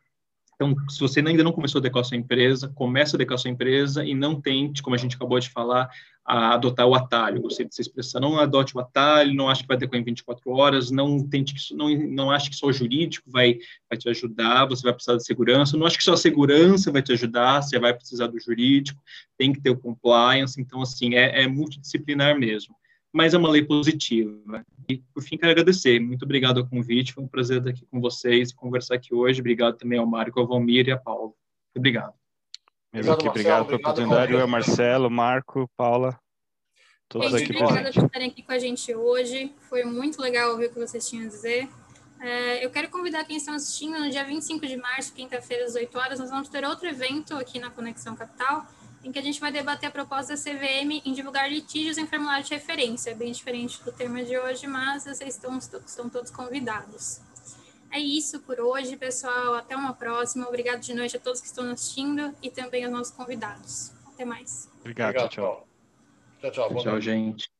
então, 0.61 0.77
se 0.91 1.01
você 1.01 1.21
ainda 1.21 1.43
não 1.43 1.53
começou 1.53 1.81
a 1.83 2.01
a 2.01 2.05
sua 2.05 2.19
empresa, 2.19 2.71
comece 2.75 3.17
a 3.17 3.35
a 3.35 3.39
sua 3.39 3.51
empresa 3.51 4.05
e 4.05 4.15
não 4.15 4.39
tente, 4.39 4.83
como 4.83 4.95
a 4.95 4.99
gente 4.99 5.17
acabou 5.17 5.41
de 5.41 5.49
falar, 5.49 5.89
adotar 6.23 6.87
o 6.87 6.95
atalho. 6.95 7.41
Gostei 7.41 7.65
dessa 7.65 7.81
expressão. 7.81 8.21
Não 8.21 8.39
adote 8.39 8.77
o 8.77 8.81
atalho, 8.81 9.33
não 9.33 9.49
ache 9.49 9.63
que 9.63 9.69
vai 9.69 9.79
adequar 9.79 9.99
em 9.99 10.05
24 10.05 10.51
horas, 10.51 10.91
não 10.91 11.27
tente 11.27 11.55
que 11.55 11.75
não, 11.75 11.89
não 11.89 12.31
ache 12.31 12.51
que 12.51 12.57
só 12.57 12.67
o 12.67 12.73
jurídico 12.75 13.31
vai, 13.31 13.57
vai 13.89 13.97
te 13.97 14.07
ajudar, 14.11 14.67
você 14.67 14.83
vai 14.83 14.93
precisar 14.93 15.17
de 15.17 15.25
segurança. 15.25 15.79
Não 15.79 15.87
ache 15.87 15.97
que 15.97 16.05
só 16.05 16.13
a 16.13 16.19
segurança 16.19 16.93
vai 16.93 17.01
te 17.01 17.13
ajudar, 17.13 17.63
você 17.63 17.79
vai 17.79 17.95
precisar 17.95 18.27
do 18.27 18.39
jurídico, 18.39 19.03
tem 19.39 19.55
que 19.55 19.63
ter 19.63 19.71
o 19.71 19.79
compliance. 19.79 20.61
Então, 20.61 20.83
assim, 20.83 21.15
é, 21.15 21.43
é 21.43 21.49
multidisciplinar 21.49 22.39
mesmo 22.39 22.77
mas 23.13 23.35
é 23.35 23.39
uma 23.39 23.51
lei 23.51 23.65
positiva. 23.65 24.65
E, 24.89 24.99
por 25.13 25.23
fim, 25.23 25.37
quero 25.37 25.53
agradecer. 25.53 26.01
Muito 26.01 26.25
obrigado 26.25 26.59
ao 26.61 26.67
convite, 26.67 27.13
foi 27.13 27.25
um 27.25 27.29
prazer 27.29 27.59
estar 27.59 27.71
aqui 27.71 27.87
com 27.87 28.01
vocês 28.01 28.51
e 28.51 28.55
conversar 28.55 28.95
aqui 28.95 29.15
hoje. 29.15 29.41
Obrigado 29.41 29.77
também 29.77 29.99
ao 29.99 30.07
Mário, 30.07 30.33
ao 30.37 30.47
Valmir 30.47 30.89
e 30.89 30.93
a 30.93 30.99
Paulo. 30.99 31.35
Muito 31.75 31.79
obrigado. 31.79 32.15
Mesmo 32.93 33.13
aqui, 33.13 33.29
obrigado 33.29 33.67
pela 33.67 33.79
oportunidade. 33.79 34.33
Eu, 34.33 34.49
Marcelo, 34.49 35.11
Marco, 35.11 35.69
Paula, 35.77 36.19
todos 37.09 37.31
gente, 37.31 37.53
aqui. 37.53 37.63
Obrigada 37.63 37.93
por 37.93 38.05
estarem 38.05 38.29
aqui 38.29 38.43
com 38.43 38.53
a 38.53 38.59
gente 38.59 38.95
hoje. 38.95 39.53
Foi 39.69 39.85
muito 39.85 40.21
legal 40.21 40.51
ouvir 40.51 40.67
o 40.67 40.73
que 40.73 40.79
vocês 40.79 41.09
tinham 41.09 41.27
a 41.27 41.29
dizer. 41.29 41.69
É, 42.21 42.65
eu 42.65 42.71
quero 42.71 42.91
convidar 42.91 43.25
quem 43.25 43.37
está 43.37 43.55
assistindo 43.55 43.99
no 43.99 44.11
dia 44.11 44.25
25 44.25 44.67
de 44.67 44.77
março, 44.77 45.15
quinta-feira, 45.15 45.65
às 45.65 45.75
8 45.75 45.99
horas, 45.99 46.19
nós 46.19 46.31
vamos 46.31 46.49
ter 46.49 46.65
outro 46.65 46.87
evento 46.87 47.35
aqui 47.35 47.59
na 47.59 47.71
Conexão 47.71 48.15
Capital 48.15 48.67
em 49.03 49.11
que 49.11 49.19
a 49.19 49.23
gente 49.23 49.41
vai 49.41 49.51
debater 49.51 49.89
a 49.89 49.93
proposta 49.93 50.35
da 50.35 50.41
CVM 50.41 51.03
em 51.05 51.13
divulgar 51.13 51.51
litígios 51.51 51.99
em 51.99 52.07
formulário 52.07 52.45
de 52.45 52.53
referência. 52.53 53.11
É 53.11 53.15
bem 53.15 53.33
diferente 53.33 53.83
do 53.83 53.93
tema 53.93 54.23
de 54.23 54.37
hoje, 54.39 54.67
mas 54.67 55.05
vocês 55.05 55.35
estão, 55.35 55.57
estão 55.59 56.09
todos 56.09 56.31
convidados. 56.31 57.21
É 57.91 57.99
isso 57.99 58.41
por 58.41 58.61
hoje, 58.61 58.97
pessoal. 58.97 59.55
Até 59.55 59.75
uma 59.75 59.93
próxima. 59.93 60.47
Obrigado 60.47 60.81
de 60.81 60.95
noite 60.95 61.17
a 61.17 61.21
todos 61.21 61.41
que 61.41 61.47
estão 61.47 61.69
assistindo 61.71 62.35
e 62.43 62.51
também 62.51 62.85
aos 62.85 62.93
nossos 62.93 63.13
convidados. 63.13 63.93
Até 64.07 64.25
mais. 64.25 64.69
Obrigado, 64.81 65.11
Obrigado 65.11 65.31
tchau. 65.31 65.67
Tchau, 66.41 66.51
tchau. 66.51 66.83
Tchau, 66.83 67.01
gente. 67.01 67.60